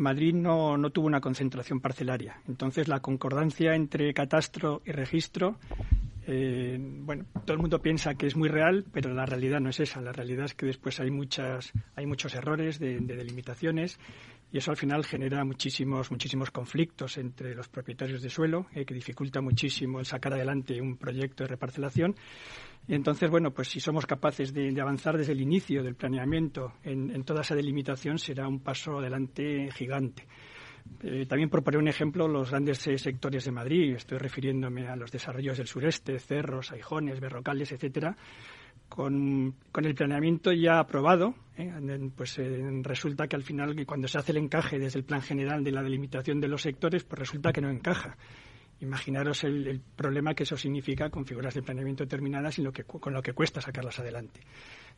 Madrid 0.00 0.34
no, 0.34 0.76
no, 0.76 0.90
tuvo 0.90 1.06
una 1.06 1.20
concentración 1.20 1.80
parcelaria. 1.80 2.40
Entonces, 2.48 2.88
la 2.88 3.00
concordancia 3.00 3.74
entre 3.74 4.12
catastro 4.14 4.82
y 4.84 4.92
registro, 4.92 5.58
eh, 6.26 6.78
bueno, 6.80 7.26
todo 7.44 7.54
el 7.54 7.58
mundo 7.58 7.80
piensa 7.80 8.14
que 8.14 8.26
es 8.26 8.36
muy 8.36 8.48
real, 8.48 8.84
pero 8.92 9.12
la 9.12 9.26
realidad 9.26 9.60
no 9.60 9.70
es 9.70 9.80
esa. 9.80 10.00
La 10.00 10.12
realidad 10.12 10.46
es 10.46 10.54
que 10.54 10.66
después 10.66 11.00
hay, 11.00 11.10
muchas, 11.10 11.72
hay 11.96 12.06
muchos 12.06 12.34
errores 12.34 12.78
de, 12.78 12.98
delimitaciones 13.00 13.98
y 14.52 14.58
eso 14.58 14.70
al 14.70 14.76
final 14.76 15.04
genera 15.04 15.44
muchísimos, 15.44 16.10
muchísimos 16.10 16.50
conflictos 16.50 17.18
entre 17.18 17.54
los 17.54 17.68
propietarios 17.68 18.22
de 18.22 18.30
suelo, 18.30 18.66
eh, 18.74 18.84
que 18.84 18.94
dificulta 18.94 19.40
muchísimo 19.40 20.00
el 20.00 20.06
sacar 20.06 20.34
adelante 20.34 20.80
un 20.80 20.96
proyecto 20.96 21.44
de 21.44 21.48
reparcelación. 21.48 22.16
Entonces, 22.88 23.30
bueno, 23.30 23.52
pues 23.52 23.68
si 23.68 23.78
somos 23.78 24.06
capaces 24.06 24.52
de, 24.52 24.74
avanzar 24.80 25.16
desde 25.16 25.32
el 25.32 25.40
inicio 25.40 25.82
del 25.82 25.94
planeamiento 25.94 26.72
en, 26.82 27.22
toda 27.24 27.42
esa 27.42 27.54
delimitación, 27.54 28.18
será 28.18 28.48
un 28.48 28.60
paso 28.60 28.98
adelante 28.98 29.70
gigante. 29.72 30.26
Eh, 31.02 31.26
también 31.26 31.50
por 31.50 31.62
poner 31.62 31.78
un 31.78 31.88
ejemplo, 31.88 32.26
los 32.26 32.50
grandes 32.50 32.84
eh, 32.88 32.98
sectores 32.98 33.44
de 33.44 33.52
Madrid, 33.52 33.94
estoy 33.94 34.18
refiriéndome 34.18 34.88
a 34.88 34.96
los 34.96 35.12
desarrollos 35.12 35.58
del 35.58 35.68
sureste, 35.68 36.18
cerros, 36.18 36.72
aijones, 36.72 37.20
berrocales, 37.20 37.70
etcétera, 37.70 38.16
con, 38.90 39.54
el 39.74 39.94
planeamiento 39.94 40.52
ya 40.52 40.80
aprobado, 40.80 41.34
eh, 41.56 41.72
pues 42.14 42.38
resulta 42.82 43.26
que 43.26 43.36
al 43.36 43.42
final, 43.42 43.86
cuando 43.86 44.08
se 44.08 44.18
hace 44.18 44.32
el 44.32 44.38
encaje 44.38 44.78
desde 44.78 44.98
el 44.98 45.04
plan 45.04 45.22
general 45.22 45.64
de 45.64 45.72
la 45.72 45.82
delimitación 45.82 46.40
de 46.40 46.48
los 46.48 46.60
sectores, 46.60 47.04
pues 47.04 47.18
resulta 47.18 47.52
que 47.52 47.62
no 47.62 47.70
encaja. 47.70 48.18
Imaginaros 48.80 49.44
el, 49.44 49.80
problema 49.94 50.34
que 50.34 50.42
eso 50.42 50.56
significa 50.56 51.08
con 51.08 51.24
figuras 51.24 51.54
de 51.54 51.62
planeamiento 51.62 52.04
determinadas 52.04 52.58
y 52.58 52.62
lo 52.62 52.72
que, 52.72 52.84
con 52.84 53.12
lo 53.14 53.22
que 53.22 53.32
cuesta 53.32 53.60
sacarlas 53.60 53.98
adelante. 54.00 54.40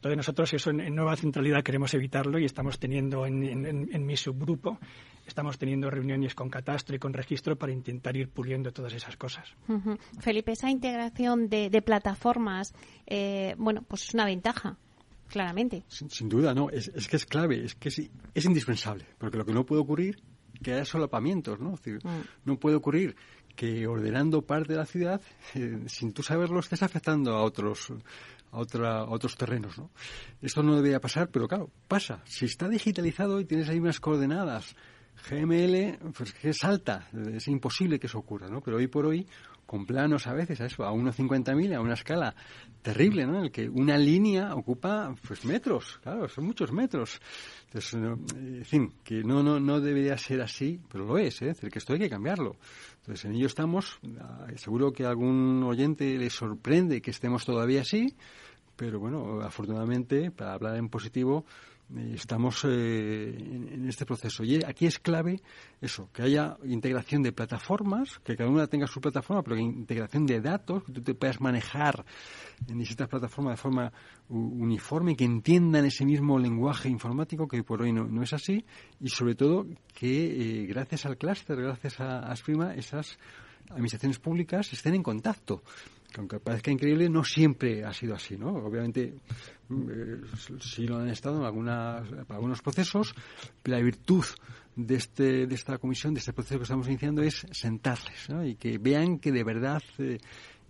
Entonces 0.02 0.16
nosotros 0.16 0.52
eso 0.52 0.70
en, 0.70 0.96
Nueva 0.96 1.14
Centralidad 1.14 1.62
queremos 1.62 1.94
evitarlo 1.94 2.36
y 2.36 2.44
estamos 2.44 2.80
teniendo 2.80 3.24
en, 3.24 4.04
mi 4.04 4.16
subgrupo, 4.16 4.80
estamos 5.24 5.58
teniendo 5.58 5.90
reuniones 5.90 6.34
con 6.34 6.50
catastro 6.50 6.96
y 6.96 6.98
con 6.98 7.12
registro 7.12 7.54
para 7.54 7.70
intentar 7.70 8.16
ir 8.16 8.28
puliendo 8.28 8.72
todas 8.72 8.94
esas 8.94 9.16
cosas. 9.16 9.54
Felipe, 10.18 10.50
esa 10.50 10.68
integración 10.68 11.48
de, 11.48 11.82
plataformas, 11.82 12.74
eh, 13.06 13.54
bueno, 13.58 13.82
pues 13.86 14.08
es 14.08 14.14
una 14.14 14.24
ventaja 14.24 14.76
claramente. 15.28 15.84
Sin, 15.86 16.28
duda, 16.28 16.52
no, 16.52 16.68
es, 16.68 16.90
que 17.06 17.14
es 17.14 17.24
clave, 17.24 17.64
es 17.64 17.76
que 17.76 17.88
es, 17.88 18.02
es, 18.34 18.44
indispensable, 18.44 19.06
porque 19.18 19.38
lo 19.38 19.44
que 19.44 19.52
no 19.52 19.64
puede 19.64 19.82
ocurrir 19.82 20.20
que 20.62 20.72
haya 20.72 20.84
solapamientos, 20.84 21.60
¿no? 21.60 21.72
Mm. 21.72 22.20
No 22.44 22.58
puede 22.58 22.76
ocurrir 22.76 23.14
que 23.54 23.86
ordenando 23.86 24.42
parte 24.42 24.72
de 24.72 24.78
la 24.78 24.86
ciudad, 24.86 25.20
eh, 25.54 25.84
sin 25.86 26.12
tú 26.12 26.22
saberlo, 26.22 26.60
estés 26.60 26.82
afectando 26.82 27.34
a 27.34 27.42
otros 27.42 27.92
a, 28.50 28.58
otra, 28.58 29.04
otros 29.04 29.36
terrenos. 29.36 29.78
¿no? 29.78 29.90
Esto 30.40 30.62
no 30.62 30.76
debería 30.76 31.00
pasar, 31.00 31.28
pero 31.28 31.48
claro, 31.48 31.70
pasa. 31.88 32.22
Si 32.24 32.44
está 32.44 32.68
digitalizado 32.68 33.40
y 33.40 33.44
tienes 33.44 33.68
ahí 33.68 33.78
unas 33.78 34.00
coordenadas 34.00 34.74
GML, 35.28 35.98
pues 36.16 36.32
que 36.32 36.52
salta, 36.52 37.08
es 37.34 37.46
imposible 37.48 37.98
que 37.98 38.06
eso 38.06 38.18
ocurra, 38.18 38.48
¿no? 38.48 38.60
Pero 38.60 38.78
hoy 38.78 38.88
por 38.88 39.06
hoy 39.06 39.26
con 39.66 39.86
planos 39.86 40.26
a 40.26 40.32
veces 40.32 40.60
a 40.60 40.66
eso, 40.66 40.84
a 40.84 40.92
1,50.000, 40.92 41.74
a 41.74 41.80
una 41.80 41.94
escala 41.94 42.34
terrible, 42.82 43.26
¿no? 43.26 43.38
En 43.38 43.44
el 43.44 43.50
que 43.50 43.68
una 43.68 43.96
línea 43.96 44.54
ocupa 44.54 45.14
pues 45.26 45.44
metros, 45.44 45.98
claro, 46.02 46.28
son 46.28 46.44
muchos 46.44 46.72
metros. 46.72 47.20
En 47.94 48.64
fin, 48.64 48.92
que 49.02 49.22
no, 49.22 49.42
no, 49.42 49.58
no 49.58 49.80
debería 49.80 50.18
ser 50.18 50.42
así, 50.42 50.80
pero 50.90 51.06
lo 51.06 51.16
es, 51.16 51.40
¿eh? 51.42 51.50
es 51.50 51.56
decir, 51.56 51.70
que 51.70 51.78
esto 51.78 51.94
hay 51.94 52.00
que 52.00 52.10
cambiarlo. 52.10 52.56
Entonces, 53.00 53.24
en 53.24 53.34
ello 53.34 53.46
estamos, 53.46 53.98
ah, 54.20 54.46
seguro 54.56 54.92
que 54.92 55.04
a 55.04 55.08
algún 55.08 55.62
oyente 55.62 56.18
le 56.18 56.28
sorprende 56.28 57.00
que 57.00 57.10
estemos 57.10 57.44
todavía 57.44 57.80
así, 57.80 58.14
pero 58.76 58.98
bueno, 58.98 59.40
afortunadamente, 59.40 60.30
para 60.30 60.54
hablar 60.54 60.76
en 60.76 60.88
positivo, 60.88 61.44
estamos 62.14 62.64
eh, 62.64 63.34
en, 63.38 63.88
este 63.88 64.06
proceso. 64.06 64.44
Y 64.44 64.62
aquí 64.64 64.86
es 64.86 64.98
clave 64.98 65.40
eso, 65.80 66.10
que 66.12 66.22
haya 66.22 66.56
integración 66.64 67.22
de 67.22 67.32
plataformas, 67.32 68.18
que 68.20 68.36
cada 68.36 68.48
una 68.48 68.66
tenga 68.66 68.86
su 68.86 69.00
plataforma, 69.00 69.42
pero 69.42 69.56
que 69.56 69.62
integración 69.62 70.26
de 70.26 70.40
datos, 70.40 70.84
que 70.84 70.92
tú 70.92 71.02
te 71.02 71.14
puedas 71.14 71.40
manejar 71.40 72.04
en 72.68 72.78
distintas 72.78 73.08
plataformas 73.08 73.54
de 73.54 73.62
forma 73.62 73.92
uniforme, 74.28 75.16
que 75.16 75.24
entiendan 75.24 75.84
ese 75.84 76.04
mismo 76.04 76.38
lenguaje 76.38 76.88
informático, 76.88 77.46
que 77.46 77.62
por 77.62 77.82
hoy 77.82 77.92
no, 77.92 78.22
es 78.22 78.32
así, 78.32 78.64
y 79.00 79.08
sobre 79.08 79.34
todo 79.34 79.66
que 79.94 80.62
eh, 80.62 80.66
gracias 80.66 81.04
al 81.06 81.18
clúster, 81.18 81.60
gracias 81.60 82.00
a 82.00 82.20
Asprima, 82.20 82.74
esas 82.74 83.18
administraciones 83.70 84.18
públicas 84.18 84.72
estén 84.72 84.94
en 84.94 85.02
contacto 85.02 85.62
aunque 86.18 86.40
parezca 86.40 86.70
increíble, 86.70 87.08
no 87.08 87.24
siempre 87.24 87.84
ha 87.84 87.92
sido 87.92 88.14
así, 88.14 88.36
¿no? 88.36 88.48
Obviamente 88.54 89.14
eh, 89.70 90.20
sí 90.60 90.86
lo 90.86 90.98
han 90.98 91.08
estado 91.08 91.38
en 91.38 91.44
algunas, 91.44 92.08
algunos 92.28 92.62
procesos, 92.62 93.14
la 93.64 93.80
virtud 93.80 94.24
de, 94.76 94.94
este, 94.94 95.46
de 95.46 95.54
esta 95.54 95.78
comisión, 95.78 96.14
de 96.14 96.20
este 96.20 96.32
proceso 96.32 96.58
que 96.58 96.64
estamos 96.64 96.88
iniciando, 96.88 97.22
es 97.22 97.46
sentarles 97.50 98.28
¿no? 98.30 98.44
y 98.44 98.56
que 98.56 98.78
vean 98.78 99.18
que 99.18 99.32
de 99.32 99.44
verdad 99.44 99.82
eh, 99.98 100.18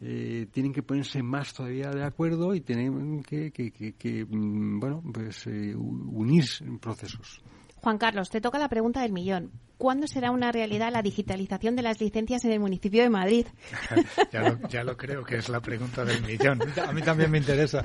eh, 0.00 0.46
tienen 0.52 0.72
que 0.72 0.82
ponerse 0.82 1.22
más 1.22 1.54
todavía 1.54 1.90
de 1.90 2.04
acuerdo 2.04 2.54
y 2.54 2.60
tienen 2.60 3.22
que, 3.22 3.50
que, 3.50 3.70
que, 3.70 4.24
mm, 4.24 4.80
bueno, 4.80 5.02
pues 5.12 5.46
unir 5.46 6.44
procesos. 6.80 7.42
Juan 7.82 7.98
Carlos, 7.98 8.30
te 8.30 8.40
toca 8.40 8.60
la 8.60 8.68
pregunta 8.68 9.02
del 9.02 9.10
millón. 9.10 9.50
¿Cuándo 9.76 10.06
será 10.06 10.30
una 10.30 10.52
realidad 10.52 10.92
la 10.92 11.02
digitalización 11.02 11.74
de 11.74 11.82
las 11.82 12.00
licencias 12.00 12.44
en 12.44 12.52
el 12.52 12.60
municipio 12.60 13.02
de 13.02 13.10
Madrid? 13.10 13.48
ya, 14.70 14.84
lo, 14.84 14.96
creo 14.96 15.24
que 15.24 15.38
es 15.38 15.48
la 15.48 15.58
pregunta 15.58 16.04
del 16.04 16.22
millón. 16.22 16.60
A 16.80 16.92
mí 16.92 17.02
también 17.02 17.28
me 17.32 17.38
interesa. 17.38 17.84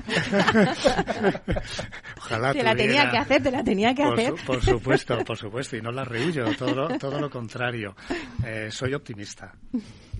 Ojalá 2.16 2.52
te 2.52 2.62
la 2.62 2.76
tenía 2.76 3.10
que 3.10 3.16
hacer, 3.18 3.42
te 3.42 3.50
la 3.50 3.64
tenía 3.64 3.92
que 3.92 4.04
hacer. 4.04 4.34
por 4.46 4.62
supuesto, 4.62 5.18
por 5.24 5.36
supuesto, 5.36 5.76
y 5.76 5.82
no 5.82 5.90
la 5.90 6.04
rehuyo, 6.04 6.44
todo 6.56 6.72
lo, 6.72 6.96
todo 6.96 7.20
lo 7.20 7.28
contrario. 7.28 7.96
Eh, 8.46 8.68
soy 8.70 8.94
optimista. 8.94 9.52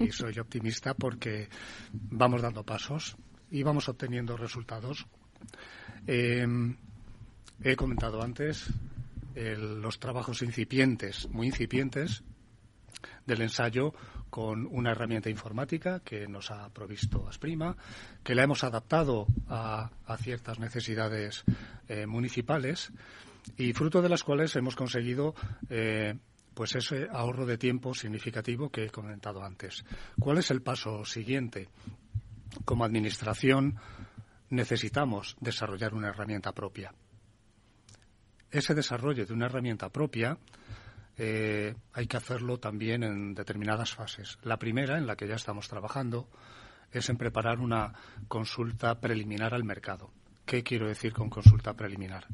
Y 0.00 0.10
soy 0.10 0.36
optimista 0.40 0.94
porque 0.94 1.48
vamos 1.92 2.42
dando 2.42 2.64
pasos 2.64 3.16
y 3.52 3.62
vamos 3.62 3.88
obteniendo 3.88 4.36
resultados. 4.36 5.06
Eh, 6.04 6.44
he 7.62 7.76
comentado 7.76 8.20
antes 8.20 8.72
los 9.56 9.98
trabajos 9.98 10.42
incipientes, 10.42 11.28
muy 11.30 11.46
incipientes, 11.46 12.22
del 13.26 13.42
ensayo 13.42 13.94
con 14.30 14.66
una 14.66 14.90
herramienta 14.90 15.30
informática 15.30 16.00
que 16.00 16.26
nos 16.26 16.50
ha 16.50 16.68
provisto 16.70 17.28
Asprima, 17.28 17.76
que 18.22 18.34
la 18.34 18.42
hemos 18.42 18.64
adaptado 18.64 19.26
a, 19.48 19.90
ciertas 20.18 20.58
necesidades 20.58 21.44
eh, 21.88 22.06
municipales 22.06 22.92
y 23.56 23.72
fruto 23.72 24.02
de 24.02 24.08
las 24.08 24.24
cuales 24.24 24.54
hemos 24.56 24.76
conseguido 24.76 25.34
eh, 25.70 26.14
pues 26.54 26.74
ese 26.74 27.06
ahorro 27.10 27.46
de 27.46 27.56
tiempo 27.56 27.94
significativo 27.94 28.70
que 28.70 28.86
he 28.86 28.90
comentado 28.90 29.44
antes. 29.44 29.84
¿Cuál 30.18 30.38
es 30.38 30.50
el 30.50 30.60
paso 30.60 31.04
siguiente? 31.04 31.68
Como 32.64 32.84
administración 32.84 33.76
necesitamos 34.50 35.36
desarrollar 35.40 35.94
una 35.94 36.08
herramienta 36.08 36.52
propia 36.52 36.92
ese 38.50 38.74
desarrollo 38.74 39.26
de 39.26 39.32
una 39.32 39.46
herramienta 39.46 39.90
propia 39.90 40.38
eh, 41.16 41.74
hay 41.92 42.06
que 42.06 42.16
hacerlo 42.16 42.58
también 42.58 43.02
en 43.02 43.34
determinadas 43.34 43.92
fases. 43.92 44.38
La 44.42 44.56
primera, 44.56 44.98
en 44.98 45.06
la 45.06 45.16
que 45.16 45.26
ya 45.26 45.34
estamos 45.34 45.68
trabajando, 45.68 46.28
es 46.92 47.08
en 47.08 47.16
preparar 47.16 47.58
una 47.58 47.92
consulta 48.28 49.00
preliminar 49.00 49.52
al 49.52 49.64
mercado. 49.64 50.10
¿Qué 50.46 50.62
quiero 50.62 50.86
decir 50.86 51.12
con 51.12 51.28
consulta 51.28 51.74
preliminar? 51.74 52.24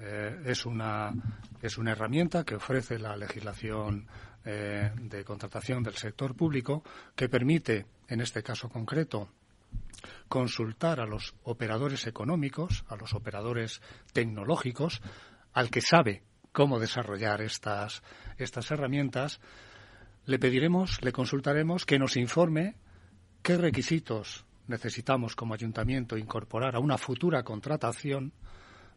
Eh, 0.00 0.42
es, 0.46 0.66
una, 0.66 1.12
es 1.60 1.76
una 1.76 1.90
herramienta 1.90 2.44
que 2.44 2.54
ofrece 2.54 2.98
la 2.98 3.16
legislación 3.16 4.06
eh, 4.44 4.92
de 4.96 5.24
contratación 5.24 5.82
del 5.82 5.94
sector 5.94 6.36
público 6.36 6.84
que 7.16 7.28
permite, 7.28 7.86
en 8.06 8.20
este 8.20 8.42
caso 8.42 8.68
concreto, 8.68 9.28
consultar 10.28 11.00
a 11.00 11.06
los 11.06 11.34
operadores 11.42 12.06
económicos, 12.06 12.84
a 12.88 12.96
los 12.96 13.14
operadores 13.14 13.80
tecnológicos, 14.12 15.00
al 15.52 15.70
que 15.70 15.80
sabe 15.80 16.22
cómo 16.52 16.78
desarrollar 16.78 17.40
estas, 17.42 18.02
estas 18.38 18.70
herramientas, 18.70 19.40
le 20.26 20.38
pediremos, 20.38 21.02
le 21.02 21.12
consultaremos 21.12 21.86
que 21.86 21.98
nos 21.98 22.16
informe 22.16 22.76
qué 23.42 23.56
requisitos 23.56 24.44
necesitamos 24.66 25.34
como 25.34 25.54
ayuntamiento 25.54 26.16
incorporar 26.16 26.76
a 26.76 26.80
una 26.80 26.98
futura 26.98 27.42
contratación 27.42 28.32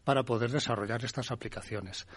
para 0.03 0.23
poder 0.23 0.51
desarrollar 0.51 1.03
estas 1.03 1.31
aplicaciones. 1.31 2.07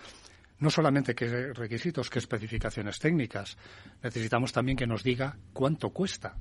No 0.59 0.71
solamente 0.71 1.15
qué 1.15 1.53
requisitos, 1.53 2.11
qué 2.11 2.19
especificaciones 2.19 2.99
técnicas, 2.99 3.57
necesitamos 4.03 4.53
también 4.53 4.77
que 4.77 4.87
nos 4.87 5.03
diga 5.03 5.39
cuánto 5.53 5.91
cuesta 5.91 6.37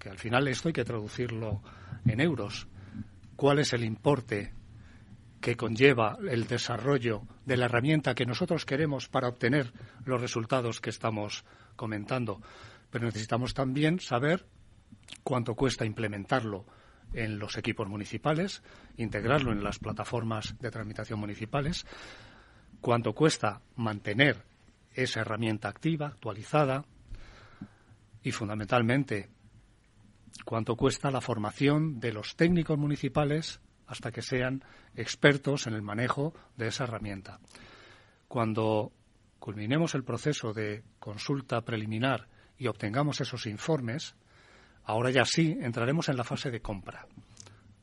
que 0.00 0.08
al 0.08 0.18
final 0.18 0.48
esto 0.48 0.68
hay 0.68 0.72
que 0.72 0.84
traducirlo 0.84 1.62
en 2.06 2.20
euros. 2.20 2.66
¿Cuál 3.36 3.60
es 3.60 3.72
el 3.72 3.84
importe 3.84 4.52
que 5.40 5.56
conlleva 5.56 6.18
el 6.28 6.46
desarrollo 6.46 7.22
de 7.44 7.56
la 7.56 7.66
herramienta 7.66 8.14
que 8.14 8.26
nosotros 8.26 8.64
queremos 8.64 9.08
para 9.08 9.28
obtener 9.28 9.72
los 10.04 10.20
resultados 10.20 10.80
que 10.80 10.90
estamos 10.90 11.44
comentando? 11.76 12.40
Pero 12.90 13.04
necesitamos 13.04 13.54
también 13.54 14.00
saber 14.00 14.46
cuánto 15.22 15.54
cuesta 15.54 15.84
implementarlo 15.84 16.64
en 17.12 17.38
los 17.38 17.58
equipos 17.58 17.88
municipales, 17.88 18.62
integrarlo 18.96 19.52
en 19.52 19.62
las 19.62 19.78
plataformas 19.78 20.56
de 20.60 20.70
tramitación 20.70 21.20
municipales, 21.20 21.84
cuánto 22.80 23.12
cuesta 23.12 23.60
mantener 23.76 24.44
esa 24.94 25.20
herramienta 25.20 25.68
activa, 25.68 26.06
actualizada 26.06 26.84
y 28.22 28.32
fundamentalmente 28.32 29.28
cuánto 30.44 30.76
cuesta 30.76 31.10
la 31.10 31.20
formación 31.20 32.00
de 32.00 32.12
los 32.12 32.36
técnicos 32.36 32.78
municipales 32.78 33.60
hasta 33.86 34.12
que 34.12 34.22
sean 34.22 34.64
expertos 34.94 35.66
en 35.66 35.74
el 35.74 35.82
manejo 35.82 36.32
de 36.56 36.68
esa 36.68 36.84
herramienta. 36.84 37.40
Cuando 38.28 38.92
culminemos 39.38 39.94
el 39.94 40.04
proceso 40.04 40.52
de 40.52 40.84
consulta 40.98 41.62
preliminar 41.62 42.28
y 42.56 42.68
obtengamos 42.68 43.20
esos 43.20 43.46
informes, 43.46 44.14
ahora 44.84 45.10
ya 45.10 45.24
sí 45.24 45.56
entraremos 45.60 46.08
en 46.08 46.16
la 46.16 46.24
fase 46.24 46.50
de 46.50 46.60
compra. 46.60 47.06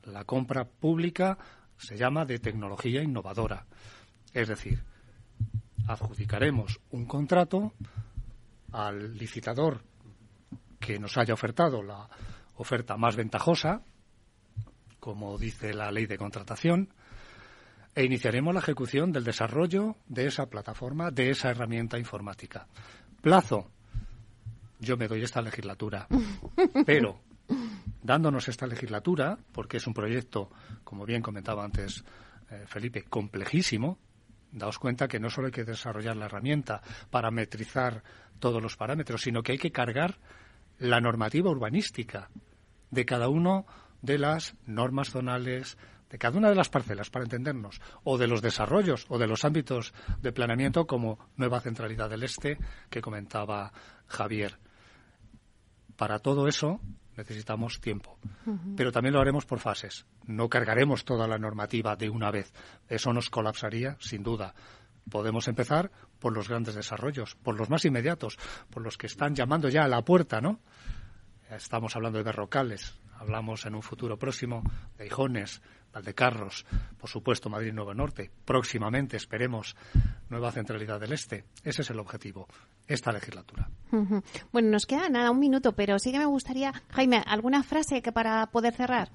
La 0.04 0.24
compra 0.24 0.64
pública 0.64 1.36
se 1.76 1.96
llama 1.96 2.24
de 2.24 2.38
tecnología 2.38 3.02
innovadora. 3.02 3.66
Es 4.32 4.48
decir, 4.48 4.82
adjudicaremos 5.86 6.80
un 6.90 7.06
contrato 7.06 7.74
al 8.72 9.14
licitador 9.14 9.82
que 10.78 10.98
nos 10.98 11.18
haya 11.18 11.34
ofertado 11.34 11.82
la, 11.82 12.08
oferta 12.58 12.96
más 12.96 13.16
ventajosa, 13.16 13.82
como 15.00 15.38
dice 15.38 15.72
la 15.72 15.90
ley 15.90 16.06
de 16.06 16.18
contratación, 16.18 16.92
e 17.94 18.04
iniciaremos 18.04 18.52
la 18.52 18.60
ejecución 18.60 19.12
del 19.12 19.24
desarrollo 19.24 19.96
de 20.06 20.26
esa 20.26 20.46
plataforma, 20.46 21.10
de 21.10 21.30
esa 21.30 21.50
herramienta 21.50 21.98
informática. 21.98 22.66
Plazo. 23.22 23.70
Yo 24.80 24.96
me 24.96 25.08
doy 25.08 25.22
esta 25.22 25.40
legislatura, 25.40 26.06
pero 26.86 27.20
dándonos 28.02 28.48
esta 28.48 28.66
legislatura, 28.66 29.38
porque 29.52 29.78
es 29.78 29.86
un 29.86 29.94
proyecto, 29.94 30.50
como 30.84 31.04
bien 31.04 31.22
comentaba 31.22 31.64
antes 31.64 32.04
eh, 32.50 32.64
Felipe, 32.66 33.02
complejísimo, 33.02 33.98
daos 34.52 34.78
cuenta 34.78 35.08
que 35.08 35.18
no 35.18 35.30
solo 35.30 35.46
hay 35.46 35.52
que 35.52 35.64
desarrollar 35.64 36.16
la 36.16 36.26
herramienta, 36.26 36.80
para 37.10 37.30
metrizar 37.30 38.02
todos 38.38 38.62
los 38.62 38.76
parámetros, 38.76 39.22
sino 39.22 39.42
que 39.42 39.52
hay 39.52 39.58
que 39.58 39.72
cargar 39.72 40.18
la 40.78 41.00
normativa 41.00 41.50
urbanística 41.50 42.30
de 42.90 43.04
cada 43.04 43.28
uno 43.28 43.66
de 44.02 44.18
las 44.18 44.54
normas 44.66 45.10
zonales, 45.10 45.76
de 46.10 46.18
cada 46.18 46.38
una 46.38 46.48
de 46.48 46.54
las 46.54 46.68
parcelas, 46.68 47.10
para 47.10 47.24
entendernos, 47.24 47.80
o 48.04 48.18
de 48.18 48.26
los 48.26 48.42
desarrollos 48.42 49.06
o 49.08 49.18
de 49.18 49.26
los 49.26 49.44
ámbitos 49.44 49.92
de 50.22 50.32
planeamiento 50.32 50.86
como 50.86 51.18
Nueva 51.36 51.60
Centralidad 51.60 52.08
del 52.08 52.22
Este, 52.22 52.58
que 52.90 53.02
comentaba 53.02 53.72
Javier. 54.06 54.58
Para 55.96 56.20
todo 56.20 56.46
eso 56.46 56.80
necesitamos 57.16 57.80
tiempo, 57.80 58.16
pero 58.76 58.92
también 58.92 59.12
lo 59.12 59.20
haremos 59.20 59.44
por 59.44 59.58
fases. 59.58 60.06
No 60.24 60.48
cargaremos 60.48 61.04
toda 61.04 61.26
la 61.26 61.36
normativa 61.36 61.96
de 61.96 62.08
una 62.08 62.30
vez. 62.30 62.52
Eso 62.88 63.12
nos 63.12 63.28
colapsaría, 63.28 63.96
sin 63.98 64.22
duda. 64.22 64.54
Podemos 65.10 65.48
empezar 65.48 65.90
por 66.20 66.32
los 66.32 66.48
grandes 66.48 66.76
desarrollos, 66.76 67.34
por 67.34 67.56
los 67.58 67.70
más 67.70 67.84
inmediatos, 67.84 68.38
por 68.70 68.84
los 68.84 68.96
que 68.96 69.08
están 69.08 69.34
llamando 69.34 69.68
ya 69.68 69.82
a 69.82 69.88
la 69.88 70.02
puerta, 70.02 70.40
¿no? 70.40 70.60
Estamos 71.50 71.96
hablando 71.96 72.18
de 72.18 72.24
Berrocales, 72.24 72.94
hablamos 73.18 73.64
en 73.64 73.74
un 73.74 73.82
futuro 73.82 74.18
próximo 74.18 74.62
de 74.98 75.06
Ijones, 75.06 75.62
Valdecarros, 75.92 76.66
por 76.98 77.08
supuesto 77.08 77.48
Madrid 77.48 77.72
Nuevo 77.72 77.94
Norte. 77.94 78.30
Próximamente, 78.44 79.16
esperemos, 79.16 79.74
nueva 80.28 80.52
centralidad 80.52 81.00
del 81.00 81.12
Este. 81.12 81.46
Ese 81.64 81.82
es 81.82 81.90
el 81.90 81.98
objetivo, 81.98 82.46
esta 82.86 83.12
legislatura. 83.12 83.70
Bueno, 84.52 84.68
nos 84.68 84.84
queda 84.84 85.08
nada, 85.08 85.30
un 85.30 85.40
minuto, 85.40 85.72
pero 85.72 85.98
sí 85.98 86.12
que 86.12 86.18
me 86.18 86.26
gustaría, 86.26 86.72
Jaime, 86.90 87.22
¿alguna 87.26 87.62
frase 87.62 88.02
que 88.02 88.12
para 88.12 88.46
poder 88.48 88.74
cerrar? 88.74 89.10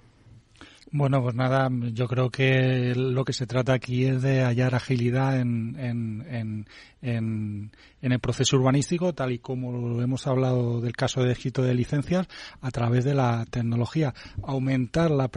Bueno, 0.95 1.23
pues 1.23 1.33
nada, 1.33 1.69
yo 1.91 2.07
creo 2.07 2.29
que 2.29 2.93
lo 2.95 3.25
que 3.25 3.33
se 3.33 3.47
trata 3.47 3.73
aquí 3.73 4.05
es 4.05 4.21
de 4.21 4.43
hallar 4.43 4.75
agilidad 4.75 5.39
en, 5.39 6.67
el 7.01 8.19
proceso 8.19 8.57
urbanístico, 8.57 9.11
tal 9.11 9.31
y 9.31 9.39
como 9.39 9.99
hemos 10.03 10.27
hablado 10.27 10.81
del 10.81 10.95
caso 10.95 11.23
de 11.23 11.31
éxito 11.31 11.63
de 11.63 11.73
licencias, 11.73 12.27
a 12.61 12.69
través 12.69 13.05
de 13.05 13.15
la 13.15 13.43
tecnología. 13.49 14.13
Aumentar 14.43 15.09
la, 15.09 15.31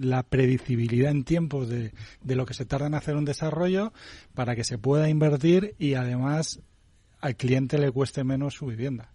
la 0.00 0.22
predecibilidad 0.22 1.10
en 1.10 1.24
tiempos 1.24 1.68
de, 1.68 1.92
de 2.22 2.34
lo 2.34 2.46
que 2.46 2.54
se 2.54 2.64
tarda 2.64 2.86
en 2.86 2.94
hacer 2.94 3.16
un 3.16 3.26
desarrollo 3.26 3.92
para 4.34 4.56
que 4.56 4.64
se 4.64 4.78
pueda 4.78 5.10
invertir 5.10 5.74
y 5.78 5.92
además 5.92 6.60
al 7.20 7.36
cliente 7.36 7.76
le 7.76 7.92
cueste 7.92 8.24
menos 8.24 8.54
su 8.54 8.64
vivienda. 8.64 9.10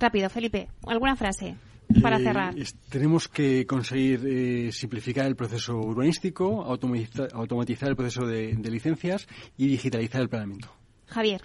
Rápido, 0.00 0.28
Felipe, 0.28 0.68
¿alguna 0.88 1.14
frase? 1.14 1.54
Para 2.02 2.18
cerrar. 2.18 2.54
tenemos 2.88 3.28
que 3.28 3.66
conseguir 3.66 4.20
eh, 4.26 4.72
simplificar 4.72 5.26
el 5.26 5.36
proceso 5.36 5.76
urbanístico, 5.78 6.64
automatizar, 6.64 7.88
el 7.88 7.96
proceso 7.96 8.26
de 8.26 8.70
licencias 8.70 9.26
y 9.56 9.68
digitalizar 9.68 10.20
el 10.20 10.28
planeamiento. 10.28 10.68
Javier. 11.06 11.40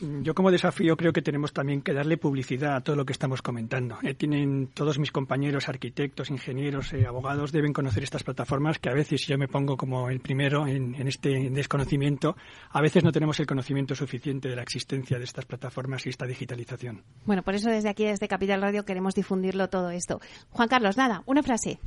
Yo 0.00 0.34
como 0.34 0.50
desafío 0.50 0.96
creo 0.96 1.12
que 1.12 1.22
tenemos 1.22 1.52
también 1.52 1.82
que 1.82 1.92
darle 1.92 2.16
publicidad 2.18 2.76
a 2.76 2.80
todo 2.80 2.96
lo 2.96 3.06
que 3.06 3.12
estamos 3.12 3.42
comentando. 3.42 3.98
Eh, 4.02 4.14
tienen 4.14 4.68
todos 4.68 4.98
mis 4.98 5.10
compañeros, 5.10 5.68
arquitectos, 5.68 6.30
ingenieros, 6.30 6.92
eh, 6.92 7.06
abogados, 7.06 7.52
deben 7.52 7.72
conocer 7.72 8.02
estas 8.02 8.22
plataformas 8.22 8.78
que 8.78 8.90
a 8.90 8.94
veces 8.94 9.26
yo 9.26 9.38
me 9.38 9.48
pongo 9.48 9.76
como 9.76 10.10
el 10.10 10.20
primero 10.20 10.66
en, 10.66 10.94
este 11.06 11.50
desconocimiento. 11.50 12.36
A 12.70 12.80
veces 12.80 13.04
no 13.04 13.12
tenemos 13.12 13.40
el 13.40 13.46
conocimiento 13.46 13.94
suficiente 13.94 14.48
de 14.48 14.56
la 14.56 14.62
existencia 14.62 15.18
de 15.18 15.24
estas 15.24 15.46
plataformas 15.46 16.06
y 16.06 16.10
esta 16.10 16.26
digitalización. 16.26 17.02
Bueno, 17.24 17.42
por 17.42 17.54
eso 17.54 17.70
desde 17.70 17.88
aquí, 17.88 18.04
desde 18.04 18.28
Capital 18.28 18.62
Radio, 18.62 18.84
queremos 18.84 19.14
difundirlo 19.14 19.68
todo 19.68 19.90
esto. 19.90 20.20
Juan 20.50 20.68
Carlos, 20.68 20.96
nada, 20.96 21.22
una 21.26 21.42
frase. 21.42 21.78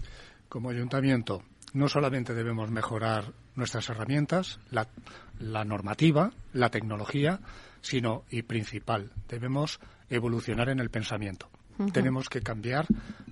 Como 0.47 0.69
ayuntamiento, 0.69 1.43
no 1.73 1.87
solamente 1.87 2.33
debemos 2.33 2.71
mejorar 2.71 3.33
nuestras 3.55 3.89
herramientas, 3.89 4.59
la 4.71 5.65
normativa, 5.65 6.31
la 6.53 6.69
tecnología, 6.69 7.39
sino, 7.81 8.23
y 8.29 8.43
principal, 8.43 9.11
debemos 9.27 9.79
evolucionar 10.09 10.69
en 10.69 10.79
el 10.79 10.89
pensamiento. 10.89 11.49
Tenemos 11.93 12.27
que 12.27 12.41
cambiar 12.41 12.87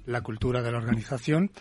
la 0.06 0.22
cultura 0.22 0.62
de 0.62 0.72
la 0.72 0.78
organización 0.78 1.52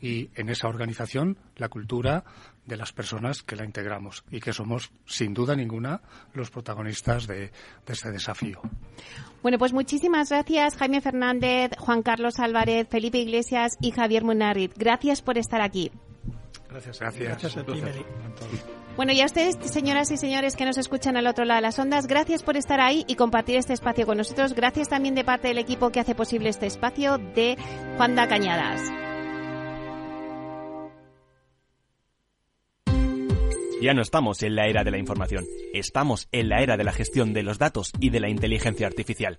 y 0.00 0.30
en 0.36 0.48
esa 0.48 0.68
organización 0.68 1.36
la 1.56 1.68
cultura 1.68 2.24
de 2.64 2.76
las 2.76 2.92
personas 2.92 3.42
que 3.42 3.56
la 3.56 3.64
integramos 3.64 4.24
y 4.30 4.40
que 4.40 4.52
somos, 4.52 4.92
sin 5.06 5.34
duda 5.34 5.56
ninguna, 5.56 6.00
los 6.34 6.50
protagonistas 6.50 7.26
de, 7.26 7.50
este 7.86 8.10
desafío. 8.10 8.60
Bueno, 9.42 9.58
pues 9.58 9.72
muchísimas 9.72 10.28
gracias 10.28 10.76
Jaime 10.76 11.00
Fernández, 11.00 11.72
Juan 11.78 12.02
Carlos 12.02 12.38
Álvarez, 12.38 12.86
Felipe 12.88 13.18
Iglesias 13.18 13.76
y 13.80 13.90
Javier 13.90 14.22
Munarit. 14.22 14.72
Gracias 14.76 15.22
por 15.22 15.38
estar 15.38 15.60
aquí. 15.60 15.90
Gracias, 16.68 17.00
gracias. 17.00 17.56
a 17.56 17.64
ti, 17.64 17.82
bueno, 18.98 19.12
y 19.12 19.20
a 19.20 19.26
ustedes, 19.26 19.56
señoras 19.70 20.10
y 20.10 20.16
señores 20.16 20.56
que 20.56 20.64
nos 20.64 20.76
escuchan 20.76 21.16
al 21.16 21.28
otro 21.28 21.44
lado 21.44 21.58
de 21.58 21.62
las 21.62 21.78
ondas, 21.78 22.08
gracias 22.08 22.42
por 22.42 22.56
estar 22.56 22.80
ahí 22.80 23.04
y 23.06 23.14
compartir 23.14 23.54
este 23.54 23.72
espacio 23.72 24.06
con 24.06 24.18
nosotros. 24.18 24.54
Gracias 24.54 24.88
también 24.88 25.14
de 25.14 25.22
parte 25.22 25.46
del 25.46 25.58
equipo 25.58 25.90
que 25.90 26.00
hace 26.00 26.16
posible 26.16 26.48
este 26.48 26.66
espacio 26.66 27.16
de 27.16 27.56
Juanda 27.96 28.26
Cañadas. 28.26 28.82
Ya 33.80 33.94
no 33.94 34.02
estamos 34.02 34.42
en 34.42 34.56
la 34.56 34.66
era 34.66 34.82
de 34.82 34.90
la 34.90 34.98
información, 34.98 35.44
estamos 35.72 36.26
en 36.32 36.48
la 36.48 36.60
era 36.60 36.76
de 36.76 36.82
la 36.82 36.92
gestión 36.92 37.32
de 37.32 37.44
los 37.44 37.60
datos 37.60 37.92
y 38.00 38.10
de 38.10 38.18
la 38.18 38.28
inteligencia 38.28 38.88
artificial. 38.88 39.38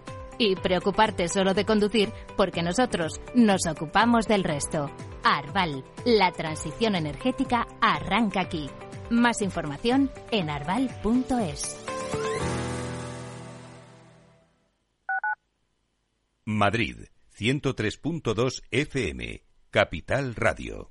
y 0.41 0.55
preocuparte 0.55 1.27
solo 1.27 1.53
de 1.53 1.65
conducir 1.65 2.11
porque 2.35 2.63
nosotros 2.63 3.21
nos 3.35 3.67
ocupamos 3.67 4.25
del 4.25 4.43
resto. 4.43 4.89
Arval, 5.23 5.85
la 6.03 6.31
transición 6.31 6.95
energética 6.95 7.67
arranca 7.79 8.41
aquí. 8.41 8.67
Más 9.11 9.43
información 9.43 10.09
en 10.31 10.49
arval.es. 10.49 11.85
Madrid, 16.43 16.97
103.2 17.37 18.63
FM, 18.71 19.43
Capital 19.69 20.33
Radio. 20.33 20.90